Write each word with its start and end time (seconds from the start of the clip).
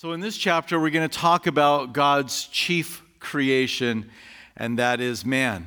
So, 0.00 0.12
in 0.12 0.20
this 0.20 0.36
chapter, 0.36 0.78
we're 0.78 0.90
going 0.90 1.08
to 1.08 1.18
talk 1.18 1.48
about 1.48 1.92
God's 1.92 2.46
chief 2.46 3.02
creation, 3.18 4.08
and 4.56 4.78
that 4.78 5.00
is 5.00 5.26
man. 5.26 5.66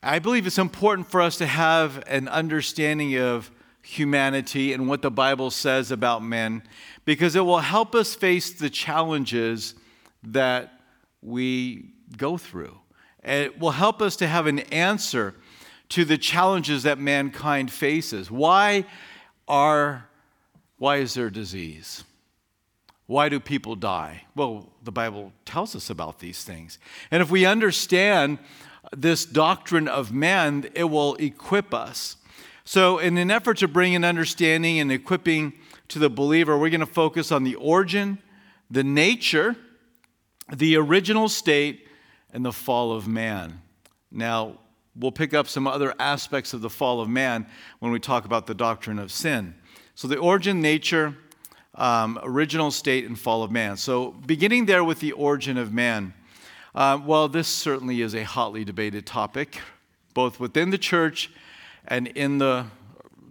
I 0.00 0.20
believe 0.20 0.46
it's 0.46 0.58
important 0.58 1.10
for 1.10 1.20
us 1.20 1.38
to 1.38 1.46
have 1.48 2.04
an 2.06 2.28
understanding 2.28 3.18
of 3.18 3.50
humanity 3.82 4.72
and 4.72 4.88
what 4.88 5.02
the 5.02 5.10
Bible 5.10 5.50
says 5.50 5.90
about 5.90 6.22
men 6.22 6.62
because 7.04 7.34
it 7.34 7.40
will 7.40 7.58
help 7.58 7.96
us 7.96 8.14
face 8.14 8.52
the 8.52 8.70
challenges 8.70 9.74
that 10.22 10.78
we 11.20 11.86
go 12.16 12.36
through. 12.36 12.78
It 13.24 13.58
will 13.58 13.72
help 13.72 14.00
us 14.00 14.14
to 14.18 14.28
have 14.28 14.46
an 14.46 14.60
answer 14.70 15.34
to 15.88 16.04
the 16.04 16.16
challenges 16.16 16.84
that 16.84 17.00
mankind 17.00 17.72
faces. 17.72 18.30
Why 18.30 18.84
are 19.48 20.06
why 20.78 20.98
is 20.98 21.14
there 21.14 21.28
disease? 21.28 22.04
Why 23.12 23.28
do 23.28 23.40
people 23.40 23.76
die? 23.76 24.22
Well, 24.34 24.70
the 24.82 24.90
Bible 24.90 25.34
tells 25.44 25.76
us 25.76 25.90
about 25.90 26.20
these 26.20 26.44
things. 26.44 26.78
And 27.10 27.22
if 27.22 27.30
we 27.30 27.44
understand 27.44 28.38
this 28.96 29.26
doctrine 29.26 29.86
of 29.86 30.14
man, 30.14 30.70
it 30.74 30.84
will 30.84 31.16
equip 31.16 31.74
us. 31.74 32.16
So, 32.64 32.96
in 32.96 33.18
an 33.18 33.30
effort 33.30 33.58
to 33.58 33.68
bring 33.68 33.94
an 33.94 34.02
understanding 34.02 34.80
and 34.80 34.90
equipping 34.90 35.52
to 35.88 35.98
the 35.98 36.08
believer, 36.08 36.56
we're 36.56 36.70
going 36.70 36.80
to 36.80 36.86
focus 36.86 37.30
on 37.30 37.44
the 37.44 37.56
origin, 37.56 38.16
the 38.70 38.82
nature, 38.82 39.56
the 40.50 40.76
original 40.76 41.28
state, 41.28 41.86
and 42.32 42.42
the 42.42 42.52
fall 42.52 42.92
of 42.92 43.06
man. 43.06 43.60
Now, 44.10 44.58
we'll 44.96 45.12
pick 45.12 45.34
up 45.34 45.48
some 45.48 45.66
other 45.66 45.94
aspects 45.98 46.54
of 46.54 46.62
the 46.62 46.70
fall 46.70 47.02
of 47.02 47.10
man 47.10 47.46
when 47.78 47.92
we 47.92 48.00
talk 48.00 48.24
about 48.24 48.46
the 48.46 48.54
doctrine 48.54 48.98
of 48.98 49.12
sin. 49.12 49.54
So, 49.94 50.08
the 50.08 50.16
origin, 50.16 50.62
nature, 50.62 51.18
um, 51.74 52.18
original 52.22 52.70
state 52.70 53.04
and 53.06 53.18
fall 53.18 53.42
of 53.42 53.50
man. 53.50 53.76
So, 53.76 54.12
beginning 54.26 54.66
there 54.66 54.84
with 54.84 55.00
the 55.00 55.12
origin 55.12 55.56
of 55.56 55.72
man, 55.72 56.14
uh, 56.74 56.98
well, 57.04 57.28
this 57.28 57.48
certainly 57.48 58.00
is 58.00 58.14
a 58.14 58.24
hotly 58.24 58.64
debated 58.64 59.06
topic, 59.06 59.58
both 60.14 60.40
within 60.40 60.70
the 60.70 60.78
church 60.78 61.30
and 61.86 62.06
in 62.08 62.38
the, 62.38 62.66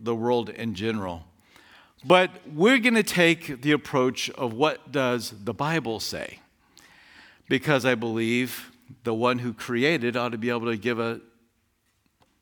the 0.01 0.15
world 0.15 0.49
in 0.49 0.73
general. 0.75 1.23
But 2.03 2.31
we're 2.47 2.79
going 2.79 2.95
to 2.95 3.03
take 3.03 3.61
the 3.61 3.71
approach 3.71 4.29
of 4.31 4.53
what 4.53 4.91
does 4.91 5.33
the 5.43 5.53
Bible 5.53 5.99
say? 5.99 6.39
Because 7.47 7.85
I 7.85 7.95
believe 7.95 8.71
the 9.03 9.13
one 9.13 9.39
who 9.39 9.53
created 9.53 10.17
ought 10.17 10.29
to 10.29 10.37
be 10.37 10.49
able 10.49 10.65
to 10.65 10.77
give 10.77 10.99
a 10.99 11.21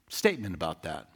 statement 0.08 0.56
about 0.56 0.84
that. 0.84 1.08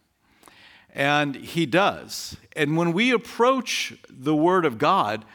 And 0.94 1.36
he 1.36 1.66
does. 1.66 2.38
And 2.56 2.78
when 2.78 2.94
we 2.94 3.12
approach 3.12 3.96
the 4.10 4.36
Word 4.36 4.64
of 4.64 4.78
God, 4.78 5.26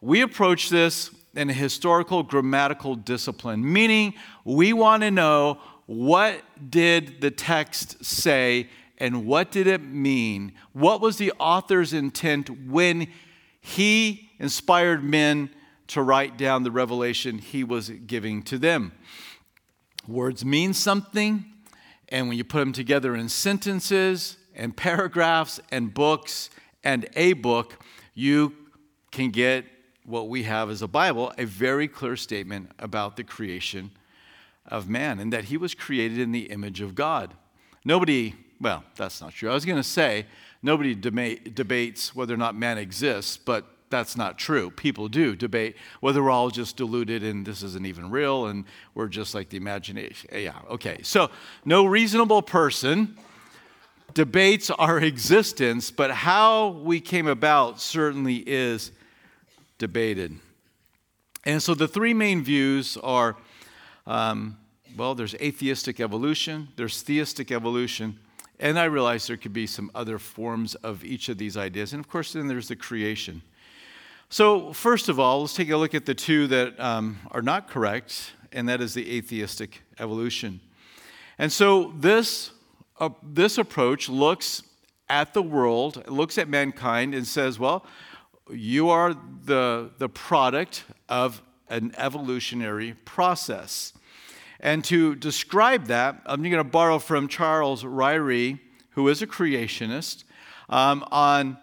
we 0.00 0.22
approach 0.22 0.70
this 0.70 1.10
in 1.34 1.50
a 1.50 1.52
historical 1.52 2.22
grammatical 2.22 2.94
discipline, 2.94 3.72
meaning 3.72 4.14
we 4.44 4.72
want 4.72 5.02
to 5.02 5.10
know 5.10 5.58
what 5.86 6.42
did 6.70 7.20
the 7.20 7.30
text 7.30 8.04
say 8.04 8.68
and 8.98 9.26
what 9.26 9.50
did 9.50 9.66
it 9.66 9.82
mean? 9.82 10.52
What 10.72 11.00
was 11.00 11.16
the 11.16 11.32
author's 11.38 11.92
intent 11.92 12.68
when 12.68 13.08
he 13.60 14.30
inspired 14.38 15.02
men 15.02 15.50
to 15.88 16.02
write 16.02 16.38
down 16.38 16.62
the 16.62 16.70
revelation 16.70 17.38
he 17.38 17.64
was 17.64 17.90
giving 17.90 18.42
to 18.44 18.58
them? 18.58 18.92
Words 20.06 20.44
mean 20.44 20.72
something, 20.72 21.44
and 22.08 22.28
when 22.28 22.36
you 22.36 22.44
put 22.44 22.60
them 22.60 22.72
together 22.72 23.14
in 23.14 23.28
sentences, 23.28 24.36
and 24.54 24.76
paragraphs 24.76 25.60
and 25.70 25.92
books 25.92 26.50
and 26.84 27.08
a 27.14 27.32
book, 27.34 27.78
you 28.14 28.54
can 29.10 29.30
get 29.30 29.64
what 30.04 30.28
we 30.28 30.42
have 30.44 30.70
as 30.70 30.82
a 30.82 30.88
Bible, 30.88 31.32
a 31.38 31.44
very 31.44 31.86
clear 31.86 32.16
statement 32.16 32.70
about 32.78 33.16
the 33.16 33.24
creation 33.24 33.90
of 34.66 34.88
man 34.88 35.18
and 35.18 35.32
that 35.32 35.44
he 35.44 35.56
was 35.56 35.74
created 35.74 36.18
in 36.18 36.32
the 36.32 36.44
image 36.44 36.80
of 36.80 36.94
God. 36.94 37.34
Nobody, 37.84 38.34
well, 38.60 38.84
that's 38.96 39.20
not 39.20 39.32
true. 39.32 39.50
I 39.50 39.54
was 39.54 39.64
going 39.64 39.76
to 39.76 39.82
say, 39.82 40.26
nobody 40.62 40.94
deba- 40.94 41.54
debates 41.54 42.14
whether 42.14 42.34
or 42.34 42.36
not 42.36 42.54
man 42.56 42.78
exists, 42.78 43.36
but 43.36 43.66
that's 43.90 44.16
not 44.16 44.38
true. 44.38 44.70
People 44.70 45.08
do 45.08 45.36
debate 45.36 45.76
whether 46.00 46.22
we're 46.22 46.30
all 46.30 46.50
just 46.50 46.76
deluded 46.76 47.22
and 47.22 47.44
this 47.44 47.62
isn't 47.62 47.86
even 47.86 48.10
real 48.10 48.46
and 48.46 48.64
we're 48.94 49.08
just 49.08 49.34
like 49.34 49.50
the 49.50 49.56
imagination. 49.56 50.30
Yeah, 50.32 50.58
okay. 50.70 51.00
So, 51.02 51.30
no 51.64 51.84
reasonable 51.84 52.42
person 52.42 53.18
debates 54.14 54.70
our 54.70 54.98
existence, 54.98 55.90
but 55.90 56.10
how 56.10 56.68
we 56.68 57.00
came 57.00 57.26
about 57.26 57.80
certainly 57.80 58.36
is 58.36 58.92
debated. 59.78 60.38
And 61.44 61.62
so 61.62 61.74
the 61.74 61.88
three 61.88 62.14
main 62.14 62.42
views 62.42 62.96
are 63.02 63.36
um, 64.06 64.56
well, 64.96 65.14
there's 65.14 65.34
atheistic 65.36 66.00
evolution, 66.00 66.68
there's 66.76 67.02
theistic 67.02 67.50
evolution, 67.50 68.18
and 68.60 68.78
I 68.78 68.84
realize 68.84 69.26
there 69.26 69.36
could 69.36 69.52
be 69.52 69.66
some 69.66 69.90
other 69.94 70.18
forms 70.18 70.74
of 70.76 71.04
each 71.04 71.28
of 71.28 71.38
these 71.38 71.56
ideas. 71.56 71.92
And 71.92 72.00
of 72.00 72.10
course, 72.10 72.34
then 72.34 72.46
there's 72.46 72.68
the 72.68 72.76
creation. 72.76 73.42
So, 74.28 74.72
first 74.72 75.08
of 75.08 75.18
all, 75.18 75.42
let's 75.42 75.54
take 75.54 75.70
a 75.70 75.76
look 75.76 75.94
at 75.94 76.06
the 76.06 76.14
two 76.14 76.46
that 76.48 76.78
um, 76.78 77.18
are 77.30 77.42
not 77.42 77.68
correct, 77.68 78.32
and 78.52 78.68
that 78.68 78.80
is 78.80 78.94
the 78.94 79.16
atheistic 79.16 79.82
evolution. 79.98 80.60
And 81.38 81.50
so, 81.50 81.92
this 81.96 82.50
uh, 82.98 83.10
this 83.22 83.58
approach 83.58 84.08
looks 84.08 84.62
at 85.08 85.34
the 85.34 85.42
world, 85.42 86.08
looks 86.08 86.38
at 86.38 86.48
mankind, 86.48 87.14
and 87.14 87.26
says, 87.26 87.58
well, 87.58 87.84
you 88.50 88.90
are 88.90 89.14
the, 89.44 89.90
the 89.98 90.08
product 90.08 90.84
of 91.08 91.42
an 91.68 91.92
evolutionary 91.96 92.94
process. 93.04 93.92
And 94.60 94.84
to 94.84 95.14
describe 95.16 95.86
that, 95.86 96.22
I'm 96.26 96.42
going 96.42 96.52
to 96.52 96.64
borrow 96.64 96.98
from 96.98 97.28
Charles 97.28 97.82
Ryrie, 97.82 98.60
who 98.90 99.08
is 99.08 99.22
a 99.22 99.26
creationist, 99.26 100.24
um, 100.68 101.04
on 101.10 101.58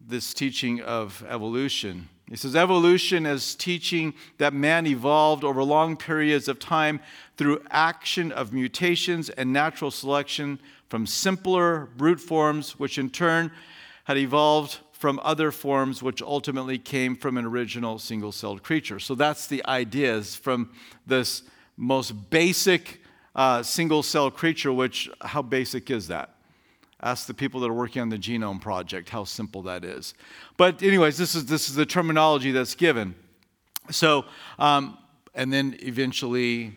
this 0.00 0.32
teaching 0.32 0.80
of 0.80 1.24
evolution. 1.28 2.08
He 2.28 2.36
says 2.36 2.54
evolution 2.54 3.24
is 3.24 3.54
teaching 3.54 4.12
that 4.36 4.52
man 4.52 4.86
evolved 4.86 5.44
over 5.44 5.62
long 5.62 5.96
periods 5.96 6.46
of 6.46 6.58
time 6.58 7.00
through 7.36 7.62
action 7.70 8.32
of 8.32 8.52
mutations 8.52 9.30
and 9.30 9.52
natural 9.52 9.90
selection 9.90 10.58
from 10.88 11.06
simpler 11.06 11.88
brute 11.96 12.20
forms, 12.20 12.78
which 12.78 12.98
in 12.98 13.08
turn 13.08 13.50
had 14.04 14.18
evolved 14.18 14.78
from 14.92 15.20
other 15.22 15.50
forms, 15.50 16.02
which 16.02 16.20
ultimately 16.20 16.76
came 16.76 17.16
from 17.16 17.38
an 17.38 17.46
original 17.46 17.98
single 17.98 18.32
celled 18.32 18.62
creature. 18.62 18.98
So 18.98 19.14
that's 19.14 19.46
the 19.46 19.64
ideas 19.66 20.34
from 20.34 20.70
this 21.06 21.44
most 21.76 22.30
basic 22.30 23.00
uh, 23.34 23.62
single 23.62 24.02
cell 24.02 24.30
creature, 24.30 24.72
which, 24.72 25.08
how 25.20 25.40
basic 25.40 25.90
is 25.90 26.08
that? 26.08 26.34
Ask 27.00 27.26
the 27.26 27.34
people 27.34 27.60
that 27.60 27.70
are 27.70 27.74
working 27.74 28.02
on 28.02 28.08
the 28.08 28.18
Genome 28.18 28.60
Project 28.60 29.08
how 29.10 29.24
simple 29.24 29.62
that 29.62 29.84
is. 29.84 30.14
But, 30.56 30.82
anyways, 30.82 31.16
this 31.16 31.34
is, 31.34 31.46
this 31.46 31.68
is 31.68 31.76
the 31.76 31.86
terminology 31.86 32.50
that's 32.50 32.74
given. 32.74 33.14
So, 33.90 34.24
um, 34.58 34.98
and 35.34 35.52
then 35.52 35.76
eventually 35.80 36.74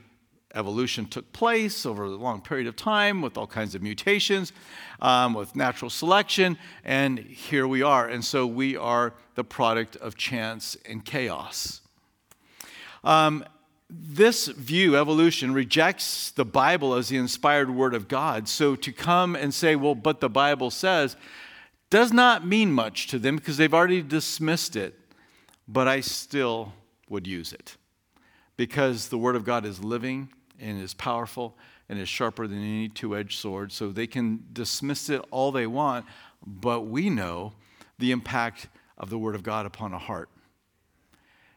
evolution 0.54 1.06
took 1.06 1.32
place 1.34 1.86
over 1.86 2.04
a 2.04 2.10
long 2.10 2.42
period 2.42 2.68
of 2.68 2.76
time 2.76 3.22
with 3.22 3.38
all 3.38 3.48
kinds 3.48 3.74
of 3.74 3.82
mutations, 3.82 4.54
um, 5.02 5.34
with 5.34 5.56
natural 5.56 5.90
selection, 5.90 6.58
and 6.84 7.18
here 7.18 7.68
we 7.68 7.82
are. 7.82 8.08
And 8.08 8.24
so 8.24 8.46
we 8.46 8.78
are 8.78 9.14
the 9.36 9.44
product 9.44 9.96
of 9.98 10.16
chance 10.16 10.78
and 10.86 11.04
chaos. 11.04 11.82
Um, 13.04 13.46
this 13.94 14.48
view, 14.48 14.96
evolution, 14.96 15.54
rejects 15.54 16.32
the 16.32 16.46
Bible 16.46 16.94
as 16.94 17.10
the 17.10 17.18
inspired 17.18 17.70
word 17.70 17.94
of 17.94 18.08
God. 18.08 18.48
So 18.48 18.76
to 18.76 18.92
come 18.92 19.36
and 19.36 19.54
say, 19.54 19.76
well, 19.76 19.96
but 19.96 20.22
the 20.22 20.30
Bible 20.30 20.72
says, 20.72 21.18
does 21.90 22.14
not 22.14 22.48
mean 22.48 22.72
much 22.72 23.08
to 23.08 23.20
them 23.20 23.36
because 23.36 23.58
they've 23.58 23.74
already 23.74 24.02
dismissed 24.02 24.76
it. 24.76 24.98
But 25.68 25.88
I 25.88 26.00
still 26.00 26.74
would 27.10 27.28
use 27.28 27.52
it 27.52 27.76
because 28.56 29.10
the 29.10 29.18
word 29.18 29.36
of 29.36 29.44
God 29.44 29.66
is 29.66 29.84
living 29.84 30.30
and 30.60 30.82
is 30.82 30.94
powerful 30.94 31.58
and 31.90 32.00
is 32.00 32.08
sharper 32.08 32.48
than 32.48 32.60
any 32.60 32.88
two 32.88 33.16
edged 33.16 33.40
sword. 33.40 33.72
So 33.72 33.90
they 33.90 34.08
can 34.08 34.46
dismiss 34.54 35.10
it 35.10 35.22
all 35.32 35.52
they 35.52 35.68
want, 35.68 36.06
but 36.46 36.82
we 36.82 37.10
know 37.10 37.54
the 38.00 38.12
impact 38.12 38.68
of 38.98 39.10
the 39.10 39.18
word 39.18 39.36
of 39.36 39.44
God 39.44 39.66
upon 39.66 39.94
a 39.94 39.98
heart, 39.98 40.30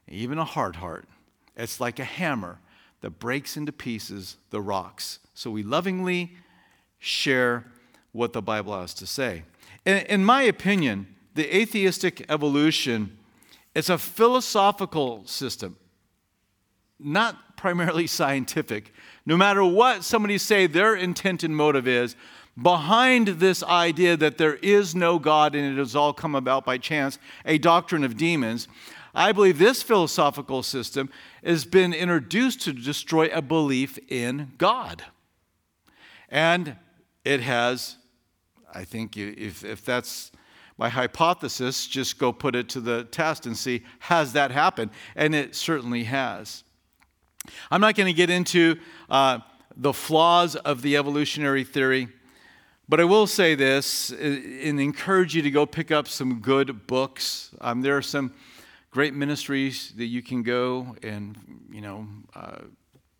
even 0.08 0.38
a 0.38 0.44
hard 0.44 0.76
heart. 0.76 1.08
It's 1.56 1.80
like 1.80 1.98
a 1.98 2.04
hammer 2.04 2.58
that 3.00 3.18
breaks 3.18 3.56
into 3.56 3.72
pieces 3.72 4.36
the 4.50 4.60
rocks. 4.60 5.18
So 5.34 5.50
we 5.50 5.62
lovingly 5.62 6.36
share 6.98 7.66
what 8.12 8.32
the 8.32 8.40
Bible 8.40 8.78
has 8.78 8.94
to 8.94 9.06
say. 9.06 9.42
In, 9.84 10.24
my 10.24 10.42
opinion, 10.42 11.14
the 11.34 11.54
atheistic 11.54 12.24
evolution 12.30 13.18
is 13.74 13.90
a 13.90 13.98
philosophical 13.98 15.26
system, 15.26 15.76
not 16.98 17.56
primarily 17.56 18.06
scientific. 18.18 18.92
No 19.26 19.36
matter 19.36 19.64
what 19.64 20.04
somebody 20.04 20.38
say 20.38 20.66
their 20.66 20.94
intent 20.94 21.44
and 21.44 21.54
motive 21.54 21.86
is, 21.86 22.16
behind 22.60 23.28
this 23.28 23.62
idea 23.64 24.16
that 24.16 24.38
there 24.38 24.54
is 24.56 24.94
no 24.94 25.18
God 25.18 25.54
and 25.54 25.76
it 25.76 25.78
has 25.78 25.96
all 25.96 26.12
come 26.12 26.34
about 26.34 26.64
by 26.64 26.78
chance, 26.78 27.18
a 27.44 27.58
doctrine 27.58 28.04
of 28.04 28.16
demons, 28.16 28.68
I 29.14 29.32
believe 29.32 29.58
this 29.58 29.82
philosophical 29.82 30.62
system 30.62 31.08
has 31.44 31.64
been 31.64 31.92
introduced 31.92 32.62
to 32.62 32.72
destroy 32.72 33.28
a 33.28 33.42
belief 33.42 33.98
in 34.08 34.52
God. 34.58 35.04
And 36.28 36.76
it 37.24 37.40
has, 37.40 37.96
I 38.72 38.84
think, 38.84 39.16
if, 39.16 39.64
if 39.64 39.84
that's 39.84 40.32
my 40.76 40.88
hypothesis, 40.88 41.86
just 41.86 42.18
go 42.18 42.32
put 42.32 42.56
it 42.56 42.68
to 42.70 42.80
the 42.80 43.04
test 43.04 43.46
and 43.46 43.56
see 43.56 43.82
has 44.00 44.32
that 44.32 44.50
happened? 44.50 44.90
And 45.14 45.34
it 45.34 45.54
certainly 45.54 46.04
has. 46.04 46.64
I'm 47.70 47.80
not 47.80 47.94
going 47.94 48.06
to 48.06 48.16
get 48.16 48.30
into 48.30 48.76
uh, 49.08 49.38
the 49.76 49.92
flaws 49.92 50.56
of 50.56 50.82
the 50.82 50.96
evolutionary 50.96 51.64
theory, 51.64 52.08
but 52.88 53.00
I 53.00 53.04
will 53.04 53.26
say 53.26 53.54
this 53.54 54.10
and 54.10 54.80
encourage 54.80 55.34
you 55.34 55.42
to 55.42 55.50
go 55.50 55.66
pick 55.66 55.90
up 55.90 56.08
some 56.08 56.40
good 56.40 56.86
books. 56.86 57.50
Um, 57.60 57.82
there 57.82 57.96
are 57.96 58.02
some 58.02 58.32
great 58.94 59.12
ministries 59.12 59.92
that 59.96 60.04
you 60.04 60.22
can 60.22 60.44
go 60.44 60.94
and, 61.02 61.36
you 61.68 61.80
know, 61.80 62.06
uh, 62.36 62.58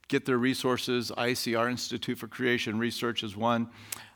get 0.06 0.24
their 0.24 0.38
resources. 0.38 1.10
ICR 1.18 1.68
Institute 1.68 2.16
for 2.16 2.28
Creation 2.28 2.78
Research 2.78 3.24
is 3.24 3.36
one 3.36 3.68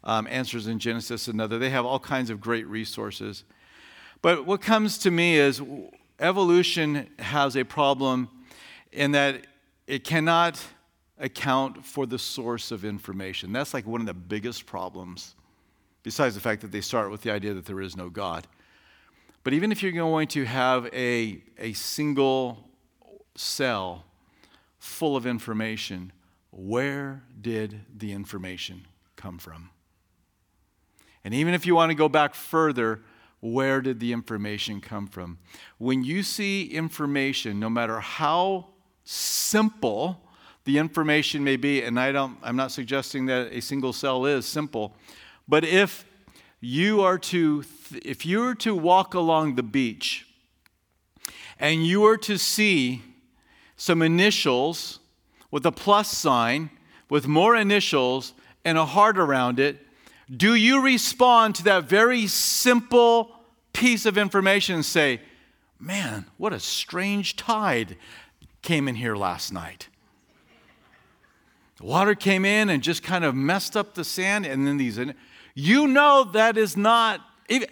um, 0.05 0.29
Answers 0.29 0.69
in 0.69 0.79
Genesis, 0.79 1.27
another. 1.27 1.59
They 1.59 1.71
have 1.71 1.85
all 1.85 1.99
kinds 1.99 2.31
of 2.31 2.41
great 2.41 2.65
resources. 2.69 3.43
But 4.23 4.47
what 4.47 4.63
comes 4.63 4.99
to 4.99 5.11
me 5.11 5.37
is 5.37 5.61
evolution 6.21 7.11
has 7.19 7.57
a 7.57 7.65
problem 7.65 8.29
in 8.93 9.11
that 9.11 9.49
it 9.89 10.05
cannot 10.05 10.65
account 11.19 11.85
for 11.85 12.07
the 12.07 12.21
source 12.21 12.71
of 12.71 12.85
information. 12.85 13.53
That's 13.53 13.75
like 13.75 13.85
one 13.85 14.01
of 14.01 14.07
the 14.07 14.15
biggest 14.15 14.65
problems, 14.65 15.35
besides 16.05 16.37
the 16.37 16.41
fact 16.41 16.63
that 16.63 16.71
they 16.71 16.83
start 16.83 17.11
with 17.11 17.23
the 17.23 17.33
idea 17.33 17.53
that 17.55 17.67
there 17.67 17.81
is 17.81 17.97
no 17.97 18.11
God. 18.11 18.47
But 19.44 19.52
even 19.52 19.73
if 19.73 19.82
you're 19.82 19.93
going 19.93 20.29
to 20.29 20.44
have 20.44 20.87
a, 20.93 21.43
a 21.58 21.73
single 21.73 22.69
cell 23.35 24.05
full 24.79 25.17
of 25.17 25.26
information, 25.26 26.12
where 26.50 27.23
did 27.40 27.81
the 27.96 28.12
information 28.12 28.87
come 29.17 29.38
from? 29.38 29.70
And 31.25 31.35
even 31.35 31.55
if 31.55 31.67
you 31.67 31.75
want 31.75 31.90
to 31.90 31.94
go 31.94 32.08
back 32.08 32.35
further, 32.35 33.00
where 33.40 33.81
did 33.81 34.00
the 34.00 34.12
information 34.12 34.81
come 34.81 35.06
from? 35.06 35.38
When 35.79 36.02
you 36.02 36.23
see 36.23 36.67
information, 36.67 37.61
no 37.61 37.70
matter 37.70 38.00
how 38.00 38.67
simple 39.05 40.23
the 40.64 40.79
information 40.79 41.44
may 41.44 41.56
be, 41.56 41.82
and 41.82 41.99
I 41.99 42.12
don't, 42.12 42.37
I'm 42.43 42.56
not 42.56 42.73
suggesting 42.73 43.26
that 43.26 43.52
a 43.52 43.61
single 43.61 43.93
cell 43.93 44.26
is 44.26 44.46
simple, 44.46 44.94
but 45.46 45.64
if 45.64 46.05
you 46.61 47.03
are 47.03 47.19
to, 47.19 47.65
if 48.05 48.27
you 48.27 48.41
were 48.41 48.55
to 48.57 48.75
walk 48.75 49.15
along 49.15 49.55
the 49.55 49.63
beach 49.63 50.27
and 51.59 51.87
you 51.87 52.01
were 52.01 52.17
to 52.17 52.39
see 52.39 53.03
some 53.77 54.03
initials 54.03 54.99
with 55.51 55.65
a 55.65 55.73
plus 55.73 56.11
sign, 56.11 56.71
with 57.09 57.27
more 57.27 57.57
initials 57.57 58.35
and 58.65 58.77
a 58.77 58.85
heart 58.85 59.19
around 59.19 59.59
it, 59.61 59.79
do 60.35 60.55
you 60.55 60.83
respond 60.83 61.55
to 61.55 61.65
that 61.65 61.85
very 61.85 62.27
simple 62.27 63.31
piece 63.73 64.05
of 64.05 64.19
information 64.19 64.75
and 64.75 64.85
say, 64.85 65.21
Man, 65.81 66.27
what 66.39 66.53
a 66.53 66.59
strange 66.59 67.37
tide 67.37 67.97
came 68.63 68.89
in 68.89 68.97
here 68.97 69.15
last 69.15 69.53
night? 69.53 69.89
The 71.77 71.85
water 71.85 72.17
came 72.17 72.45
in 72.45 72.69
and 72.69 72.83
just 72.83 73.05
kind 73.05 73.25
of 73.25 73.37
messed 73.37 73.77
up 73.77 73.95
the 73.95 74.03
sand, 74.03 74.45
and 74.45 74.67
then 74.67 74.77
these. 74.77 74.99
You 75.61 75.89
know 75.89 76.23
that 76.35 76.57
is 76.57 76.77
not 76.77 77.21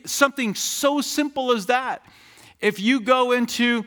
something 0.06 0.56
so 0.56 1.00
simple 1.00 1.52
as 1.52 1.66
that. 1.66 2.04
If 2.60 2.80
you 2.80 2.98
go 2.98 3.30
into, 3.30 3.84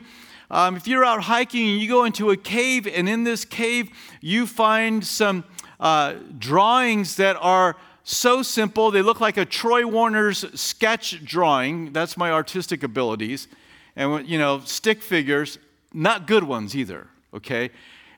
um, 0.50 0.74
if 0.74 0.88
you're 0.88 1.04
out 1.04 1.24
hiking 1.24 1.68
and 1.68 1.82
you 1.82 1.86
go 1.86 2.04
into 2.04 2.30
a 2.30 2.36
cave, 2.38 2.86
and 2.86 3.06
in 3.06 3.24
this 3.24 3.44
cave 3.44 3.90
you 4.22 4.46
find 4.46 5.06
some 5.06 5.44
uh, 5.78 6.14
drawings 6.38 7.16
that 7.16 7.36
are 7.42 7.76
so 8.02 8.42
simple. 8.42 8.90
They 8.90 9.02
look 9.02 9.20
like 9.20 9.36
a 9.36 9.44
Troy 9.44 9.86
Warner's 9.86 10.46
sketch 10.58 11.22
drawing. 11.22 11.92
That's 11.92 12.16
my 12.16 12.30
artistic 12.30 12.82
abilities. 12.82 13.48
And, 13.96 14.26
you 14.26 14.38
know, 14.38 14.60
stick 14.60 15.02
figures, 15.02 15.58
not 15.92 16.26
good 16.26 16.44
ones 16.44 16.74
either, 16.74 17.08
okay? 17.34 17.68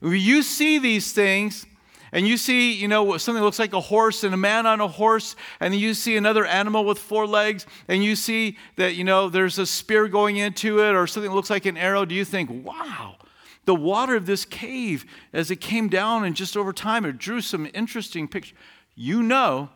You 0.01 0.45
see 0.45 0.79
these 0.79 1.13
things, 1.13 1.67
and 2.13 2.29
you 2.29 2.37
see, 2.37 2.73
you 2.75 2.89
know, 2.89 3.17
something 3.17 3.43
looks 3.43 3.59
like 3.59 3.73
a 3.73 3.81
horse 3.81 4.23
and 4.23 4.35
a 4.35 4.37
man 4.37 4.67
on 4.67 4.81
a 4.81 4.89
horse, 4.89 5.35
and 5.61 5.75
you 5.75 5.95
see 5.95 6.17
another 6.17 6.45
animal 6.45 6.85
with 6.85 6.99
four 6.99 7.27
legs, 7.27 7.67
and 7.89 8.05
you 8.05 8.15
see 8.15 8.59
that, 8.77 8.95
you 8.95 9.03
know, 9.03 9.31
there's 9.31 9.59
a 9.59 9.65
spear 9.65 10.09
going 10.09 10.37
into 10.37 10.81
it 10.81 10.95
or 10.95 11.07
something 11.07 11.31
that 11.31 11.35
looks 11.35 11.51
like 11.51 11.65
an 11.65 11.79
arrow. 11.79 12.05
Do 12.05 12.15
you 12.15 12.27
think, 12.27 12.51
wow, 12.65 13.17
the 13.65 13.75
water 13.75 14.15
of 14.15 14.27
this 14.27 14.45
cave, 14.45 15.07
as 15.33 15.51
it 15.51 15.57
came 15.57 15.89
down 15.89 16.25
and 16.25 16.37
just 16.37 16.55
over 16.55 16.73
time, 16.73 17.07
it 17.07 17.17
drew 17.17 17.41
some 17.41 17.69
interesting 17.73 18.29
pictures. 18.29 18.59
You 18.95 19.23
know 19.23 19.71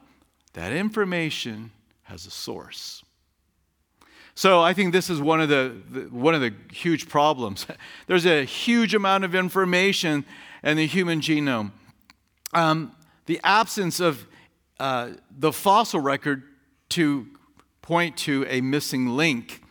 that 0.53 0.73
information 0.73 1.71
has 2.03 2.27
a 2.27 2.31
source. 2.31 3.03
So 4.35 4.61
I 4.61 4.75
think 4.75 4.93
this 4.93 5.09
is 5.09 5.21
one 5.21 5.41
of 5.41 5.49
the, 5.49 5.75
the, 5.91 6.01
one 6.03 6.35
of 6.35 6.43
the 6.43 6.53
huge 6.71 7.09
problems. 7.09 7.67
There's 8.07 8.27
a 8.27 8.45
huge 8.45 8.95
amount 8.95 9.25
of 9.25 9.35
information 9.35 10.27
in 10.63 10.77
the 10.77 10.87
human 10.87 11.21
genome. 11.21 11.73
Um, 12.57 12.97
the 13.27 13.39
absence 13.45 14.01
of 14.01 14.27
uh, 14.81 15.11
the 15.31 15.53
fossil 15.53 16.01
record 16.01 16.43
to 16.91 17.27
point 17.83 18.17
to 18.17 18.47
a 18.49 18.63
missing 18.63 19.11
link, 19.11 19.63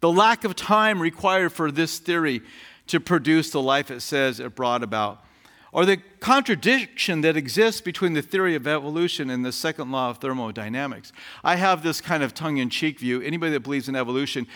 the 0.00 0.10
lack 0.10 0.42
of 0.42 0.56
time 0.56 1.00
required 1.00 1.52
for 1.52 1.70
this 1.70 2.00
theory 2.00 2.42
to 2.88 2.98
produce 2.98 3.50
the 3.50 3.62
life 3.62 3.90
it 3.92 4.00
says 4.00 4.40
it 4.40 4.56
brought 4.56 4.82
about 4.82 5.24
or 5.72 5.86
the 5.86 5.96
contradiction 6.20 7.22
that 7.22 7.36
exists 7.36 7.80
between 7.80 8.12
the 8.12 8.22
theory 8.22 8.54
of 8.54 8.66
evolution 8.66 9.30
and 9.30 9.44
the 9.44 9.52
second 9.52 9.90
law 9.90 10.10
of 10.10 10.18
thermodynamics. 10.18 11.12
I 11.42 11.56
have 11.56 11.82
this 11.82 12.00
kind 12.00 12.22
of 12.22 12.34
tongue 12.34 12.58
in 12.58 12.68
cheek 12.68 12.98
view. 12.98 13.22
Anybody 13.22 13.52
that 13.52 13.60
believes 13.60 13.88
in 13.88 13.96
evolution 13.96 14.46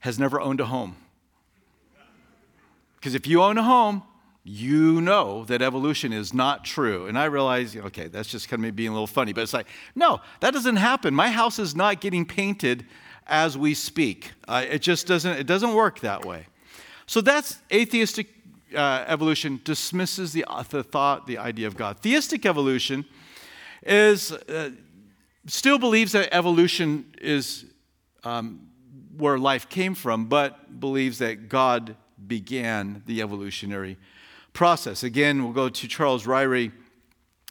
has 0.00 0.18
never 0.18 0.40
owned 0.40 0.60
a 0.60 0.66
home. 0.66 0.96
Because 2.96 3.14
if 3.16 3.26
you 3.26 3.42
own 3.42 3.58
a 3.58 3.64
home, 3.64 4.04
you 4.50 5.00
know 5.00 5.44
that 5.44 5.62
evolution 5.62 6.12
is 6.12 6.34
not 6.34 6.64
true. 6.64 7.06
And 7.06 7.16
I 7.16 7.26
realize, 7.26 7.76
okay, 7.76 8.08
that's 8.08 8.28
just 8.28 8.48
kind 8.48 8.58
of 8.58 8.64
me 8.64 8.70
being 8.72 8.88
a 8.88 8.92
little 8.92 9.06
funny, 9.06 9.32
but 9.32 9.42
it's 9.42 9.52
like, 9.52 9.68
no, 9.94 10.20
that 10.40 10.52
doesn't 10.52 10.76
happen. 10.76 11.14
My 11.14 11.28
house 11.30 11.60
is 11.60 11.76
not 11.76 12.00
getting 12.00 12.26
painted 12.26 12.84
as 13.28 13.56
we 13.56 13.74
speak. 13.74 14.32
Uh, 14.48 14.64
it 14.68 14.82
just 14.82 15.06
doesn't, 15.06 15.38
it 15.38 15.46
doesn't 15.46 15.72
work 15.72 16.00
that 16.00 16.24
way. 16.24 16.46
So 17.06 17.20
that's 17.20 17.58
atheistic 17.72 18.26
uh, 18.74 19.04
evolution 19.06 19.60
dismisses 19.62 20.32
the, 20.32 20.44
the 20.70 20.82
thought, 20.82 21.28
the 21.28 21.38
idea 21.38 21.68
of 21.68 21.76
God. 21.76 22.00
Theistic 22.00 22.44
evolution 22.44 23.04
is 23.84 24.32
uh, 24.32 24.70
still 25.46 25.78
believes 25.78 26.10
that 26.12 26.34
evolution 26.34 27.14
is 27.20 27.66
um, 28.24 28.68
where 29.16 29.38
life 29.38 29.68
came 29.68 29.94
from, 29.94 30.26
but 30.26 30.80
believes 30.80 31.18
that 31.18 31.48
God 31.48 31.94
began 32.26 33.04
the 33.06 33.22
evolutionary 33.22 33.94
process. 33.94 34.19
Again, 35.02 35.42
we'll 35.42 35.52
go 35.52 35.68
to 35.68 35.88
Charles 35.88 36.26
Ryrie, 36.26 36.72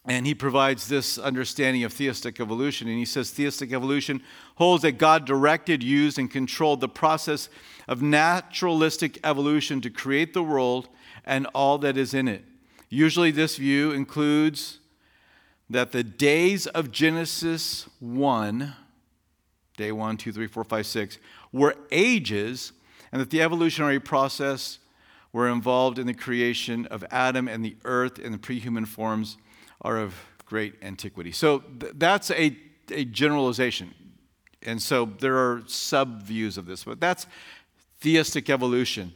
and 0.05 0.25
he 0.25 0.33
provides 0.33 0.87
this 0.87 1.17
understanding 1.17 1.83
of 1.83 1.93
theistic 1.93 2.39
evolution. 2.39 2.87
And 2.87 2.97
he 2.97 3.05
says 3.05 3.31
theistic 3.31 3.73
evolution 3.73 4.21
holds 4.55 4.83
that 4.83 4.97
God 4.97 5.25
directed, 5.25 5.83
used, 5.83 6.17
and 6.17 6.29
controlled 6.29 6.81
the 6.81 6.89
process 6.89 7.49
of 7.87 8.01
naturalistic 8.01 9.19
evolution 9.23 9.81
to 9.81 9.89
create 9.89 10.33
the 10.33 10.43
world 10.43 10.87
and 11.25 11.47
all 11.53 11.77
that 11.79 11.97
is 11.97 12.13
in 12.13 12.27
it. 12.27 12.43
Usually, 12.89 13.31
this 13.31 13.57
view 13.57 13.91
includes 13.91 14.79
that 15.69 15.91
the 15.91 16.03
days 16.03 16.65
of 16.67 16.91
Genesis 16.91 17.87
1, 17.99 18.73
day 19.77 19.91
1, 19.91 20.17
2, 20.17 20.31
3, 20.31 20.47
4, 20.47 20.63
5, 20.63 20.85
6, 20.85 21.17
were 21.51 21.75
ages, 21.91 22.71
and 23.11 23.21
that 23.21 23.29
the 23.29 23.41
evolutionary 23.41 23.99
process 23.99 24.79
were 25.31 25.47
involved 25.47 25.99
in 25.99 26.07
the 26.07 26.13
creation 26.13 26.85
of 26.87 27.05
Adam 27.11 27.47
and 27.47 27.63
the 27.63 27.75
earth 27.85 28.19
and 28.19 28.33
the 28.33 28.37
pre-human 28.37 28.85
forms 28.85 29.37
are 29.81 29.97
of 29.97 30.15
great 30.45 30.73
antiquity. 30.81 31.31
So 31.31 31.59
th- 31.59 31.93
that's 31.95 32.31
a, 32.31 32.57
a 32.91 33.05
generalization. 33.05 33.93
And 34.63 34.81
so 34.81 35.05
there 35.05 35.37
are 35.37 35.63
sub 35.67 36.23
views 36.23 36.57
of 36.57 36.65
this, 36.65 36.83
but 36.83 36.99
that's 36.99 37.27
theistic 38.01 38.49
evolution. 38.49 39.13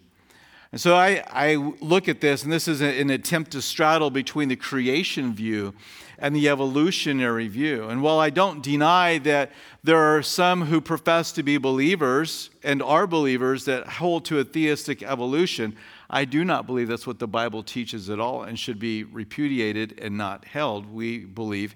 And 0.72 0.82
so 0.82 0.96
I, 0.96 1.24
I 1.30 1.56
look 1.56 2.08
at 2.10 2.20
this, 2.20 2.44
and 2.44 2.52
this 2.52 2.68
is 2.68 2.82
an 2.82 3.10
attempt 3.10 3.52
to 3.52 3.62
straddle 3.62 4.10
between 4.10 4.50
the 4.50 4.56
creation 4.56 5.34
view 5.34 5.74
and 6.18 6.36
the 6.36 6.50
evolutionary 6.50 7.48
view. 7.48 7.90
And 7.90 8.02
while 8.02 8.20
I 8.20 8.30
don't 8.30 8.64
deny 8.64 9.20
that 9.20 9.52
there 9.84 9.98
are 10.00 10.24
some 10.24 10.64
who 10.66 10.82
profess 10.82 11.32
to 11.34 11.44
be 11.44 11.58
believers 11.58 12.50
and 12.64 12.82
are 12.82 13.06
believers 13.06 13.66
that 13.66 13.86
hold 13.86 14.26
to 14.26 14.40
a 14.40 14.44
theistic 14.44 15.04
evolution, 15.04 15.76
I 16.14 16.26
do 16.26 16.46
not 16.46 16.68
believe 16.68 16.90
that's 16.90 17.08
what 17.08 17.18
the 17.18 17.28
Bible 17.28 17.64
teaches 17.64 18.08
at 18.12 18.20
all 18.20 18.44
and 18.44 18.58
should 18.60 18.78
be 18.78 19.04
repudiated 19.04 20.00
and 20.00 20.16
not 20.16 20.46
held. 20.46 20.94
We 20.94 21.26
believe 21.26 21.74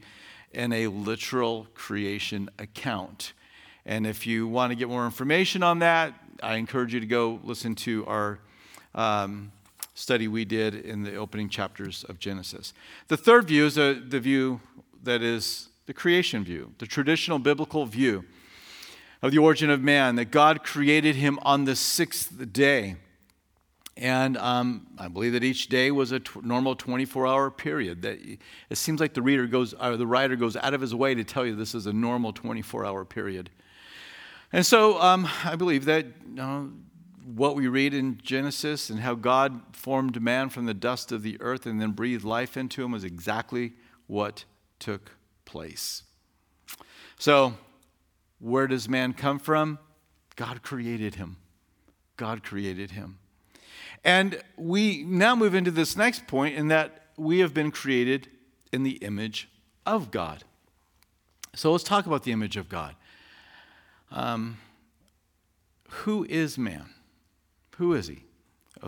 in 0.51 0.71
a 0.73 0.85
literal 0.85 1.65
creation 1.73 2.47
account. 2.59 3.33
And 3.83 4.05
if 4.05 4.27
you 4.27 4.47
want 4.47 4.69
to 4.69 4.75
get 4.75 4.89
more 4.89 5.05
information 5.05 5.63
on 5.63 5.79
that, 5.79 6.13
I 6.43 6.57
encourage 6.57 6.93
you 6.93 6.99
to 6.99 7.07
go 7.07 7.39
listen 7.43 7.73
to 7.77 8.05
our 8.05 8.37
um, 8.93 9.51
study 9.95 10.27
we 10.27 10.45
did 10.45 10.75
in 10.75 11.01
the 11.01 11.15
opening 11.15 11.49
chapters 11.49 12.03
of 12.03 12.19
Genesis. 12.19 12.75
The 13.07 13.17
third 13.17 13.47
view 13.47 13.65
is 13.65 13.79
a, 13.79 13.95
the 13.95 14.19
view 14.19 14.61
that 15.01 15.23
is 15.23 15.69
the 15.87 15.93
creation 15.93 16.43
view, 16.43 16.73
the 16.77 16.85
traditional 16.85 17.39
biblical 17.39 17.87
view 17.87 18.23
of 19.23 19.31
the 19.31 19.39
origin 19.39 19.71
of 19.71 19.81
man, 19.81 20.15
that 20.17 20.29
God 20.29 20.63
created 20.63 21.15
him 21.15 21.39
on 21.41 21.65
the 21.65 21.75
sixth 21.75 22.53
day. 22.53 22.97
And 23.97 24.37
um, 24.37 24.87
I 24.99 25.07
believe 25.07 25.33
that 25.33 25.43
each 25.43 25.69
day 25.69 25.89
was 25.89 26.11
a 26.11 26.21
normal 26.43 26.75
24-hour 26.75 27.49
period. 27.51 28.03
That 28.03 28.19
it 28.69 28.77
seems 28.77 28.99
like 28.99 29.15
the 29.15 29.23
reader 29.23 29.47
goes, 29.47 29.73
or 29.73 29.97
the 29.97 30.05
writer 30.05 30.35
goes 30.35 30.55
out 30.55 30.75
of 30.75 30.81
his 30.81 30.93
way 30.93 31.15
to 31.15 31.23
tell 31.23 31.45
you 31.45 31.55
this 31.55 31.73
is 31.73 31.87
a 31.87 31.93
normal 31.93 32.31
24-hour 32.31 33.05
period. 33.05 33.49
And 34.53 34.65
so 34.65 35.01
um, 35.01 35.27
I 35.43 35.55
believe 35.55 35.85
that 35.85 36.05
you 36.05 36.35
know, 36.35 36.71
what 37.25 37.55
we 37.55 37.67
read 37.67 37.93
in 37.93 38.19
Genesis 38.21 38.89
and 38.89 38.99
how 38.99 39.15
God 39.15 39.61
formed 39.73 40.21
man 40.21 40.49
from 40.49 40.65
the 40.65 40.73
dust 40.75 41.11
of 41.11 41.23
the 41.23 41.37
earth 41.41 41.65
and 41.65 41.81
then 41.81 41.91
breathed 41.91 42.23
life 42.23 42.55
into 42.55 42.83
him 42.83 42.91
was 42.91 43.03
exactly 43.03 43.73
what 44.05 44.45
took 44.79 45.11
place. 45.43 46.03
So, 47.17 47.55
where 48.39 48.67
does 48.67 48.87
man 48.87 49.13
come 49.13 49.39
from? 49.39 49.79
God 50.35 50.61
created 50.61 51.15
him. 51.15 51.37
God 52.15 52.43
created 52.43 52.91
him. 52.91 53.17
And 54.03 54.41
we 54.55 55.03
now 55.03 55.35
move 55.35 55.53
into 55.53 55.71
this 55.71 55.97
next 55.97 56.27
point 56.27 56.55
in 56.55 56.67
that 56.69 57.07
we 57.17 57.39
have 57.39 57.53
been 57.53 57.71
created 57.71 58.29
in 58.71 58.83
the 58.83 58.97
image 58.97 59.49
of 59.85 60.11
God. 60.11 60.43
So 61.55 61.71
let's 61.71 61.83
talk 61.83 62.05
about 62.05 62.23
the 62.23 62.31
image 62.31 62.57
of 62.57 62.69
God. 62.69 62.95
Um, 64.11 64.57
who 65.89 66.25
is 66.29 66.57
man? 66.57 66.89
Who 67.77 67.93
is 67.93 68.07
he? 68.07 68.23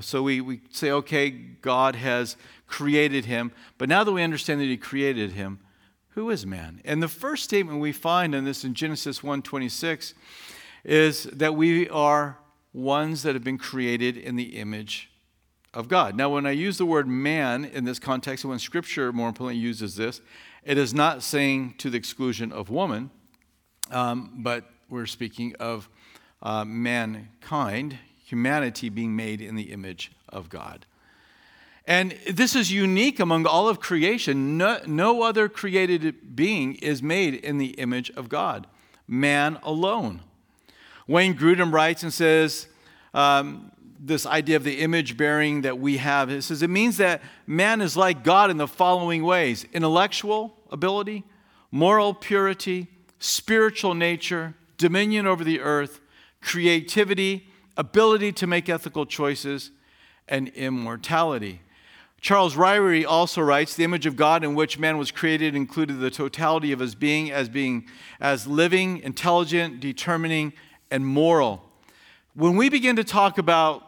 So 0.01 0.21
we, 0.21 0.39
we 0.39 0.61
say, 0.71 0.91
okay, 0.91 1.29
God 1.29 1.95
has 1.95 2.37
created 2.67 3.25
him, 3.25 3.51
but 3.77 3.89
now 3.89 4.03
that 4.03 4.11
we 4.11 4.21
understand 4.21 4.61
that 4.61 4.65
he 4.65 4.77
created 4.77 5.31
him, 5.31 5.59
who 6.09 6.29
is 6.29 6.45
man? 6.45 6.81
And 6.85 7.01
the 7.01 7.07
first 7.07 7.43
statement 7.43 7.79
we 7.79 7.91
find 7.91 8.35
in 8.35 8.45
this 8.45 8.63
in 8.63 8.73
Genesis 8.73 9.21
1:26 9.21 10.13
is 10.83 11.23
that 11.23 11.55
we 11.55 11.87
are 11.89 12.38
ones 12.73 13.23
that 13.23 13.35
have 13.35 13.43
been 13.43 13.57
created 13.57 14.17
in 14.17 14.35
the 14.35 14.57
image 14.57 15.09
of 15.73 15.87
God. 15.87 16.15
Now, 16.15 16.29
when 16.29 16.45
I 16.45 16.51
use 16.51 16.77
the 16.77 16.85
word 16.85 17.07
man 17.07 17.65
in 17.65 17.85
this 17.85 17.99
context, 17.99 18.45
when 18.45 18.59
Scripture 18.59 19.11
more 19.11 19.27
importantly 19.27 19.61
uses 19.61 19.95
this, 19.95 20.21
it 20.63 20.77
is 20.77 20.93
not 20.93 21.23
saying 21.23 21.75
to 21.77 21.89
the 21.89 21.97
exclusion 21.97 22.51
of 22.51 22.69
woman, 22.69 23.11
um, 23.91 24.31
but 24.37 24.65
we're 24.89 25.05
speaking 25.05 25.55
of 25.59 25.89
uh, 26.41 26.65
mankind, 26.65 27.97
humanity 28.25 28.89
being 28.89 29.15
made 29.15 29.41
in 29.41 29.55
the 29.55 29.71
image 29.71 30.11
of 30.29 30.49
God. 30.49 30.85
And 31.85 32.15
this 32.31 32.55
is 32.55 32.71
unique 32.71 33.19
among 33.19 33.47
all 33.47 33.67
of 33.67 33.79
creation. 33.79 34.57
No, 34.57 34.79
no 34.85 35.23
other 35.23 35.49
created 35.49 36.35
being 36.35 36.75
is 36.75 37.01
made 37.01 37.33
in 37.33 37.57
the 37.57 37.69
image 37.79 38.11
of 38.11 38.29
God, 38.29 38.67
man 39.07 39.57
alone. 39.63 40.21
Wayne 41.09 41.33
Grudem 41.33 41.73
writes 41.73 42.03
and 42.03 42.13
says, 42.13 42.67
um, 43.15 43.71
this 43.99 44.27
idea 44.27 44.55
of 44.55 44.63
the 44.63 44.81
image 44.81 45.17
bearing 45.17 45.63
that 45.63 45.79
we 45.79 45.97
have. 45.97 46.29
It 46.29 46.43
says 46.43 46.61
it 46.61 46.69
means 46.69 46.97
that 46.97 47.23
man 47.47 47.81
is 47.81 47.97
like 47.97 48.23
God 48.23 48.51
in 48.51 48.57
the 48.57 48.67
following 48.67 49.23
ways 49.23 49.65
intellectual 49.73 50.55
ability, 50.71 51.23
moral 51.71 52.13
purity, 52.13 52.89
spiritual 53.17 53.95
nature, 53.95 54.53
dominion 54.77 55.25
over 55.25 55.43
the 55.43 55.61
earth, 55.61 55.99
creativity, 56.41 57.47
ability 57.75 58.31
to 58.33 58.45
make 58.45 58.69
ethical 58.69 59.07
choices, 59.07 59.71
and 60.27 60.49
immortality. 60.49 61.61
Charles 62.21 62.55
Ryrie 62.55 63.05
also 63.07 63.41
writes 63.41 63.75
the 63.75 63.83
image 63.83 64.05
of 64.05 64.15
God 64.15 64.43
in 64.43 64.53
which 64.53 64.77
man 64.77 64.99
was 64.99 65.09
created 65.09 65.55
included 65.55 65.99
the 65.99 66.11
totality 66.11 66.71
of 66.71 66.79
his 66.79 66.93
being 66.93 67.31
as 67.31 67.49
being 67.49 67.87
as 68.19 68.45
living, 68.45 68.99
intelligent, 68.99 69.79
determining, 69.79 70.53
and 70.91 71.05
moral. 71.05 71.63
When 72.33 72.55
we 72.55 72.69
begin 72.69 72.95
to 72.95 73.03
talk 73.03 73.37
about 73.37 73.85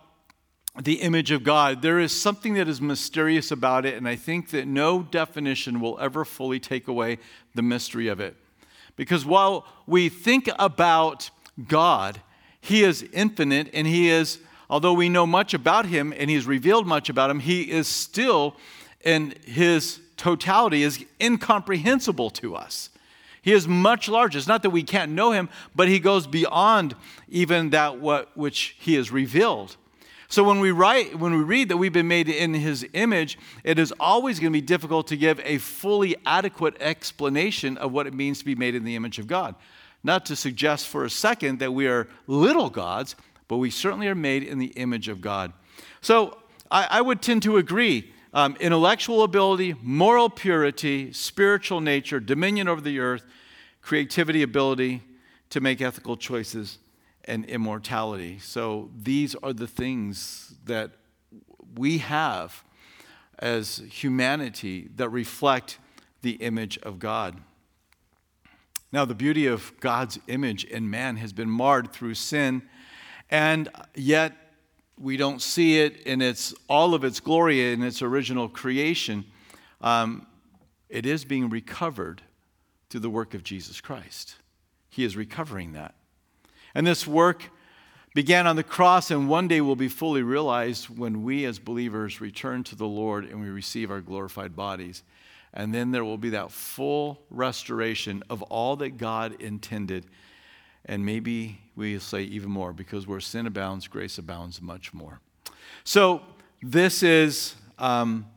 the 0.81 1.01
image 1.01 1.31
of 1.31 1.43
God, 1.43 1.81
there 1.81 1.99
is 1.99 2.17
something 2.17 2.53
that 2.53 2.67
is 2.67 2.79
mysterious 2.81 3.51
about 3.51 3.85
it, 3.85 3.95
and 3.95 4.07
I 4.07 4.15
think 4.15 4.51
that 4.51 4.67
no 4.67 5.03
definition 5.03 5.79
will 5.79 5.99
ever 5.99 6.23
fully 6.23 6.59
take 6.59 6.87
away 6.87 7.17
the 7.55 7.61
mystery 7.61 8.07
of 8.07 8.19
it. 8.19 8.35
Because 8.95 9.25
while 9.25 9.65
we 9.85 10.09
think 10.09 10.49
about 10.59 11.29
God, 11.67 12.21
He 12.59 12.83
is 12.83 13.03
infinite 13.13 13.69
and 13.73 13.87
He 13.87 14.09
is 14.09 14.39
although 14.71 14.93
we 14.93 15.09
know 15.09 15.27
much 15.27 15.53
about 15.53 15.85
him 15.85 16.13
and 16.17 16.29
he's 16.29 16.47
revealed 16.47 16.87
much 16.87 17.09
about 17.09 17.29
him, 17.29 17.41
he 17.41 17.69
is 17.69 17.87
still, 17.87 18.55
in 19.03 19.35
his 19.45 19.99
totality, 20.15 20.81
is 20.81 21.05
incomprehensible 21.19 22.29
to 22.29 22.55
us. 22.55 22.89
He 23.41 23.53
is 23.53 23.67
much 23.67 24.07
larger. 24.07 24.37
It's 24.37 24.47
not 24.47 24.63
that 24.63 24.69
we 24.69 24.83
can't 24.83 25.11
know 25.13 25.31
him, 25.31 25.49
but 25.75 25.87
he 25.87 25.99
goes 25.99 26.27
beyond 26.27 26.95
even 27.27 27.71
that 27.71 27.99
what, 27.99 28.35
which 28.37 28.75
he 28.79 28.95
has 28.95 29.11
revealed. 29.11 29.77
So 30.27 30.43
when 30.43 30.59
we 30.59 30.71
write, 30.71 31.19
when 31.19 31.33
we 31.33 31.43
read 31.43 31.69
that 31.69 31.77
we've 31.77 31.91
been 31.91 32.07
made 32.07 32.29
in 32.29 32.53
his 32.53 32.87
image, 32.93 33.37
it 33.65 33.77
is 33.77 33.91
always 33.99 34.39
going 34.39 34.53
to 34.53 34.57
be 34.57 34.65
difficult 34.65 35.07
to 35.07 35.17
give 35.17 35.41
a 35.43 35.57
fully 35.57 36.15
adequate 36.25 36.77
explanation 36.79 37.77
of 37.77 37.91
what 37.91 38.07
it 38.07 38.13
means 38.13 38.39
to 38.39 38.45
be 38.45 38.55
made 38.55 38.73
in 38.73 38.85
the 38.85 38.95
image 38.95 39.19
of 39.19 39.27
God. 39.27 39.55
Not 40.03 40.25
to 40.27 40.35
suggest 40.35 40.87
for 40.87 41.03
a 41.03 41.09
second 41.09 41.59
that 41.59 41.73
we 41.73 41.87
are 41.87 42.07
little 42.27 42.69
gods, 42.69 43.15
but 43.47 43.57
we 43.57 43.69
certainly 43.69 44.07
are 44.07 44.15
made 44.15 44.43
in 44.43 44.57
the 44.57 44.67
image 44.67 45.09
of 45.09 45.19
God. 45.19 45.51
So 45.99 46.37
I, 46.71 46.87
I 46.89 47.01
would 47.01 47.21
tend 47.21 47.43
to 47.43 47.57
agree. 47.57 48.13
Um, 48.33 48.55
intellectual 48.61 49.23
ability, 49.23 49.75
moral 49.81 50.29
purity, 50.29 51.11
spiritual 51.11 51.81
nature, 51.81 52.19
dominion 52.19 52.69
over 52.69 52.79
the 52.79 52.99
earth, 52.99 53.25
creativity, 53.81 54.41
ability 54.41 55.03
to 55.49 55.59
make 55.59 55.81
ethical 55.81 56.15
choices, 56.15 56.77
and 57.25 57.45
immortality. 57.45 58.39
So 58.39 58.89
these 58.97 59.35
are 59.35 59.53
the 59.53 59.67
things 59.67 60.55
that 60.65 60.91
we 61.75 61.99
have 61.99 62.63
as 63.37 63.77
humanity 63.89 64.89
that 64.95 65.09
reflect 65.09 65.77
the 66.21 66.31
image 66.33 66.77
of 66.79 66.99
God. 66.99 67.37
Now, 68.91 69.05
the 69.05 69.15
beauty 69.15 69.47
of 69.47 69.73
God's 69.79 70.19
image 70.27 70.63
in 70.65 70.89
man 70.89 71.17
has 71.17 71.33
been 71.33 71.49
marred 71.49 71.91
through 71.91 72.15
sin 72.15 72.63
and 73.29 73.69
yet 73.95 74.50
we 75.01 75.17
don't 75.17 75.41
see 75.41 75.79
it 75.79 76.01
in 76.03 76.21
its 76.21 76.53
all 76.69 76.93
of 76.93 77.03
its 77.03 77.19
glory 77.19 77.73
in 77.73 77.81
its 77.81 78.01
original 78.01 78.47
creation. 78.47 79.25
Um, 79.81 80.27
it 80.89 81.05
is 81.05 81.25
being 81.25 81.49
recovered 81.49 82.21
through 82.89 82.99
the 82.99 83.09
work 83.09 83.33
of 83.33 83.43
Jesus 83.43 83.81
Christ. 83.81 84.35
He 84.89 85.03
is 85.03 85.15
recovering 85.15 85.71
that. 85.73 85.95
And 86.75 86.85
this 86.85 87.07
work 87.07 87.49
began 88.13 88.45
on 88.45 88.57
the 88.57 88.63
cross 88.63 89.09
and 89.09 89.29
one 89.29 89.47
day 89.47 89.61
will 89.61 89.75
be 89.75 89.87
fully 89.87 90.21
realized 90.21 90.89
when 90.89 91.23
we 91.23 91.45
as 91.45 91.59
believers 91.59 92.21
return 92.21 92.63
to 92.65 92.75
the 92.75 92.87
Lord 92.87 93.25
and 93.25 93.41
we 93.41 93.49
receive 93.49 93.89
our 93.89 94.01
glorified 94.01 94.55
bodies. 94.55 95.03
And 95.53 95.73
then 95.73 95.91
there 95.91 96.05
will 96.05 96.17
be 96.17 96.29
that 96.31 96.51
full 96.51 97.21
restoration 97.29 98.23
of 98.29 98.41
all 98.43 98.75
that 98.77 98.97
God 98.97 99.41
intended 99.41 100.05
and 100.85 101.05
maybe 101.05 101.60
we 101.75 101.97
say 101.99 102.23
even 102.23 102.49
more 102.49 102.73
because 102.73 103.07
where 103.07 103.19
sin 103.19 103.47
abounds, 103.47 103.87
grace 103.87 104.17
abounds 104.17 104.61
much 104.61 104.93
more. 104.93 105.19
So, 105.83 106.21
this 106.61 107.01
is 107.01 107.55
um, 107.79 108.27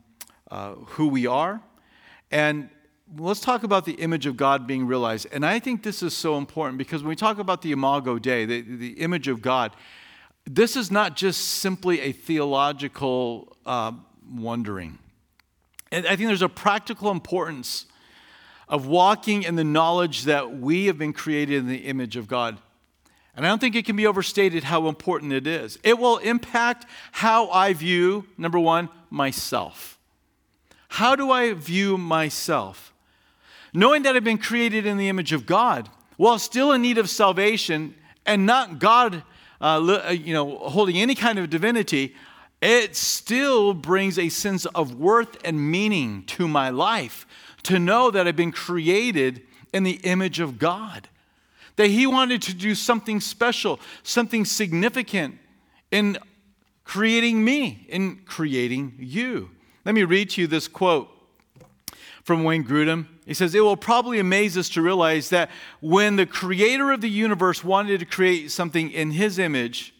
uh, 0.50 0.74
who 0.74 1.08
we 1.08 1.26
are. 1.26 1.60
And 2.30 2.70
let's 3.18 3.40
talk 3.40 3.64
about 3.64 3.84
the 3.84 3.92
image 3.94 4.26
of 4.26 4.36
God 4.36 4.66
being 4.66 4.86
realized. 4.86 5.26
And 5.30 5.44
I 5.44 5.58
think 5.58 5.82
this 5.82 6.02
is 6.02 6.14
so 6.14 6.38
important 6.38 6.78
because 6.78 7.02
when 7.02 7.10
we 7.10 7.16
talk 7.16 7.38
about 7.38 7.62
the 7.62 7.72
Imago 7.72 8.18
Dei, 8.18 8.46
the, 8.46 8.62
the 8.62 8.92
image 8.92 9.28
of 9.28 9.42
God, 9.42 9.76
this 10.46 10.76
is 10.76 10.90
not 10.90 11.16
just 11.16 11.40
simply 11.40 12.00
a 12.00 12.12
theological 12.12 13.56
uh, 13.64 13.92
wondering. 14.32 14.98
And 15.90 16.06
I 16.06 16.16
think 16.16 16.28
there's 16.28 16.42
a 16.42 16.48
practical 16.48 17.10
importance 17.10 17.86
of 18.68 18.86
walking 18.86 19.42
in 19.42 19.56
the 19.56 19.64
knowledge 19.64 20.24
that 20.24 20.56
we 20.58 20.86
have 20.86 20.98
been 20.98 21.12
created 21.12 21.56
in 21.56 21.68
the 21.68 21.84
image 21.86 22.16
of 22.16 22.26
God. 22.26 22.58
And 23.36 23.44
I 23.44 23.48
don't 23.48 23.58
think 23.58 23.74
it 23.74 23.84
can 23.84 23.96
be 23.96 24.06
overstated 24.06 24.64
how 24.64 24.86
important 24.86 25.32
it 25.32 25.46
is. 25.46 25.78
It 25.82 25.98
will 25.98 26.18
impact 26.18 26.86
how 27.12 27.48
I 27.50 27.72
view, 27.72 28.26
number 28.38 28.58
one, 28.58 28.88
myself. 29.10 29.98
How 30.88 31.16
do 31.16 31.32
I 31.32 31.52
view 31.54 31.98
myself? 31.98 32.92
Knowing 33.72 34.04
that 34.04 34.14
I've 34.14 34.22
been 34.22 34.38
created 34.38 34.86
in 34.86 34.96
the 34.96 35.08
image 35.08 35.32
of 35.32 35.46
God, 35.46 35.90
while 36.16 36.38
still 36.38 36.70
in 36.70 36.82
need 36.82 36.98
of 36.98 37.10
salvation 37.10 37.96
and 38.24 38.46
not 38.46 38.78
God, 38.78 39.24
uh, 39.60 40.02
uh 40.06 40.10
you 40.10 40.32
know, 40.32 40.58
holding 40.58 40.96
any 40.96 41.16
kind 41.16 41.40
of 41.40 41.50
divinity, 41.50 42.14
it 42.62 42.94
still 42.94 43.74
brings 43.74 44.18
a 44.18 44.28
sense 44.28 44.64
of 44.66 44.94
worth 44.94 45.36
and 45.44 45.70
meaning 45.70 46.22
to 46.26 46.46
my 46.46 46.70
life 46.70 47.26
to 47.64 47.80
know 47.80 48.12
that 48.12 48.28
I've 48.28 48.36
been 48.36 48.52
created 48.52 49.42
in 49.72 49.82
the 49.82 49.98
image 50.04 50.38
of 50.38 50.58
God. 50.58 51.08
That 51.76 51.88
He 51.88 52.06
wanted 52.06 52.42
to 52.42 52.54
do 52.54 52.74
something 52.74 53.20
special, 53.20 53.80
something 54.02 54.44
significant 54.44 55.38
in 55.90 56.18
creating 56.84 57.42
me 57.44 57.86
in 57.88 58.16
creating 58.26 58.94
you. 58.98 59.50
Let 59.84 59.94
me 59.94 60.04
read 60.04 60.30
to 60.30 60.42
you 60.42 60.46
this 60.46 60.68
quote 60.68 61.08
from 62.22 62.44
Wayne 62.44 62.64
Grudem. 62.64 63.06
He 63.26 63.34
says, 63.34 63.54
It 63.54 63.60
will 63.60 63.76
probably 63.76 64.18
amaze 64.18 64.56
us 64.56 64.68
to 64.70 64.82
realize 64.82 65.30
that 65.30 65.50
when 65.80 66.16
the 66.16 66.26
creator 66.26 66.92
of 66.92 67.00
the 67.00 67.10
universe 67.10 67.64
wanted 67.64 68.00
to 68.00 68.06
create 68.06 68.50
something 68.50 68.90
in 68.90 69.10
his 69.10 69.38
image, 69.38 69.94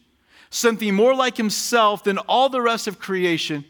something 0.49 0.93
more 0.93 1.15
like 1.15 1.37
himself 1.37 2.03
than 2.03 2.17
all 2.19 2.49
the 2.49 2.61
rest 2.61 2.87
of 2.87 2.99
creation, 2.99 3.65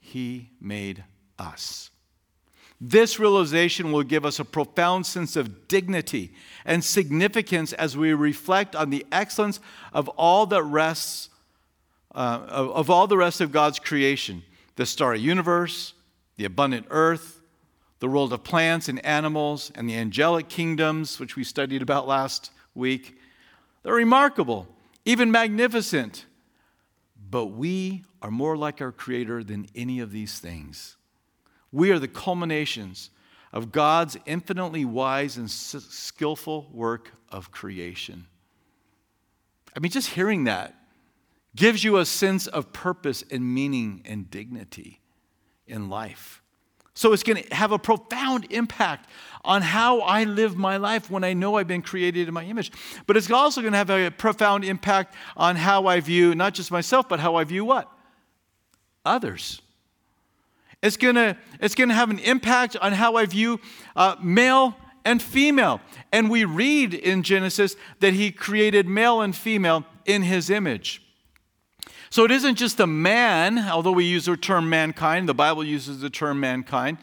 he 0.00 0.50
made 0.60 1.04
us. 1.38 1.90
This 2.80 3.18
realization 3.18 3.90
will 3.90 4.04
give 4.04 4.24
us 4.24 4.38
a 4.38 4.44
profound 4.44 5.04
sense 5.04 5.34
of 5.34 5.66
dignity 5.66 6.32
and 6.68 6.84
significance 6.84 7.72
as 7.72 7.96
we 7.96 8.12
reflect 8.12 8.76
on 8.76 8.90
the 8.90 9.04
excellence 9.10 9.58
of 9.92 10.06
all 10.10 10.44
that 10.46 10.62
rests, 10.62 11.30
uh, 12.14 12.44
of, 12.46 12.70
of 12.70 12.90
all 12.90 13.06
the 13.06 13.16
rest 13.16 13.40
of 13.40 13.50
God's 13.50 13.80
creation 13.80 14.44
the 14.76 14.86
starry 14.86 15.18
universe, 15.18 15.94
the 16.36 16.44
abundant 16.44 16.86
earth, 16.90 17.40
the 17.98 18.06
world 18.06 18.32
of 18.32 18.44
plants 18.44 18.88
and 18.88 19.04
animals, 19.04 19.72
and 19.74 19.88
the 19.88 19.96
angelic 19.96 20.48
kingdoms, 20.48 21.18
which 21.18 21.34
we 21.34 21.42
studied 21.42 21.82
about 21.82 22.06
last 22.06 22.52
week. 22.76 23.18
They're 23.82 23.94
remarkable, 23.94 24.68
even 25.04 25.32
magnificent. 25.32 26.26
But 27.28 27.46
we 27.46 28.04
are 28.22 28.30
more 28.30 28.56
like 28.56 28.80
our 28.80 28.92
Creator 28.92 29.42
than 29.42 29.66
any 29.74 29.98
of 29.98 30.12
these 30.12 30.38
things. 30.38 30.96
We 31.72 31.90
are 31.90 31.98
the 31.98 32.06
culminations 32.06 33.10
of 33.52 33.72
God's 33.72 34.16
infinitely 34.26 34.84
wise 34.84 35.36
and 35.36 35.50
skillful 35.50 36.68
work 36.72 37.12
of 37.30 37.50
creation. 37.50 38.26
I 39.76 39.80
mean, 39.80 39.90
just 39.90 40.10
hearing 40.10 40.44
that 40.44 40.74
gives 41.54 41.82
you 41.82 41.96
a 41.96 42.04
sense 42.04 42.46
of 42.46 42.72
purpose 42.72 43.24
and 43.30 43.54
meaning 43.54 44.02
and 44.04 44.30
dignity 44.30 45.00
in 45.66 45.88
life. 45.88 46.42
So 46.94 47.12
it's 47.12 47.22
going 47.22 47.42
to 47.42 47.54
have 47.54 47.70
a 47.70 47.78
profound 47.78 48.48
impact 48.50 49.08
on 49.44 49.62
how 49.62 50.00
I 50.00 50.24
live 50.24 50.56
my 50.56 50.78
life 50.78 51.10
when 51.10 51.22
I 51.22 51.32
know 51.32 51.56
I've 51.56 51.68
been 51.68 51.82
created 51.82 52.26
in 52.26 52.34
my 52.34 52.44
image. 52.44 52.72
But 53.06 53.16
it's 53.16 53.30
also 53.30 53.60
going 53.60 53.72
to 53.72 53.78
have 53.78 53.90
a 53.90 54.10
profound 54.10 54.64
impact 54.64 55.14
on 55.36 55.54
how 55.54 55.86
I 55.86 56.00
view 56.00 56.34
not 56.34 56.54
just 56.54 56.72
myself, 56.72 57.08
but 57.08 57.20
how 57.20 57.36
I 57.36 57.44
view 57.44 57.64
what? 57.64 57.88
Others. 59.04 59.62
It's 60.82 60.96
to, 60.96 61.36
it's 61.60 61.74
to 61.74 61.86
have 61.88 62.10
an 62.10 62.18
impact 62.20 62.76
on 62.76 62.92
how 62.92 63.16
I 63.16 63.26
view 63.26 63.60
uh, 63.96 64.16
male 64.22 64.76
and 65.04 65.20
female. 65.20 65.80
And 66.12 66.30
we 66.30 66.44
read 66.44 66.94
in 66.94 67.22
Genesis 67.22 67.76
that 68.00 68.14
he 68.14 68.30
created 68.30 68.86
male 68.86 69.20
and 69.20 69.34
female 69.34 69.84
in 70.04 70.22
his 70.22 70.50
image. 70.50 71.02
So 72.10 72.24
it 72.24 72.30
isn't 72.30 72.54
just 72.54 72.80
a 72.80 72.86
man, 72.86 73.58
although 73.58 73.92
we 73.92 74.04
use 74.04 74.26
the 74.26 74.36
term 74.36 74.68
mankind, 74.68 75.28
the 75.28 75.34
Bible 75.34 75.64
uses 75.64 76.00
the 76.00 76.10
term 76.10 76.40
mankind. 76.40 76.98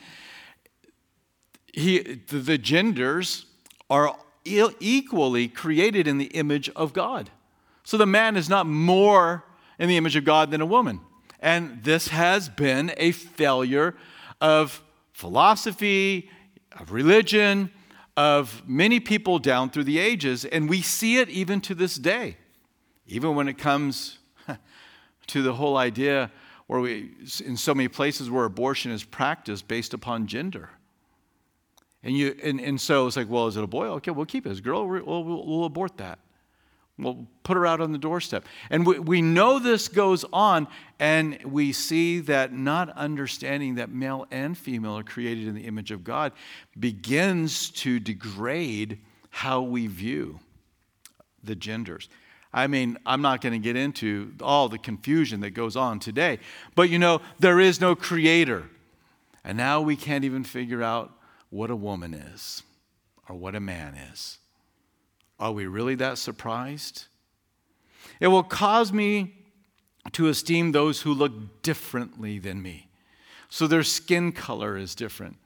He, 1.74 2.00
the 2.00 2.58
genders 2.58 3.46
are 3.90 4.18
equally 4.46 5.48
created 5.48 6.08
in 6.08 6.18
the 6.18 6.26
image 6.28 6.70
of 6.70 6.94
God. 6.94 7.30
So 7.84 7.98
the 7.98 8.06
man 8.06 8.38
is 8.38 8.50
not 8.50 8.66
more 8.66 9.44
in 9.78 9.90
the 9.90 9.98
image 9.98 10.16
of 10.16 10.24
God 10.24 10.50
than 10.50 10.62
a 10.62 10.66
woman. 10.66 11.02
And 11.46 11.84
this 11.84 12.08
has 12.08 12.50
been 12.50 12.92
a 12.98 13.12
failure 13.12 13.94
of 14.42 14.82
philosophy, 15.14 16.32
of 16.76 16.92
religion, 16.92 17.70
of 18.18 18.64
many 18.66 19.00
people 19.00 19.38
down 19.38 19.70
through 19.70 19.84
the 19.84 20.00
ages. 20.00 20.44
And 20.44 20.68
we 20.68 20.82
see 20.82 21.18
it 21.18 21.30
even 21.30 21.62
to 21.62 21.76
this 21.76 21.98
day, 21.98 22.38
even 23.06 23.36
when 23.36 23.48
it 23.48 23.60
comes 23.60 24.18
to 25.28 25.44
the 25.44 25.54
whole 25.54 25.78
idea 25.78 26.32
where 26.66 26.80
we, 26.80 27.12
in 27.46 27.56
so 27.58 27.76
many 27.76 27.90
places 27.90 28.32
where 28.32 28.46
abortion 28.46 28.92
is 28.92 29.04
practiced 29.04 29.68
based 29.68 29.94
upon 29.94 30.26
gender. 30.26 30.72
And, 32.02 32.18
you, 32.18 32.36
and, 32.42 32.60
and 32.60 32.82
so 32.82 33.06
it's 33.06 33.18
like, 33.18 33.30
well, 33.30 33.46
is 33.46 33.56
it 33.56 33.64
a 33.64 33.68
boy? 33.68 33.86
Okay, 33.86 34.10
we'll 34.10 34.26
keep 34.26 34.48
it. 34.48 34.50
As 34.50 34.58
a 34.58 34.64
girl, 34.64 34.88
we'll, 34.88 35.24
we'll, 35.24 35.46
we'll 35.46 35.66
abort 35.66 35.98
that. 35.98 36.18
We'll 36.98 37.28
put 37.44 37.58
her 37.58 37.66
out 37.66 37.82
on 37.82 37.92
the 37.92 37.98
doorstep. 37.98 38.46
And 38.70 38.86
we, 38.86 39.00
we 39.00 39.22
know 39.22 39.60
this 39.60 39.90
goes 39.90 40.24
on, 40.32 40.68
and 40.98 41.38
we 41.44 41.74
see 41.74 42.22
that 42.22 42.54
not 42.54 42.90
understanding 42.96 43.76
that 43.76 43.90
male 43.90 44.26
and 44.32 44.58
female 44.58 44.98
are 44.98 45.04
created 45.04 45.48
in 45.48 45.56
the 45.56 45.66
image 45.66 45.92
of 45.92 46.06
God 46.06 46.32
begins 46.80 47.70
to 47.72 48.00
degrade 48.00 49.00
how 49.30 49.62
we 49.62 49.88
view 49.88 50.40
the 51.44 51.56
genders. 51.56 52.08
I 52.54 52.68
mean, 52.68 52.98
I'm 53.06 53.22
not 53.22 53.42
going 53.42 53.52
to 53.52 53.60
get 53.60 53.76
into 53.76 54.34
all 54.42 54.70
the 54.70 54.78
confusion 54.78 55.42
that 55.42 55.50
goes 55.50 55.76
on 55.76 56.00
today, 56.00 56.40
but 56.74 56.90
you 56.90 56.98
know, 56.98 57.22
there 57.40 57.60
is 57.60 57.82
no 57.82 57.96
creator. 57.96 58.70
And 59.44 59.58
now 59.58 59.82
we 59.82 59.98
can't 59.98 60.24
even 60.24 60.46
figure 60.46 60.82
out 60.82 61.12
what 61.50 61.70
a 61.70 61.76
woman 61.76 62.14
is 62.14 62.64
or 63.28 63.36
what 63.36 63.56
a 63.56 63.60
man 63.60 63.96
is. 63.96 64.38
Are 65.40 65.52
we 65.52 65.66
really 65.66 65.96
that 65.96 66.18
surprised? 66.18 67.06
It 68.20 68.28
will 68.28 68.44
cause 68.44 68.94
me 68.94 69.36
to 70.14 70.28
esteem 70.28 70.72
those 70.72 71.02
who 71.02 71.14
look 71.14 71.62
differently 71.62 72.40
than 72.40 72.62
me. 72.62 72.90
So 73.50 73.68
their 73.68 73.84
skin 73.84 74.32
color 74.32 74.78
is 74.78 74.96
different 74.96 75.38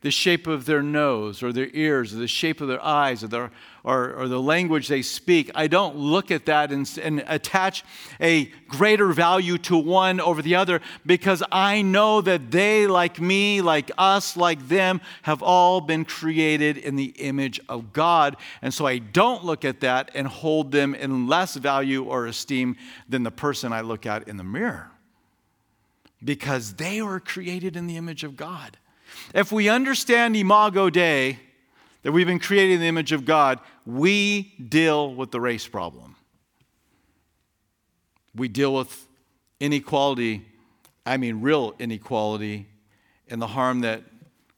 the 0.00 0.10
shape 0.12 0.46
of 0.46 0.64
their 0.64 0.82
nose 0.82 1.42
or 1.42 1.52
their 1.52 1.68
ears 1.72 2.14
or 2.14 2.18
the 2.18 2.28
shape 2.28 2.60
of 2.60 2.68
their 2.68 2.82
eyes 2.84 3.24
or, 3.24 3.28
their, 3.28 3.50
or, 3.82 4.12
or 4.14 4.28
the 4.28 4.40
language 4.40 4.86
they 4.86 5.02
speak. 5.02 5.50
I 5.56 5.66
don't 5.66 5.96
look 5.96 6.30
at 6.30 6.46
that 6.46 6.70
and, 6.70 6.88
and 7.02 7.24
attach 7.26 7.84
a 8.20 8.44
greater 8.68 9.08
value 9.08 9.58
to 9.58 9.76
one 9.76 10.20
over 10.20 10.40
the 10.40 10.54
other 10.54 10.80
because 11.04 11.42
I 11.50 11.82
know 11.82 12.20
that 12.20 12.52
they, 12.52 12.86
like 12.86 13.20
me, 13.20 13.60
like 13.60 13.90
us, 13.98 14.36
like 14.36 14.68
them, 14.68 15.00
have 15.22 15.42
all 15.42 15.80
been 15.80 16.04
created 16.04 16.78
in 16.78 16.94
the 16.94 17.12
image 17.16 17.60
of 17.68 17.92
God. 17.92 18.36
And 18.62 18.72
so 18.72 18.86
I 18.86 18.98
don't 18.98 19.44
look 19.44 19.64
at 19.64 19.80
that 19.80 20.12
and 20.14 20.28
hold 20.28 20.70
them 20.70 20.94
in 20.94 21.26
less 21.26 21.56
value 21.56 22.04
or 22.04 22.26
esteem 22.26 22.76
than 23.08 23.24
the 23.24 23.32
person 23.32 23.72
I 23.72 23.80
look 23.80 24.06
at 24.06 24.28
in 24.28 24.36
the 24.36 24.44
mirror 24.44 24.92
because 26.22 26.74
they 26.74 27.02
were 27.02 27.20
created 27.20 27.76
in 27.76 27.88
the 27.88 27.96
image 27.96 28.22
of 28.22 28.36
God. 28.36 28.76
If 29.34 29.52
we 29.52 29.68
understand 29.68 30.36
Imago 30.36 30.90
Dei, 30.90 31.38
that 32.02 32.12
we've 32.12 32.26
been 32.26 32.38
created 32.38 32.74
in 32.74 32.80
the 32.80 32.86
image 32.86 33.12
of 33.12 33.24
God, 33.24 33.58
we 33.84 34.54
deal 34.68 35.14
with 35.14 35.30
the 35.30 35.40
race 35.40 35.66
problem. 35.66 36.16
We 38.34 38.48
deal 38.48 38.74
with 38.74 39.06
inequality, 39.60 40.46
I 41.04 41.16
mean, 41.16 41.40
real 41.40 41.74
inequality, 41.78 42.68
and 43.28 43.42
the 43.42 43.48
harm 43.48 43.80
that 43.80 44.04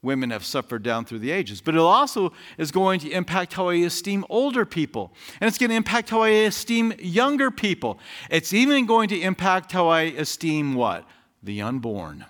women 0.02 0.30
have 0.30 0.44
suffered 0.44 0.82
down 0.82 1.04
through 1.04 1.18
the 1.18 1.30
ages. 1.30 1.60
But 1.60 1.74
it 1.74 1.80
also 1.80 2.32
is 2.56 2.70
going 2.70 3.00
to 3.00 3.10
impact 3.10 3.52
how 3.52 3.68
I 3.68 3.74
esteem 3.74 4.24
older 4.30 4.64
people. 4.64 5.12
And 5.40 5.48
it's 5.48 5.58
going 5.58 5.70
to 5.70 5.76
impact 5.76 6.10
how 6.10 6.22
I 6.22 6.28
esteem 6.28 6.94
younger 6.98 7.50
people. 7.50 7.98
It's 8.30 8.52
even 8.52 8.86
going 8.86 9.08
to 9.10 9.20
impact 9.20 9.72
how 9.72 9.88
I 9.88 10.02
esteem 10.02 10.74
what? 10.74 11.06
The 11.42 11.62
unborn. 11.62 12.26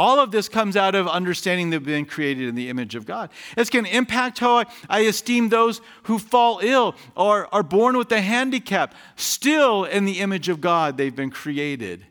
All 0.00 0.18
of 0.18 0.30
this 0.30 0.48
comes 0.48 0.78
out 0.78 0.94
of 0.94 1.06
understanding 1.06 1.68
that 1.68 1.80
we've 1.80 1.88
been 1.88 2.06
created 2.06 2.48
in 2.48 2.54
the 2.54 2.70
image 2.70 2.94
of 2.94 3.04
God. 3.04 3.28
It's 3.54 3.68
going 3.68 3.84
to 3.84 3.94
impact 3.94 4.38
how 4.38 4.56
I, 4.56 4.64
I, 4.88 5.00
esteem 5.00 5.50
those 5.50 5.82
who 6.04 6.18
fall 6.18 6.58
ill 6.62 6.94
or 7.14 7.54
are 7.54 7.62
born 7.62 7.98
with 7.98 8.10
a 8.10 8.22
handicap. 8.22 8.94
Still, 9.16 9.84
in 9.84 10.06
the 10.06 10.20
image 10.20 10.48
of 10.48 10.62
God, 10.62 10.96
they've 10.96 11.14
been 11.14 11.28
created. 11.28 12.06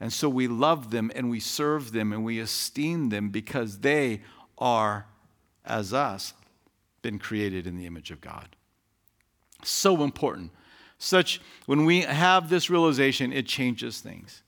And 0.00 0.10
so 0.10 0.26
we 0.26 0.48
love 0.48 0.90
them 0.90 1.12
and 1.14 1.28
we 1.28 1.38
serve 1.38 1.92
them 1.92 2.14
and 2.14 2.24
we 2.24 2.38
esteem 2.38 3.10
them 3.10 3.28
because 3.28 3.80
they 3.80 4.22
are, 4.56 5.04
as 5.66 5.92
us, 5.92 6.32
been 7.02 7.18
created 7.18 7.66
in 7.66 7.76
the 7.76 7.84
image 7.84 8.10
of 8.10 8.22
God. 8.22 8.56
So 9.62 10.02
important. 10.02 10.50
Such, 10.96 11.42
when 11.66 11.84
we 11.84 12.00
have 12.00 12.48
this 12.48 12.70
realization, 12.70 13.34
it 13.34 13.46
changes 13.46 14.00
things. 14.00 14.40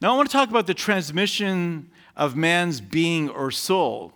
Now, 0.00 0.14
I 0.14 0.16
want 0.16 0.30
to 0.30 0.32
talk 0.32 0.50
about 0.50 0.68
the 0.68 0.74
transmission 0.74 1.90
of 2.16 2.36
man's 2.36 2.80
being 2.80 3.28
or 3.28 3.50
soul. 3.50 4.12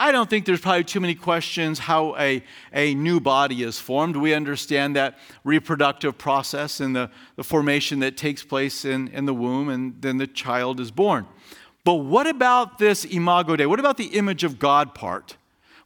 I 0.00 0.12
don't 0.12 0.30
think 0.30 0.46
there's 0.46 0.62
probably 0.62 0.84
too 0.84 0.98
many 0.98 1.14
questions 1.14 1.78
how 1.78 2.16
a, 2.16 2.42
a 2.72 2.94
new 2.94 3.20
body 3.20 3.62
is 3.62 3.78
formed. 3.78 4.16
We 4.16 4.32
understand 4.32 4.96
that 4.96 5.18
reproductive 5.44 6.16
process 6.16 6.80
and 6.80 6.96
the, 6.96 7.10
the 7.36 7.44
formation 7.44 7.98
that 7.98 8.16
takes 8.16 8.42
place 8.42 8.86
in, 8.86 9.08
in 9.08 9.26
the 9.26 9.34
womb, 9.34 9.68
and 9.68 10.00
then 10.00 10.16
the 10.16 10.26
child 10.26 10.80
is 10.80 10.90
born. 10.90 11.26
But 11.84 11.96
what 11.96 12.26
about 12.26 12.78
this 12.78 13.04
imago 13.04 13.56
Dei? 13.56 13.66
What 13.66 13.78
about 13.78 13.98
the 13.98 14.06
image 14.06 14.42
of 14.42 14.58
God 14.58 14.94
part? 14.94 15.36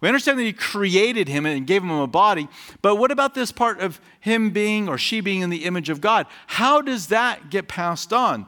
We 0.00 0.08
understand 0.08 0.38
that 0.38 0.44
He 0.44 0.52
created 0.52 1.28
him 1.28 1.44
and 1.44 1.66
gave 1.66 1.82
him 1.82 1.90
a 1.90 2.06
body, 2.06 2.46
but 2.82 2.96
what 2.96 3.10
about 3.10 3.34
this 3.34 3.50
part 3.50 3.80
of 3.80 4.00
him 4.20 4.50
being 4.50 4.88
or 4.88 4.96
she 4.96 5.22
being 5.22 5.40
in 5.40 5.50
the 5.50 5.64
image 5.64 5.90
of 5.90 6.00
God? 6.00 6.26
How 6.46 6.80
does 6.80 7.08
that 7.08 7.50
get 7.50 7.66
passed 7.66 8.12
on? 8.12 8.46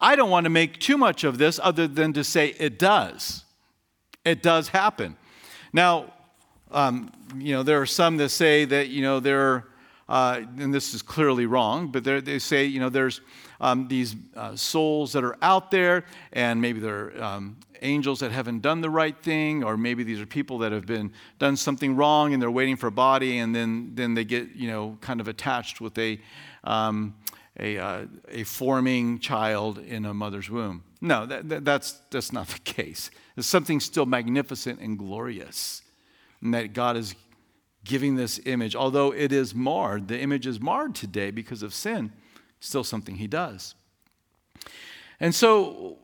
I 0.00 0.16
don't 0.16 0.30
want 0.30 0.44
to 0.44 0.50
make 0.50 0.78
too 0.78 0.96
much 0.96 1.24
of 1.24 1.38
this 1.38 1.58
other 1.62 1.88
than 1.88 2.12
to 2.12 2.24
say 2.24 2.54
it 2.58 2.78
does. 2.78 3.44
It 4.24 4.42
does 4.42 4.68
happen. 4.68 5.16
Now, 5.72 6.12
um, 6.70 7.10
you 7.36 7.52
know, 7.52 7.62
there 7.62 7.80
are 7.80 7.86
some 7.86 8.16
that 8.18 8.28
say 8.28 8.64
that, 8.66 8.88
you 8.88 9.02
know, 9.02 9.20
there 9.20 9.64
uh, 10.08 10.40
and 10.58 10.72
this 10.72 10.94
is 10.94 11.02
clearly 11.02 11.44
wrong, 11.44 11.88
but 11.88 12.02
they 12.02 12.38
say, 12.38 12.64
you 12.64 12.80
know, 12.80 12.88
there's 12.88 13.20
um, 13.60 13.88
these 13.88 14.16
uh, 14.36 14.56
souls 14.56 15.12
that 15.12 15.22
are 15.22 15.36
out 15.42 15.70
there, 15.70 16.04
and 16.32 16.60
maybe 16.60 16.80
they're 16.80 17.22
um, 17.22 17.58
angels 17.82 18.20
that 18.20 18.32
haven't 18.32 18.60
done 18.60 18.80
the 18.80 18.88
right 18.88 19.22
thing, 19.22 19.62
or 19.62 19.76
maybe 19.76 20.04
these 20.04 20.20
are 20.20 20.26
people 20.26 20.58
that 20.58 20.72
have 20.72 20.86
been 20.86 21.12
done 21.38 21.56
something 21.56 21.94
wrong 21.94 22.32
and 22.32 22.40
they're 22.40 22.50
waiting 22.50 22.76
for 22.76 22.86
a 22.86 22.92
body, 22.92 23.38
and 23.38 23.54
then, 23.54 23.90
then 23.94 24.14
they 24.14 24.24
get, 24.24 24.54
you 24.54 24.68
know, 24.68 24.96
kind 25.02 25.20
of 25.20 25.28
attached 25.28 25.80
with 25.80 25.98
a, 25.98 26.18
um, 26.64 27.14
a, 27.58 27.78
uh, 27.78 28.06
a 28.28 28.44
forming 28.44 29.18
child 29.18 29.78
in 29.78 30.04
a 30.04 30.14
mother's 30.14 30.48
womb. 30.48 30.84
No, 31.00 31.26
that, 31.26 31.48
that, 31.48 31.64
that's, 31.64 32.00
that's 32.10 32.32
not 32.32 32.48
the 32.48 32.58
case. 32.64 33.10
There's 33.34 33.46
something 33.46 33.80
still 33.80 34.06
magnificent 34.06 34.80
and 34.80 34.98
glorious, 34.98 35.82
and 36.40 36.54
that 36.54 36.72
God 36.72 36.96
is 36.96 37.14
giving 37.84 38.16
this 38.16 38.40
image. 38.44 38.74
Although 38.76 39.12
it 39.12 39.32
is 39.32 39.54
marred, 39.54 40.08
the 40.08 40.18
image 40.18 40.46
is 40.46 40.60
marred 40.60 40.94
today 40.94 41.30
because 41.30 41.62
of 41.62 41.74
sin, 41.74 42.12
still 42.60 42.84
something 42.84 43.16
He 43.16 43.26
does. 43.26 43.74
And 45.20 45.34
so 45.34 45.98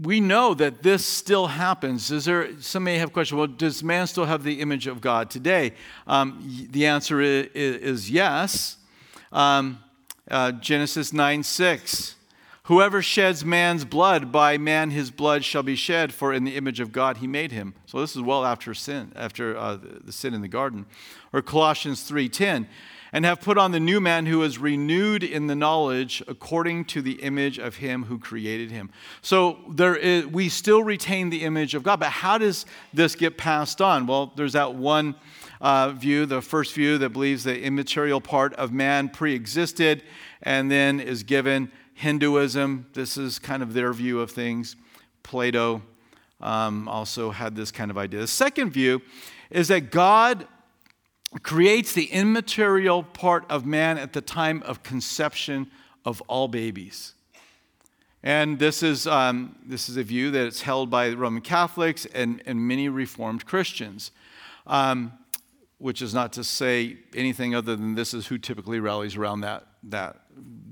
we 0.00 0.20
know 0.20 0.54
that 0.54 0.82
this 0.82 1.04
still 1.04 1.48
happens. 1.48 2.10
Is 2.10 2.24
there, 2.24 2.60
some 2.60 2.84
may 2.84 2.98
have 2.98 3.12
questions, 3.12 3.36
well, 3.36 3.46
does 3.46 3.82
man 3.82 4.06
still 4.06 4.24
have 4.24 4.44
the 4.44 4.60
image 4.60 4.86
of 4.86 5.00
God 5.00 5.30
today? 5.30 5.74
Um, 6.06 6.68
the 6.70 6.86
answer 6.86 7.20
is, 7.20 7.48
is 7.54 8.10
yes. 8.10 8.76
Um, 9.32 9.78
uh, 10.30 10.52
Genesis 10.52 11.12
9 11.12 11.42
6. 11.42 12.16
Whoever 12.64 13.02
sheds 13.02 13.44
man's 13.44 13.84
blood, 13.84 14.30
by 14.30 14.56
man 14.56 14.90
his 14.90 15.10
blood 15.10 15.44
shall 15.44 15.64
be 15.64 15.74
shed, 15.74 16.14
for 16.14 16.32
in 16.32 16.44
the 16.44 16.56
image 16.56 16.78
of 16.78 16.92
God 16.92 17.16
he 17.16 17.26
made 17.26 17.50
him. 17.50 17.74
So 17.86 18.00
this 18.00 18.14
is 18.14 18.22
well 18.22 18.44
after 18.44 18.74
sin, 18.74 19.12
after 19.16 19.56
uh, 19.56 19.76
the 20.04 20.12
sin 20.12 20.34
in 20.34 20.40
the 20.40 20.48
garden. 20.48 20.86
Or 21.32 21.42
Colossians 21.42 22.08
3:10, 22.08 22.66
and 23.12 23.24
have 23.24 23.40
put 23.40 23.58
on 23.58 23.72
the 23.72 23.80
new 23.80 24.00
man 24.00 24.26
who 24.26 24.42
is 24.42 24.58
renewed 24.58 25.24
in 25.24 25.48
the 25.48 25.56
knowledge 25.56 26.22
according 26.28 26.84
to 26.86 27.02
the 27.02 27.14
image 27.22 27.58
of 27.58 27.76
him 27.76 28.04
who 28.04 28.18
created 28.18 28.70
him. 28.70 28.90
So 29.20 29.58
there 29.68 29.96
is, 29.96 30.26
we 30.26 30.48
still 30.48 30.84
retain 30.84 31.30
the 31.30 31.42
image 31.42 31.74
of 31.74 31.82
God, 31.82 31.98
but 31.98 32.10
how 32.10 32.38
does 32.38 32.66
this 32.94 33.16
get 33.16 33.36
passed 33.36 33.80
on? 33.80 34.06
Well, 34.06 34.32
there's 34.36 34.52
that 34.52 34.74
one 34.74 35.16
uh, 35.60 35.90
view, 35.90 36.26
the 36.26 36.40
first 36.40 36.74
view 36.74 36.98
that 36.98 37.10
believes 37.10 37.44
the 37.44 37.60
immaterial 37.62 38.20
part 38.20 38.54
of 38.54 38.72
man 38.72 39.08
pre-existed 39.08 40.02
and 40.42 40.70
then 40.70 41.00
is 41.00 41.22
given 41.22 41.70
Hinduism, 41.94 42.86
this 42.94 43.18
is 43.18 43.38
kind 43.38 43.62
of 43.62 43.74
their 43.74 43.92
view 43.92 44.20
of 44.20 44.30
things. 44.30 44.74
Plato 45.22 45.82
um, 46.40 46.88
also 46.88 47.30
had 47.30 47.54
this 47.54 47.70
kind 47.70 47.90
of 47.90 47.98
idea. 47.98 48.20
The 48.20 48.26
second 48.26 48.70
view 48.70 49.02
is 49.50 49.68
that 49.68 49.90
God 49.90 50.46
creates 51.42 51.92
the 51.92 52.06
immaterial 52.06 53.02
part 53.02 53.44
of 53.50 53.66
man 53.66 53.98
at 53.98 54.14
the 54.14 54.20
time 54.20 54.62
of 54.64 54.82
conception 54.82 55.70
of 56.04 56.22
all 56.22 56.48
babies. 56.48 57.14
And 58.22 58.58
this 58.58 58.82
is, 58.82 59.06
um, 59.06 59.56
this 59.64 59.88
is 59.88 59.96
a 59.96 60.02
view 60.02 60.30
that 60.30 60.46
is 60.46 60.62
held 60.62 60.90
by 60.90 61.10
Roman 61.10 61.40
Catholics 61.40 62.06
and, 62.06 62.42
and 62.46 62.66
many 62.66 62.88
Reformed 62.88 63.46
Christians, 63.46 64.10
um, 64.66 65.12
which 65.80 66.02
is 66.02 66.12
not 66.12 66.30
to 66.34 66.44
say 66.44 66.98
anything 67.14 67.54
other 67.54 67.74
than 67.74 67.94
this 67.94 68.12
is 68.12 68.26
who 68.26 68.36
typically 68.36 68.78
rallies 68.78 69.16
around 69.16 69.40
that, 69.40 69.66
that 69.82 70.20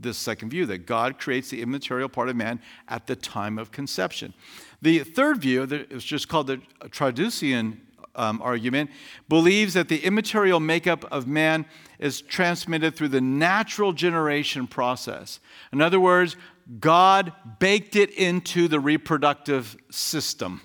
this 0.01 0.19
second 0.19 0.51
view 0.51 0.67
that 0.67 0.87
God 0.87 1.19
creates 1.19 1.49
the 1.49 1.63
immaterial 1.63 2.11
part 2.11 2.29
of 2.29 2.37
man 2.37 2.61
at 2.89 3.07
the 3.07 3.17
time 3.17 3.59
of 3.59 3.73
conception. 3.73 4.35
The 4.83 4.99
third 4.99 5.39
view, 5.39 5.65
that 5.65 5.91
is 5.91 6.05
just 6.05 6.29
called 6.29 6.49
the 6.49 6.61
Traducian 6.83 7.79
um, 8.17 8.43
argument, 8.43 8.91
believes 9.31 9.73
that 9.75 9.89
the 9.89 10.05
immaterial 10.05 10.61
makeup 10.61 11.07
of 11.11 11.27
man 11.27 11.65
is 11.99 12.21
transmitted 12.21 12.95
through 12.95 13.09
the 13.09 13.23
natural 13.23 13.95
generation 13.95 14.67
process. 14.67 15.41
In 15.73 15.81
other 15.81 15.99
words, 15.99 16.37
God 16.81 17.33
baked 17.59 17.97
it 17.97 18.11
into 18.11 18.69
the 18.69 18.79
reproductive 18.79 19.75
system. 19.91 20.61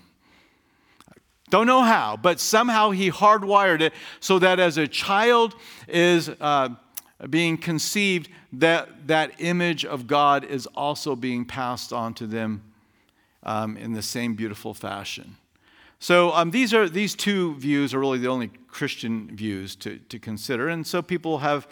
Don't 1.53 1.67
know 1.67 1.83
how, 1.83 2.17
but 2.17 2.39
somehow 2.39 2.89
he 2.89 3.11
hardwired 3.11 3.81
it 3.81 3.93
so 4.19 4.39
that 4.39 4.59
as 4.59 4.79
a 4.79 4.87
child 4.87 5.53
is 5.87 6.27
uh, 6.41 6.69
being 7.29 7.59
conceived, 7.59 8.27
that, 8.53 9.05
that 9.05 9.33
image 9.37 9.85
of 9.85 10.07
God 10.07 10.45
is 10.45 10.65
also 10.73 11.15
being 11.15 11.45
passed 11.45 11.93
on 11.93 12.15
to 12.15 12.25
them 12.25 12.63
um, 13.43 13.77
in 13.77 13.93
the 13.93 14.01
same 14.01 14.33
beautiful 14.33 14.73
fashion. 14.73 15.37
So 15.99 16.31
um, 16.31 16.49
these, 16.49 16.73
are, 16.73 16.89
these 16.89 17.13
two 17.13 17.53
views 17.57 17.93
are 17.93 17.99
really 17.99 18.17
the 18.17 18.29
only 18.29 18.47
Christian 18.67 19.29
views 19.35 19.75
to, 19.75 19.99
to 20.09 20.17
consider. 20.17 20.69
And 20.69 20.87
so 20.87 21.03
people 21.03 21.37
have 21.37 21.67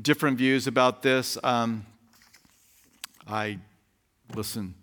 different 0.00 0.38
views 0.38 0.68
about 0.68 1.02
this. 1.02 1.36
Um, 1.42 1.86
I 3.26 3.58
listen, 4.32 4.76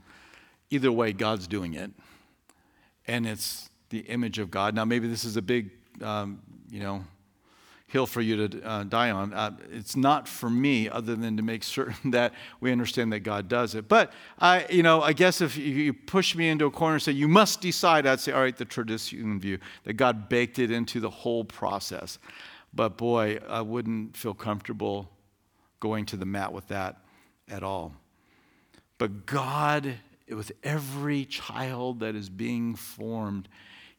either 0.70 0.92
way, 0.92 1.14
God's 1.14 1.48
doing 1.48 1.74
it. 1.74 1.92
And 3.08 3.26
it's 3.26 3.71
the 3.92 4.00
image 4.00 4.40
of 4.40 4.50
God. 4.50 4.74
Now, 4.74 4.86
maybe 4.86 5.08
this 5.08 5.24
is 5.24 5.38
a 5.38 5.42
big, 5.42 5.70
um, 6.02 6.42
you 6.72 6.80
know, 6.80 7.04
hill 7.92 8.08
for 8.08 8.22
you 8.22 8.48
to 8.48 8.64
uh, 8.64 8.84
die 8.86 9.12
on. 9.12 9.34
Uh, 9.34 9.52
it's 9.70 9.98
not 9.98 10.26
for 10.28 10.50
me, 10.50 10.88
other 10.88 11.16
than 11.16 11.36
to 11.36 11.44
make 11.44 11.64
certain 11.78 12.12
that 12.12 12.34
we 12.62 12.72
understand 12.72 13.12
that 13.14 13.20
God 13.20 13.48
does 13.48 13.76
it. 13.76 13.88
But 13.88 14.12
I, 14.40 14.66
you 14.70 14.82
know, 14.82 15.02
I 15.02 15.14
guess 15.14 15.42
if 15.42 15.58
you 15.58 15.94
push 15.94 16.36
me 16.36 16.50
into 16.50 16.66
a 16.66 16.72
corner 16.72 16.96
and 16.96 17.04
say 17.04 17.12
you 17.12 17.28
must 17.28 17.62
decide, 17.62 18.08
I'd 18.08 18.22
say, 18.22 18.32
all 18.32 18.42
right, 18.42 18.56
the 18.56 18.66
traditional 18.66 19.38
view 19.38 19.60
that 19.84 19.94
God 19.94 20.30
baked 20.30 20.58
it 20.58 20.72
into 20.72 21.00
the 21.00 21.10
whole 21.10 21.44
process. 21.44 22.18
But 22.74 22.98
boy, 22.98 23.40
I 23.48 23.62
wouldn't 23.62 24.16
feel 24.16 24.34
comfortable 24.34 25.10
going 25.82 26.06
to 26.06 26.18
the 26.18 26.26
mat 26.26 26.54
with 26.54 26.70
that 26.70 26.98
at 27.50 27.64
all. 27.64 27.94
But 28.98 29.26
God, 29.26 29.96
with 30.30 30.54
every 30.64 31.26
child 31.26 32.00
that 32.00 32.16
is 32.16 32.30
being 32.30 32.76
formed, 32.76 33.50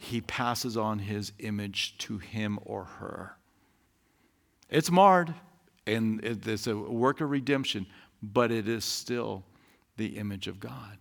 He 0.02 0.20
passes 0.20 0.76
on 0.76 0.98
His 0.98 1.32
image 1.38 1.96
to 1.98 2.18
him 2.18 2.58
or 2.64 2.84
her. 2.84 3.36
It's 4.68 4.90
marred, 4.90 5.32
and 5.86 6.20
it's 6.24 6.66
a 6.66 6.76
work 6.76 7.20
of 7.20 7.30
redemption, 7.30 7.86
but 8.20 8.50
it 8.50 8.66
is 8.66 8.84
still 8.84 9.44
the 9.96 10.18
image 10.18 10.48
of 10.48 10.58
God. 10.58 10.98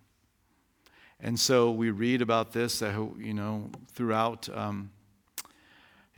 And 1.19 1.39
so 1.39 1.71
we 1.71 1.89
read 1.89 2.21
about 2.21 2.53
this, 2.53 2.81
you 2.81 3.33
know, 3.33 3.71
throughout 3.91 4.47
um, 4.55 4.91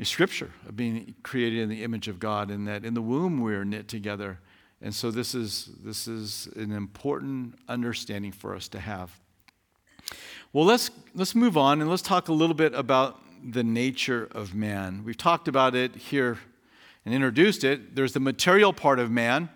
Scripture 0.01 0.51
of 0.67 0.75
being 0.75 1.15
created 1.23 1.59
in 1.59 1.69
the 1.69 1.83
image 1.83 2.09
of 2.09 2.19
God, 2.19 2.51
and 2.51 2.67
that 2.67 2.83
in 2.83 2.95
the 2.95 3.01
womb 3.01 3.39
we 3.39 3.55
are 3.55 3.63
knit 3.63 3.87
together. 3.87 4.39
And 4.81 4.93
so 4.93 5.09
this 5.09 5.33
is 5.33 5.69
this 5.81 6.05
is 6.05 6.49
an 6.57 6.73
important 6.73 7.55
understanding 7.69 8.33
for 8.33 8.53
us 8.53 8.67
to 8.69 8.81
have. 8.81 9.17
Well, 10.53 10.65
let's 10.65 10.91
let's 11.15 11.33
move 11.33 11.57
on 11.57 11.81
and 11.81 11.89
let's 11.89 12.03
talk 12.03 12.27
a 12.27 12.31
little 12.31 12.53
bit 12.53 12.75
about 12.75 13.19
the 13.43 13.63
nature 13.63 14.27
of 14.33 14.53
man. 14.53 15.01
We've 15.03 15.17
talked 15.17 15.47
about 15.47 15.73
it 15.73 15.95
here 15.95 16.37
and 17.03 17.15
introduced 17.15 17.63
it, 17.63 17.95
there's 17.95 18.13
the 18.13 18.19
material 18.19 18.71
part 18.71 18.99
of 18.99 19.09
man. 19.09 19.49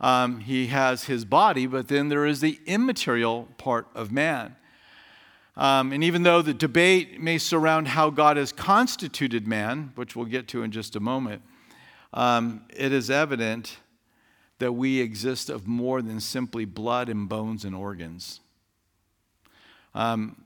Um, 0.00 0.40
he 0.40 0.68
has 0.68 1.04
his 1.04 1.26
body, 1.26 1.66
but 1.66 1.88
then 1.88 2.08
there 2.08 2.24
is 2.24 2.40
the 2.40 2.58
immaterial 2.64 3.48
part 3.58 3.86
of 3.94 4.10
man. 4.10 4.56
Um, 5.58 5.92
and 5.92 6.02
even 6.02 6.22
though 6.22 6.40
the 6.40 6.54
debate 6.54 7.20
may 7.20 7.36
surround 7.36 7.88
how 7.88 8.08
God 8.08 8.38
has 8.38 8.50
constituted 8.50 9.46
man, 9.46 9.92
which 9.94 10.16
we'll 10.16 10.24
get 10.24 10.48
to 10.48 10.62
in 10.62 10.70
just 10.70 10.96
a 10.96 11.00
moment, 11.00 11.42
um, 12.14 12.62
it 12.74 12.92
is 12.92 13.10
evident 13.10 13.76
that 14.58 14.72
we 14.72 15.02
exist 15.02 15.50
of 15.50 15.68
more 15.68 16.00
than 16.00 16.18
simply 16.18 16.64
blood 16.64 17.10
and 17.10 17.28
bones 17.28 17.62
and 17.66 17.76
organs. 17.76 18.40
Um, 19.94 20.44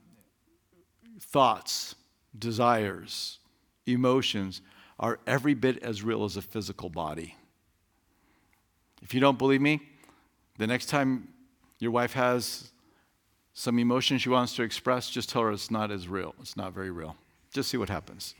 thoughts, 1.19 1.95
desires, 2.37 3.39
emotions 3.85 4.61
are 4.99 5.19
every 5.27 5.53
bit 5.53 5.81
as 5.83 6.03
real 6.03 6.23
as 6.23 6.37
a 6.37 6.41
physical 6.41 6.89
body. 6.89 7.35
If 9.01 9.13
you 9.13 9.19
don't 9.19 9.37
believe 9.37 9.61
me, 9.61 9.81
the 10.57 10.67
next 10.67 10.87
time 10.87 11.27
your 11.79 11.91
wife 11.91 12.13
has 12.13 12.71
some 13.53 13.79
emotion 13.79 14.17
she 14.17 14.29
wants 14.29 14.55
to 14.55 14.63
express, 14.63 15.09
just 15.09 15.29
tell 15.29 15.43
her 15.43 15.51
it's 15.51 15.71
not 15.71 15.91
as 15.91 16.07
real. 16.07 16.33
It's 16.41 16.57
not 16.57 16.73
very 16.73 16.91
real. 16.91 17.15
Just 17.53 17.69
see 17.69 17.77
what 17.77 17.89
happens. 17.89 18.35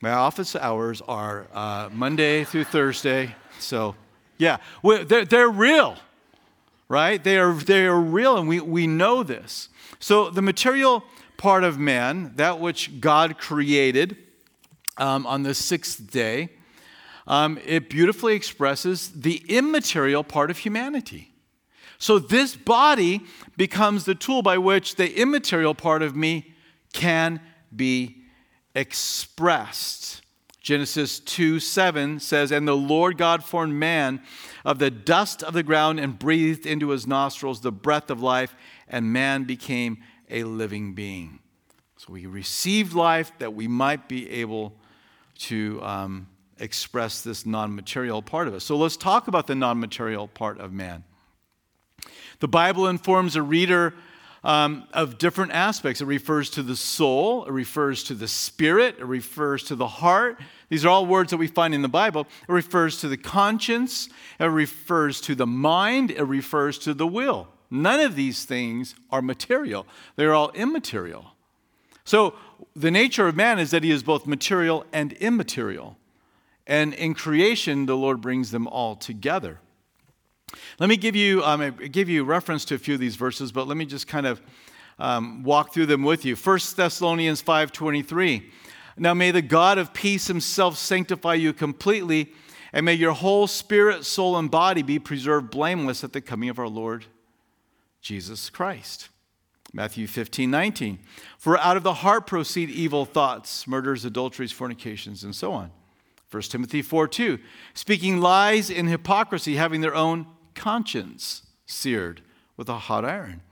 My 0.00 0.12
office 0.12 0.56
hours 0.56 1.02
are 1.06 1.46
uh, 1.52 1.90
Monday 1.92 2.44
through 2.44 2.64
Thursday. 2.64 3.34
So, 3.58 3.94
yeah, 4.38 4.56
they're, 4.82 5.24
they're 5.24 5.50
real, 5.50 5.96
right? 6.90 7.24
They 7.24 7.38
are, 7.38 7.54
they 7.54 7.86
are 7.86 7.98
real, 7.98 8.36
and 8.36 8.46
we, 8.46 8.60
we 8.60 8.86
know 8.86 9.22
this. 9.22 9.70
So, 9.98 10.28
the 10.28 10.42
material 10.42 11.04
part 11.38 11.64
of 11.64 11.78
man, 11.78 12.32
that 12.36 12.60
which 12.60 13.00
God 13.00 13.38
created, 13.38 14.18
um, 14.98 15.26
on 15.26 15.42
the 15.42 15.54
sixth 15.54 16.10
day, 16.10 16.50
um, 17.26 17.58
it 17.64 17.88
beautifully 17.88 18.34
expresses 18.34 19.08
the 19.08 19.42
immaterial 19.48 20.24
part 20.24 20.50
of 20.50 20.58
humanity. 20.58 21.32
So 21.98 22.18
this 22.18 22.56
body 22.56 23.20
becomes 23.56 24.04
the 24.04 24.14
tool 24.14 24.42
by 24.42 24.58
which 24.58 24.96
the 24.96 25.14
immaterial 25.18 25.74
part 25.74 26.02
of 26.02 26.16
me 26.16 26.54
can 26.92 27.40
be 27.74 28.24
expressed. 28.74 30.19
Genesis 30.60 31.20
2 31.20 31.58
7 31.58 32.20
says, 32.20 32.52
And 32.52 32.68
the 32.68 32.76
Lord 32.76 33.16
God 33.16 33.42
formed 33.42 33.74
man 33.74 34.22
of 34.64 34.78
the 34.78 34.90
dust 34.90 35.42
of 35.42 35.54
the 35.54 35.62
ground 35.62 35.98
and 35.98 36.18
breathed 36.18 36.66
into 36.66 36.90
his 36.90 37.06
nostrils 37.06 37.60
the 37.60 37.72
breath 37.72 38.10
of 38.10 38.20
life, 38.20 38.54
and 38.86 39.12
man 39.12 39.44
became 39.44 39.98
a 40.28 40.44
living 40.44 40.94
being. 40.94 41.38
So 41.96 42.12
we 42.12 42.26
received 42.26 42.92
life 42.92 43.32
that 43.38 43.54
we 43.54 43.68
might 43.68 44.08
be 44.08 44.30
able 44.30 44.74
to 45.38 45.82
um, 45.82 46.28
express 46.58 47.22
this 47.22 47.46
non 47.46 47.74
material 47.74 48.20
part 48.20 48.46
of 48.46 48.54
us. 48.54 48.64
So 48.64 48.76
let's 48.76 48.96
talk 48.98 49.28
about 49.28 49.46
the 49.46 49.54
non 49.54 49.80
material 49.80 50.28
part 50.28 50.60
of 50.60 50.72
man. 50.72 51.04
The 52.40 52.48
Bible 52.48 52.86
informs 52.86 53.36
a 53.36 53.42
reader 53.42 53.94
um, 54.42 54.84
of 54.92 55.18
different 55.18 55.52
aspects. 55.52 56.00
It 56.00 56.06
refers 56.06 56.50
to 56.50 56.62
the 56.62 56.76
soul, 56.76 57.44
it 57.44 57.52
refers 57.52 58.02
to 58.04 58.14
the 58.14 58.28
spirit, 58.28 58.96
it 58.98 59.04
refers 59.04 59.64
to 59.64 59.74
the 59.74 59.86
heart. 59.86 60.40
These 60.68 60.84
are 60.84 60.88
all 60.88 61.06
words 61.06 61.30
that 61.30 61.36
we 61.36 61.46
find 61.46 61.74
in 61.74 61.82
the 61.82 61.88
Bible. 61.88 62.26
It 62.48 62.52
refers 62.52 63.00
to 63.00 63.08
the 63.08 63.16
conscience, 63.16 64.08
it 64.38 64.44
refers 64.44 65.20
to 65.22 65.34
the 65.34 65.46
mind, 65.46 66.10
it 66.10 66.22
refers 66.22 66.78
to 66.80 66.94
the 66.94 67.06
will. 67.06 67.48
None 67.70 68.00
of 68.00 68.16
these 68.16 68.44
things 68.44 68.94
are 69.10 69.22
material, 69.22 69.86
they're 70.16 70.34
all 70.34 70.50
immaterial. 70.52 71.32
So, 72.04 72.34
the 72.74 72.90
nature 72.90 73.26
of 73.26 73.36
man 73.36 73.58
is 73.58 73.70
that 73.70 73.84
he 73.84 73.90
is 73.90 74.02
both 74.02 74.26
material 74.26 74.84
and 74.92 75.12
immaterial. 75.14 75.96
And 76.66 76.94
in 76.94 77.14
creation, 77.14 77.86
the 77.86 77.96
Lord 77.96 78.20
brings 78.20 78.50
them 78.50 78.66
all 78.66 78.96
together. 78.96 79.60
Let 80.78 80.88
me 80.88 80.96
give 80.96 81.16
you, 81.16 81.42
um, 81.44 81.76
give 81.90 82.08
you 82.08 82.24
reference 82.24 82.64
to 82.66 82.74
a 82.74 82.78
few 82.78 82.94
of 82.94 83.00
these 83.00 83.16
verses, 83.16 83.52
but 83.52 83.68
let 83.68 83.76
me 83.76 83.84
just 83.84 84.06
kind 84.06 84.26
of 84.26 84.40
um, 84.98 85.42
walk 85.42 85.72
through 85.72 85.86
them 85.86 86.02
with 86.02 86.24
you. 86.24 86.36
1 86.36 86.58
Thessalonians 86.76 87.42
5.23, 87.42 88.50
Now 88.96 89.14
may 89.14 89.30
the 89.30 89.42
God 89.42 89.78
of 89.78 89.92
peace 89.92 90.26
himself 90.26 90.76
sanctify 90.76 91.34
you 91.34 91.52
completely, 91.52 92.32
and 92.72 92.84
may 92.86 92.94
your 92.94 93.12
whole 93.12 93.46
spirit, 93.46 94.04
soul, 94.04 94.36
and 94.36 94.50
body 94.50 94.82
be 94.82 94.98
preserved 94.98 95.50
blameless 95.50 96.04
at 96.04 96.12
the 96.12 96.20
coming 96.20 96.48
of 96.48 96.58
our 96.58 96.68
Lord 96.68 97.06
Jesus 98.00 98.50
Christ. 98.50 99.08
Matthew 99.72 100.06
15, 100.06 100.50
19. 100.50 100.98
For 101.38 101.58
out 101.58 101.76
of 101.76 101.82
the 101.82 101.94
heart 101.94 102.26
proceed 102.26 102.70
evil 102.70 103.04
thoughts, 103.04 103.66
murders, 103.66 104.04
adulteries, 104.04 104.52
fornications, 104.52 105.22
and 105.22 105.34
so 105.34 105.52
on. 105.52 105.70
1 106.30 106.42
Timothy 106.44 106.82
4, 106.82 107.08
2. 107.08 107.38
Speaking 107.74 108.20
lies 108.20 108.70
in 108.70 108.86
hypocrisy, 108.86 109.56
having 109.56 109.80
their 109.80 109.94
own 109.94 110.26
conscience 110.54 111.42
seared 111.66 112.22
with 112.56 112.68
a 112.68 112.78
hot 112.78 113.04
iron. 113.04 113.42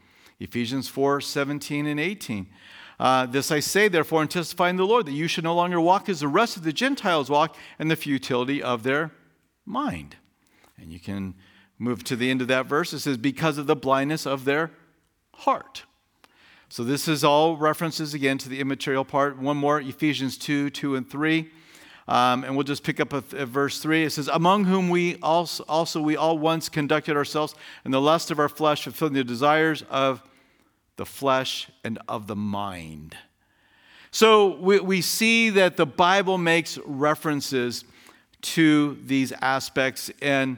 Ephesians 0.41 0.89
4 0.89 1.21
17 1.21 1.87
and 1.87 1.99
18. 1.99 2.47
Uh, 3.01 3.27
this 3.27 3.53
I 3.53 3.61
say, 3.61 3.89
therefore, 3.89 4.23
and 4.23 4.31
testify 4.31 4.73
the 4.73 4.85
Lord, 4.85 5.07
that 5.07 5.13
you 5.13 5.29
should 5.29 5.45
no 5.45 5.55
longer 5.55 5.81
walk 5.81 6.09
as 6.09 6.21
the 6.21 6.29
rest 6.29 6.57
of 6.57 6.65
the 6.65 6.73
Gentiles 6.73 7.31
walk 7.31 7.57
in 7.79 7.89
the 7.89 7.97
futility 7.97 8.63
of 8.63 8.83
their 8.83 9.13
mind. 9.65 10.17
And 10.77 10.93
you 10.93 10.99
can 10.99 11.35
move 11.79 12.03
to 12.05 12.17
the 12.17 12.31
end 12.31 12.43
of 12.43 12.49
that 12.49 12.67
verse. 12.67 12.93
It 12.93 13.01
says, 13.01 13.17
because 13.17 13.57
of 13.57 13.67
the 13.67 13.77
blindness 13.77 14.27
of 14.27 14.45
their 14.45 14.73
heart. 15.35 15.85
So 16.69 16.85
this 16.85 17.09
is 17.09 17.25
all 17.25 17.57
references 17.57 18.15
again 18.15 18.37
to 18.39 18.49
the 18.49 18.61
immaterial 18.61 19.05
part. 19.05 19.39
One 19.39 19.57
more, 19.57 19.81
Ephesians 19.81 20.37
2 20.37 20.71
2 20.71 20.97
and 20.97 21.09
3. 21.09 21.51
Um, 22.09 22.43
and 22.43 22.57
we'll 22.57 22.65
just 22.65 22.85
pick 22.85 23.01
up 23.01 23.13
at, 23.13 23.25
verse 23.25 23.81
3. 23.81 24.05
It 24.05 24.11
says, 24.11 24.29
Among 24.29 24.65
whom 24.65 24.89
we 24.89 25.19
also, 25.23 25.63
also 25.69 26.01
we 26.01 26.17
all 26.17 26.39
once 26.39 26.71
conducted 26.71 27.17
ourselves 27.17 27.55
in 27.85 27.91
the 27.91 28.01
lust 28.01 28.31
of 28.31 28.39
our 28.39 28.49
flesh, 28.49 28.85
fulfilling 28.85 29.13
the 29.13 29.25
desires 29.25 29.85
of 29.91 30.23
the 30.97 31.05
flesh 31.05 31.69
and 31.85 31.99
of 32.09 32.27
the 32.27 32.35
mind. 32.35 33.15
So 34.11 34.57
we, 34.57 34.81
we 34.81 35.03
see 35.03 35.51
that 35.51 35.77
the 35.77 35.85
Bible 35.85 36.39
makes 36.39 36.79
references 36.87 37.85
to 38.41 38.97
these 39.05 39.33
aspects, 39.43 40.11
and 40.23 40.57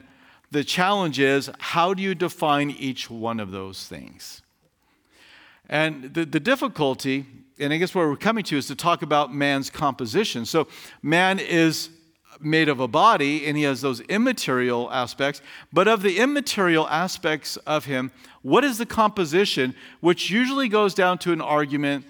the 0.51 0.63
challenge 0.63 1.19
is 1.19 1.49
how 1.59 1.93
do 1.93 2.01
you 2.01 2.15
define 2.15 2.71
each 2.71 3.09
one 3.09 3.41
of 3.41 3.51
those 3.51 3.85
things? 3.87 4.41
And 5.67 6.13
the, 6.13 6.23
the 6.25 6.39
difficulty 6.39 7.25
and 7.61 7.71
I 7.71 7.77
guess 7.77 7.93
where 7.93 8.09
we're 8.09 8.17
coming 8.17 8.43
to 8.45 8.57
is 8.57 8.67
to 8.67 8.75
talk 8.75 9.03
about 9.03 9.33
man's 9.33 9.69
composition. 9.69 10.45
So, 10.45 10.67
man 11.01 11.39
is 11.39 11.89
made 12.39 12.69
of 12.69 12.79
a 12.79 12.87
body 12.87 13.45
and 13.45 13.55
he 13.55 13.63
has 13.63 13.81
those 13.81 13.99
immaterial 14.01 14.91
aspects. 14.91 15.41
But 15.71 15.87
of 15.87 16.01
the 16.01 16.17
immaterial 16.17 16.87
aspects 16.87 17.57
of 17.57 17.85
him, 17.85 18.11
what 18.41 18.63
is 18.63 18.79
the 18.79 18.85
composition, 18.85 19.75
which 19.99 20.31
usually 20.31 20.67
goes 20.67 20.95
down 20.95 21.19
to 21.19 21.33
an 21.33 21.41
argument 21.41 22.05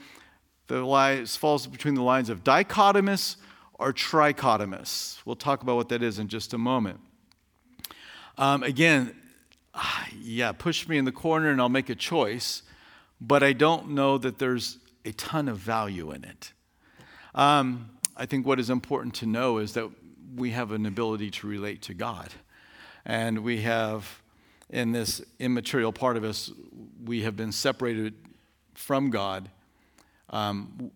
that 0.68 0.84
lies, 0.84 1.36
falls 1.36 1.68
between 1.68 1.96
the 1.96 2.02
lines 2.02 2.30
of 2.30 2.44
dichotomous 2.46 3.36
or 3.74 3.92
trichotomous? 3.92 5.20
We'll 5.26 5.36
talk 5.36 5.64
about 5.64 5.76
what 5.76 5.90
that 5.90 6.02
is 6.02 6.18
in 6.18 6.30
just 6.30 6.54
a 6.54 6.58
moment. 6.58 7.02
Um, 8.38 8.64
again, 8.64 9.14
yeah, 10.22 10.54
push 10.54 10.88
me 10.88 10.98
in 10.98 11.04
the 11.04 11.12
corner 11.12 11.50
and 11.50 11.60
I'll 11.60 11.68
make 11.68 11.90
a 11.90 11.96
choice, 11.96 12.64
but 13.20 13.44
I 13.44 13.52
don't 13.52 13.90
know 13.90 14.18
that 14.18 14.40
there's 14.40 14.78
a 15.06 15.12
ton 15.14 15.48
of 15.48 15.58
value 15.58 16.12
in 16.12 16.24
it. 16.24 16.54
Um, 17.34 17.90
I 18.16 18.26
think 18.26 18.46
what 18.46 18.60
is 18.60 18.70
important 18.70 19.16
to 19.16 19.26
know 19.26 19.58
is 19.58 19.74
that 19.74 19.90
we 20.36 20.52
have 20.52 20.72
an 20.72 20.86
ability 20.86 21.32
to 21.32 21.48
relate 21.48 21.82
to 21.84 21.94
God. 21.94 22.30
And 23.06 23.40
we 23.40 23.62
have, 23.62 24.22
in 24.70 24.92
this 24.92 25.22
immaterial 25.40 25.92
part 25.92 26.18
of 26.18 26.24
us, 26.24 26.52
we 27.04 27.24
have 27.24 27.36
been 27.36 27.52
separated 27.52 28.14
from 28.74 29.10
God 29.10 29.50
um, 30.30 30.92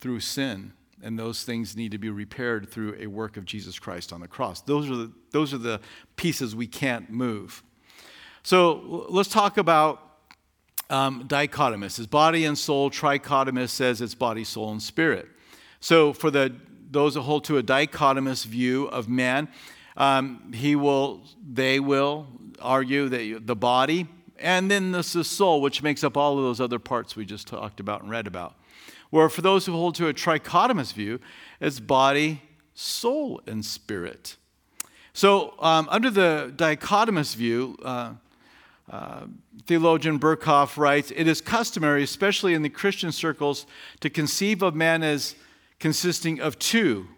through 0.00 0.20
sin. 0.20 0.72
And 1.02 1.18
those 1.18 1.44
things 1.44 1.76
need 1.76 1.92
to 1.92 1.98
be 1.98 2.10
repaired 2.10 2.70
through 2.70 2.96
a 2.98 3.06
work 3.06 3.36
of 3.36 3.44
Jesus 3.44 3.78
Christ 3.78 4.12
on 4.12 4.20
the 4.20 4.28
cross. 4.28 4.62
Those 4.62 4.90
are 4.90 4.96
the, 4.96 5.12
those 5.30 5.52
are 5.52 5.58
the 5.58 5.80
pieces 6.16 6.56
we 6.56 6.66
can't 6.66 7.10
move. 7.10 7.62
So 8.42 9.06
let's 9.10 9.28
talk 9.28 9.58
about 9.58 10.05
um, 10.90 11.26
dichotomous. 11.28 11.98
It's 11.98 12.06
body 12.06 12.44
and 12.44 12.56
soul. 12.56 12.90
Trichotomous 12.90 13.70
says 13.70 14.00
it's 14.00 14.14
body, 14.14 14.44
soul, 14.44 14.70
and 14.70 14.82
spirit. 14.82 15.28
So 15.80 16.12
for 16.12 16.30
the 16.30 16.54
those 16.88 17.14
who 17.14 17.20
hold 17.20 17.44
to 17.44 17.58
a 17.58 17.62
dichotomous 17.62 18.44
view 18.44 18.86
of 18.86 19.08
man, 19.08 19.48
um, 19.96 20.52
he 20.54 20.76
will, 20.76 21.22
they 21.44 21.80
will 21.80 22.28
argue 22.60 23.08
that 23.08 23.46
the 23.46 23.56
body 23.56 24.06
and 24.38 24.70
then 24.70 24.92
this 24.92 25.14
the 25.14 25.24
soul, 25.24 25.60
which 25.60 25.82
makes 25.82 26.04
up 26.04 26.16
all 26.16 26.38
of 26.38 26.44
those 26.44 26.60
other 26.60 26.78
parts 26.78 27.16
we 27.16 27.24
just 27.24 27.46
talked 27.46 27.80
about 27.80 28.02
and 28.02 28.10
read 28.10 28.26
about. 28.26 28.54
Where 29.10 29.28
for 29.28 29.40
those 29.40 29.66
who 29.66 29.72
hold 29.72 29.94
to 29.96 30.08
a 30.08 30.14
trichotomous 30.14 30.92
view, 30.92 31.20
it's 31.60 31.80
body, 31.80 32.42
soul, 32.74 33.40
and 33.46 33.64
spirit. 33.64 34.36
So, 35.12 35.54
um, 35.60 35.88
under 35.90 36.10
the 36.10 36.52
dichotomous 36.54 37.34
view, 37.34 37.78
uh, 37.82 38.14
uh, 38.90 39.26
theologian 39.66 40.18
Berkhof 40.18 40.76
writes 40.76 41.12
It 41.14 41.26
is 41.26 41.40
customary, 41.40 42.02
especially 42.02 42.54
in 42.54 42.62
the 42.62 42.68
Christian 42.68 43.12
circles, 43.12 43.66
to 44.00 44.10
conceive 44.10 44.62
of 44.62 44.74
man 44.74 45.02
as 45.02 45.34
consisting 45.78 46.40
of 46.40 46.58
two, 46.58 47.08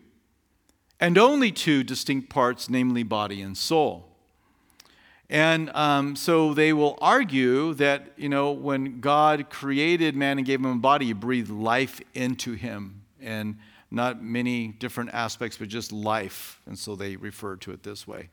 and 0.98 1.16
only 1.16 1.52
two 1.52 1.83
distinct 1.85 2.28
parts, 2.28 2.68
namely 2.68 3.02
body 3.02 3.42
and 3.42 3.57
soul. 3.57 4.07
And 5.31 5.68
um, 5.70 6.16
so 6.16 6.54
they 6.54 6.72
will 6.72 6.96
argue 7.02 7.74
that, 7.74 8.12
you 8.16 8.31
know, 8.31 8.50
when 8.50 9.00
God 9.00 9.50
created 9.50 10.16
man 10.16 10.38
and 10.38 10.46
gave 10.46 10.61
him 10.61 10.66
a 10.66 10.74
body, 10.76 11.07
he 11.07 11.12
breathed 11.12 11.50
life 11.50 12.00
into 12.14 12.54
him. 12.54 13.02
And 13.20 13.59
not 13.90 14.22
many 14.22 14.68
different 14.68 15.11
aspects, 15.12 15.57
but 15.57 15.68
just 15.68 15.92
life. 15.92 16.61
And 16.66 16.78
so 16.78 16.96
they 16.96 17.16
refer 17.16 17.57
to 17.57 17.72
it 17.72 17.83
this 17.83 18.07
way. 18.07 18.31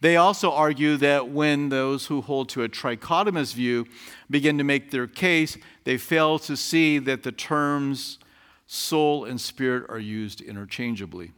They 0.00 0.16
also 0.16 0.52
argue 0.52 0.96
that 0.98 1.28
when 1.28 1.70
those 1.70 2.06
who 2.06 2.20
hold 2.20 2.48
to 2.50 2.62
a 2.62 2.68
trichotomous 2.68 3.52
view 3.52 3.86
begin 4.30 4.58
to 4.58 4.64
make 4.64 4.90
their 4.90 5.06
case, 5.06 5.56
they 5.84 5.98
fail 5.98 6.38
to 6.40 6.56
see 6.56 6.98
that 7.00 7.24
the 7.24 7.32
terms 7.32 8.18
soul 8.66 9.24
and 9.24 9.40
spirit 9.40 9.86
are 9.88 9.98
used 9.98 10.40
interchangeably. 10.40 11.32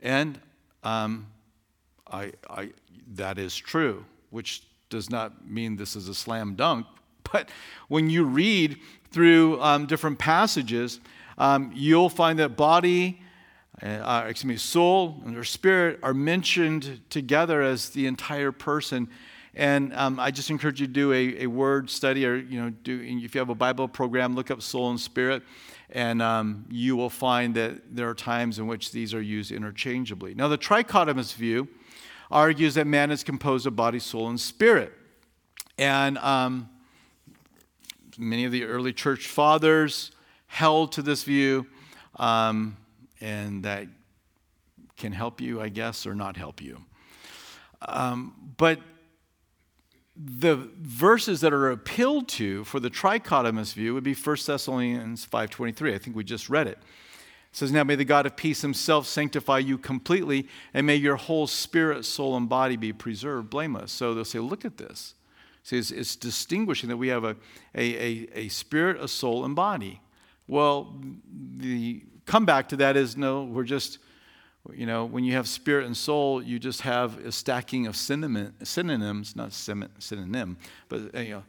And 0.00 0.40
um, 0.82 1.26
I, 2.10 2.32
I, 2.48 2.70
that 3.14 3.38
is 3.38 3.54
true, 3.56 4.04
which 4.30 4.62
does 4.88 5.10
not 5.10 5.46
mean 5.46 5.76
this 5.76 5.96
is 5.96 6.08
a 6.08 6.14
slam 6.14 6.54
dunk. 6.54 6.86
But 7.30 7.50
when 7.88 8.08
you 8.08 8.24
read 8.24 8.78
through 9.10 9.60
um, 9.60 9.84
different 9.84 10.18
passages, 10.18 10.98
um, 11.36 11.70
you'll 11.74 12.08
find 12.08 12.38
that 12.38 12.56
body 12.56 13.20
uh, 13.82 14.24
excuse 14.26 14.48
me, 14.48 14.56
soul 14.56 15.22
and 15.24 15.36
our 15.36 15.44
spirit 15.44 16.00
are 16.02 16.14
mentioned 16.14 17.00
together 17.10 17.62
as 17.62 17.90
the 17.90 18.06
entire 18.06 18.52
person. 18.52 19.08
And 19.54 19.94
um, 19.94 20.20
I 20.20 20.30
just 20.30 20.50
encourage 20.50 20.80
you 20.80 20.86
to 20.86 20.92
do 20.92 21.12
a, 21.12 21.44
a 21.44 21.46
word 21.46 21.90
study, 21.90 22.26
or 22.26 22.36
you 22.36 22.60
know, 22.60 22.70
do 22.70 23.00
if 23.00 23.34
you 23.34 23.38
have 23.40 23.48
a 23.48 23.54
Bible 23.54 23.88
program, 23.88 24.34
look 24.34 24.50
up 24.50 24.62
soul 24.62 24.90
and 24.90 25.00
spirit, 25.00 25.42
and 25.90 26.22
um, 26.22 26.66
you 26.70 26.96
will 26.96 27.10
find 27.10 27.54
that 27.54 27.94
there 27.94 28.08
are 28.08 28.14
times 28.14 28.58
in 28.58 28.66
which 28.66 28.92
these 28.92 29.14
are 29.14 29.22
used 29.22 29.50
interchangeably. 29.50 30.34
Now, 30.34 30.48
the 30.48 30.58
trichotomous 30.58 31.34
view 31.34 31.68
argues 32.30 32.74
that 32.74 32.86
man 32.86 33.10
is 33.10 33.24
composed 33.24 33.66
of 33.66 33.74
body, 33.74 33.98
soul, 33.98 34.28
and 34.28 34.38
spirit, 34.38 34.92
and 35.76 36.18
um, 36.18 36.68
many 38.16 38.44
of 38.44 38.52
the 38.52 38.64
early 38.64 38.92
church 38.92 39.26
fathers 39.26 40.12
held 40.46 40.92
to 40.92 41.02
this 41.02 41.24
view. 41.24 41.66
Um, 42.16 42.76
and 43.20 43.64
that 43.64 43.86
can 44.96 45.12
help 45.12 45.40
you, 45.40 45.60
I 45.60 45.68
guess, 45.68 46.06
or 46.06 46.14
not 46.14 46.36
help 46.36 46.60
you. 46.60 46.84
Um, 47.82 48.52
but 48.56 48.80
the 50.16 50.68
verses 50.80 51.40
that 51.42 51.52
are 51.52 51.70
appealed 51.70 52.28
to 52.28 52.64
for 52.64 52.80
the 52.80 52.90
trichotomous 52.90 53.72
view 53.72 53.94
would 53.94 54.04
be 54.04 54.14
1 54.14 54.36
Thessalonians 54.44 55.24
5.23. 55.26 55.94
I 55.94 55.98
think 55.98 56.16
we 56.16 56.24
just 56.24 56.50
read 56.50 56.66
it. 56.66 56.78
It 56.78 57.56
says, 57.56 57.70
Now 57.70 57.84
may 57.84 57.94
the 57.94 58.04
God 58.04 58.26
of 58.26 58.36
peace 58.36 58.62
himself 58.62 59.06
sanctify 59.06 59.58
you 59.58 59.78
completely, 59.78 60.48
and 60.74 60.86
may 60.86 60.96
your 60.96 61.16
whole 61.16 61.46
spirit, 61.46 62.04
soul, 62.04 62.36
and 62.36 62.48
body 62.48 62.76
be 62.76 62.92
preserved 62.92 63.48
blameless. 63.48 63.92
So 63.92 64.12
they'll 64.12 64.24
say, 64.24 64.40
Look 64.40 64.64
at 64.64 64.76
this. 64.76 65.14
See, 65.62 65.78
it's, 65.78 65.90
it's 65.90 66.16
distinguishing 66.16 66.88
that 66.88 66.96
we 66.96 67.08
have 67.08 67.24
a, 67.24 67.36
a, 67.74 67.94
a, 67.94 68.28
a 68.34 68.48
spirit, 68.48 69.00
a 69.00 69.06
soul, 69.06 69.44
and 69.44 69.54
body. 69.54 70.00
Well, 70.46 70.96
the 71.56 72.02
comeback 72.28 72.68
to 72.68 72.76
that 72.76 72.96
is 72.96 73.16
no, 73.16 73.44
we're 73.44 73.64
just 73.64 73.98
you 74.74 74.86
know, 74.86 75.06
when 75.06 75.24
you 75.24 75.32
have 75.32 75.48
spirit 75.48 75.86
and 75.86 75.96
soul, 75.96 76.42
you 76.42 76.58
just 76.58 76.82
have 76.82 77.18
a 77.24 77.32
stacking 77.32 77.86
of 77.86 77.96
synonyms, 77.96 79.34
not 79.34 79.52
synonym, 79.52 80.56
but 80.88 81.14
uh, 81.14 81.20
you 81.20 81.30
know. 81.30 81.42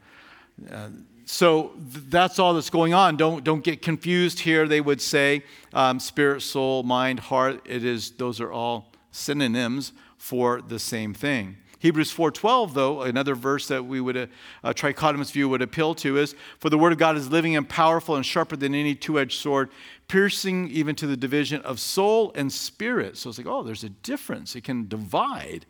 Uh, 0.71 0.89
so 1.25 1.71
th- 1.93 2.05
that's 2.09 2.39
all 2.39 2.53
that's 2.53 2.69
going 2.69 2.93
on. 2.93 3.17
Don't 3.17 3.43
don't 3.43 3.63
get 3.63 3.81
confused 3.81 4.39
here. 4.39 4.67
They 4.67 4.81
would 4.81 5.01
say 5.01 5.43
um, 5.73 5.99
spirit, 5.99 6.41
soul, 6.41 6.83
mind, 6.83 7.19
heart. 7.19 7.61
It 7.65 7.83
is 7.83 8.11
those 8.11 8.41
are 8.41 8.51
all 8.51 8.91
synonyms 9.11 9.93
for 10.17 10.61
the 10.61 10.79
same 10.79 11.13
thing. 11.13 11.57
Hebrews 11.79 12.13
4:12 12.13 12.73
though, 12.73 13.01
another 13.03 13.35
verse 13.35 13.67
that 13.69 13.85
we 13.85 14.01
would 14.01 14.17
uh, 14.17 14.27
a 14.63 14.73
trichotomous 14.73 15.31
view 15.31 15.47
would 15.49 15.61
appeal 15.61 15.95
to 15.95 16.17
is 16.17 16.35
for 16.59 16.69
the 16.69 16.77
word 16.77 16.91
of 16.91 16.97
God 16.97 17.15
is 17.15 17.29
living 17.29 17.55
and 17.55 17.67
powerful 17.67 18.15
and 18.15 18.25
sharper 18.25 18.57
than 18.57 18.75
any 18.75 18.95
two-edged 18.95 19.39
sword, 19.39 19.69
piercing 20.09 20.69
even 20.71 20.95
to 20.95 21.07
the 21.07 21.15
division 21.15 21.61
of 21.61 21.79
soul 21.79 22.33
and 22.35 22.51
spirit. 22.51 23.15
So 23.15 23.29
it's 23.29 23.37
like, 23.37 23.47
oh, 23.47 23.63
there's 23.63 23.85
a 23.85 23.89
difference. 23.89 24.55
It 24.55 24.65
can 24.65 24.89
divide. 24.89 25.65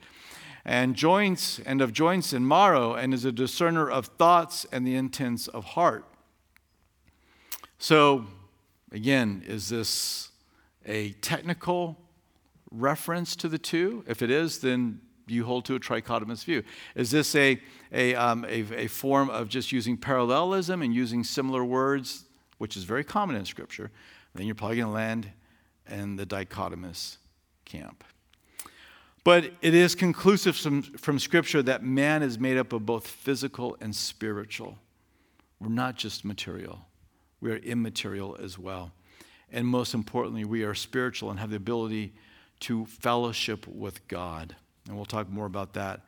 And 0.66 0.96
joints 0.96 1.60
and 1.66 1.82
of 1.82 1.94
joints 1.94 2.34
and 2.34 2.48
marrow, 2.48 2.94
and 2.94 3.14
is 3.14 3.26
a 3.26 3.32
discerner 3.32 3.90
of 3.90 4.08
thoughts 4.08 4.66
and 4.72 4.88
the 4.88 4.96
intents 4.96 5.48
of 5.48 5.64
heart. 5.64 6.06
So, 7.78 8.26
again, 8.92 9.44
is 9.48 9.70
this 9.70 10.30
a 10.86 11.12
technical 11.22 11.98
reference 12.72 13.36
to 13.38 13.48
the 13.48 13.58
two? 13.58 14.04
If 14.08 14.22
it 14.22 14.30
is, 14.30 14.60
then 14.60 15.02
you 15.28 15.46
hold 15.46 15.66
to 15.66 15.76
a 15.76 15.80
trichotomous 15.80 16.44
view. 16.44 16.64
Is 16.96 17.12
this 17.12 17.36
a, 17.36 17.62
a, 17.92 18.16
um, 18.16 18.46
a, 18.46 18.64
a 18.76 18.88
form 18.88 19.30
of 19.30 19.48
just 19.48 19.72
using 19.72 19.96
parallelism 19.98 20.82
and 20.82 20.94
using 20.94 21.24
similar 21.24 21.64
words, 21.64 22.26
which 22.58 22.76
is 22.76 22.84
very 22.84 23.04
common 23.04 23.36
in 23.36 23.46
Scripture? 23.46 23.92
Then 24.34 24.46
you're 24.46 24.56
probably 24.56 24.78
going 24.78 24.88
to 24.88 24.94
land 24.94 25.32
in 25.90 26.16
the 26.16 26.26
dichotomous 26.26 27.18
camp. 27.66 28.04
But 29.24 29.52
it 29.62 29.74
is 29.74 29.96
conclusive 29.96 30.56
from, 30.56 30.82
from 30.82 31.20
Scripture 31.20 31.62
that 31.64 31.84
man 31.84 32.24
is 32.24 32.40
made 32.40 32.58
up 32.58 32.74
of 32.74 32.86
both 32.86 33.06
physical 33.06 33.76
and 33.82 33.96
spiritual. 33.96 34.78
We're 35.60 35.70
not 35.70 35.96
just 35.98 36.24
material, 36.24 36.86
we 37.42 37.52
are 37.52 37.58
immaterial 37.58 38.38
as 38.42 38.58
well. 38.58 38.92
And 39.52 39.66
most 39.68 39.94
importantly, 39.94 40.46
we 40.46 40.64
are 40.64 40.76
spiritual 40.76 41.32
and 41.32 41.40
have 41.40 41.50
the 41.50 41.56
ability 41.56 42.14
to 42.62 42.86
fellowship 42.86 43.68
with 43.68 44.08
God. 44.08 44.56
And 44.88 44.96
we'll 44.96 45.06
talk 45.06 45.28
more 45.30 45.48
about 45.48 45.74
that 45.74 46.02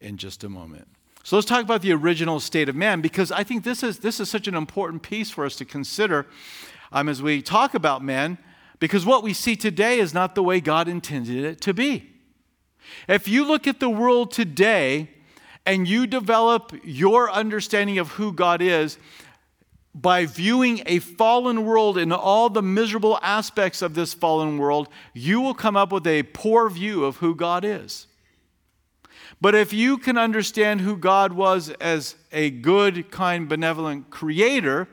in 0.00 0.16
just 0.16 0.44
a 0.44 0.48
moment. 0.48 0.86
So 1.24 1.36
let's 1.36 1.48
talk 1.48 1.62
about 1.62 1.82
the 1.82 1.92
original 1.92 2.38
state 2.38 2.68
of 2.68 2.76
man 2.76 3.00
because 3.00 3.32
I 3.32 3.42
think 3.42 3.64
this 3.64 3.82
is, 3.82 3.98
this 3.98 4.20
is 4.20 4.30
such 4.30 4.46
an 4.46 4.54
important 4.54 5.02
piece 5.02 5.30
for 5.30 5.44
us 5.44 5.56
to 5.56 5.64
consider 5.64 6.26
um, 6.96 7.10
as 7.10 7.20
we 7.20 7.42
talk 7.42 7.74
about 7.74 8.02
men, 8.02 8.38
because 8.80 9.04
what 9.04 9.22
we 9.22 9.34
see 9.34 9.54
today 9.54 9.98
is 9.98 10.14
not 10.14 10.34
the 10.34 10.42
way 10.42 10.60
God 10.60 10.88
intended 10.88 11.44
it 11.44 11.60
to 11.60 11.74
be. 11.74 12.10
If 13.06 13.28
you 13.28 13.46
look 13.46 13.66
at 13.66 13.80
the 13.80 13.90
world 13.90 14.30
today 14.30 15.10
and 15.66 15.86
you 15.86 16.06
develop 16.06 16.72
your 16.82 17.30
understanding 17.30 17.98
of 17.98 18.12
who 18.12 18.32
God 18.32 18.62
is 18.62 18.96
by 19.94 20.24
viewing 20.24 20.82
a 20.86 21.00
fallen 21.00 21.66
world 21.66 21.98
and 21.98 22.14
all 22.14 22.48
the 22.48 22.62
miserable 22.62 23.18
aspects 23.20 23.82
of 23.82 23.92
this 23.92 24.14
fallen 24.14 24.56
world, 24.56 24.88
you 25.12 25.42
will 25.42 25.54
come 25.54 25.76
up 25.76 25.92
with 25.92 26.06
a 26.06 26.22
poor 26.22 26.70
view 26.70 27.04
of 27.04 27.18
who 27.18 27.34
God 27.34 27.62
is. 27.62 28.06
But 29.38 29.54
if 29.54 29.70
you 29.70 29.98
can 29.98 30.16
understand 30.16 30.80
who 30.80 30.96
God 30.96 31.34
was 31.34 31.68
as 31.72 32.14
a 32.32 32.48
good, 32.48 33.10
kind, 33.10 33.50
benevolent 33.50 34.08
creator, 34.08 34.88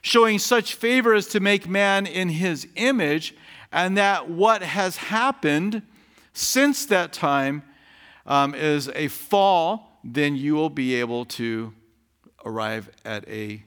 showing 0.00 0.38
such 0.38 0.74
favor 0.74 1.14
as 1.14 1.26
to 1.28 1.40
make 1.40 1.68
man 1.68 2.06
in 2.06 2.28
his 2.28 2.66
image, 2.76 3.34
and 3.70 3.96
that 3.96 4.28
what 4.28 4.62
has 4.62 4.96
happened 4.96 5.82
since 6.32 6.86
that 6.86 7.12
time 7.12 7.62
um, 8.26 8.54
is 8.54 8.88
a 8.94 9.08
fall, 9.08 10.00
then 10.04 10.36
you 10.36 10.54
will 10.54 10.70
be 10.70 10.94
able 10.94 11.24
to 11.24 11.72
arrive 12.44 12.90
at 13.04 13.28
a 13.28 13.62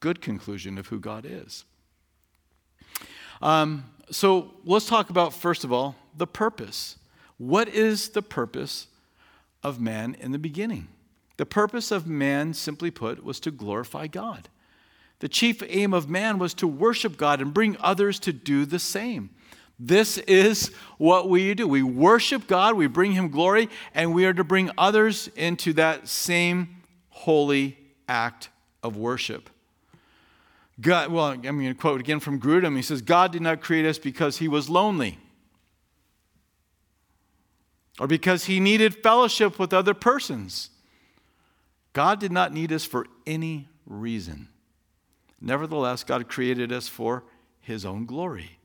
good 0.00 0.20
conclusion 0.20 0.78
of 0.78 0.88
who 0.88 0.98
God 0.98 1.26
is. 1.26 1.64
Um, 3.42 3.84
so 4.10 4.54
let's 4.64 4.86
talk 4.86 5.10
about, 5.10 5.34
first 5.34 5.64
of 5.64 5.72
all, 5.72 5.94
the 6.16 6.26
purpose. 6.26 6.96
What 7.36 7.68
is 7.68 8.10
the 8.10 8.22
purpose 8.22 8.88
of 9.62 9.80
man 9.80 10.16
in 10.18 10.32
the 10.32 10.38
beginning? 10.38 10.88
The 11.36 11.46
purpose 11.46 11.90
of 11.90 12.06
man, 12.06 12.54
simply 12.54 12.90
put, 12.90 13.22
was 13.22 13.38
to 13.40 13.50
glorify 13.50 14.08
God. 14.08 14.48
The 15.20 15.28
chief 15.28 15.62
aim 15.66 15.92
of 15.92 16.08
man 16.08 16.38
was 16.38 16.54
to 16.54 16.68
worship 16.68 17.16
God 17.16 17.40
and 17.40 17.52
bring 17.52 17.76
others 17.80 18.20
to 18.20 18.32
do 18.32 18.64
the 18.64 18.78
same. 18.78 19.30
This 19.78 20.18
is 20.18 20.68
what 20.96 21.28
we 21.28 21.54
do. 21.54 21.68
We 21.68 21.82
worship 21.82 22.46
God, 22.46 22.74
we 22.74 22.86
bring 22.88 23.12
Him 23.12 23.28
glory, 23.28 23.68
and 23.94 24.12
we 24.12 24.24
are 24.26 24.32
to 24.32 24.44
bring 24.44 24.70
others 24.76 25.28
into 25.36 25.72
that 25.74 26.08
same 26.08 26.82
holy 27.10 27.78
act 28.08 28.48
of 28.82 28.96
worship. 28.96 29.50
God, 30.80 31.10
well, 31.10 31.26
I'm 31.26 31.42
going 31.42 31.68
to 31.68 31.74
quote 31.74 32.00
again 32.00 32.20
from 32.20 32.40
Grudem. 32.40 32.76
He 32.76 32.82
says, 32.82 33.02
God 33.02 33.32
did 33.32 33.42
not 33.42 33.60
create 33.60 33.84
us 33.84 33.98
because 33.98 34.38
He 34.38 34.46
was 34.46 34.68
lonely 34.68 35.18
or 37.98 38.06
because 38.06 38.44
He 38.44 38.60
needed 38.60 39.02
fellowship 39.02 39.58
with 39.58 39.72
other 39.72 39.94
persons. 39.94 40.70
God 41.92 42.20
did 42.20 42.30
not 42.30 42.52
need 42.52 42.72
us 42.72 42.84
for 42.84 43.06
any 43.26 43.68
reason. 43.86 44.48
Nevertheless, 45.40 46.04
God 46.04 46.28
created 46.28 46.72
us 46.72 46.88
for 46.88 47.24
his 47.60 47.84
own 47.84 48.06
glory. 48.06 48.58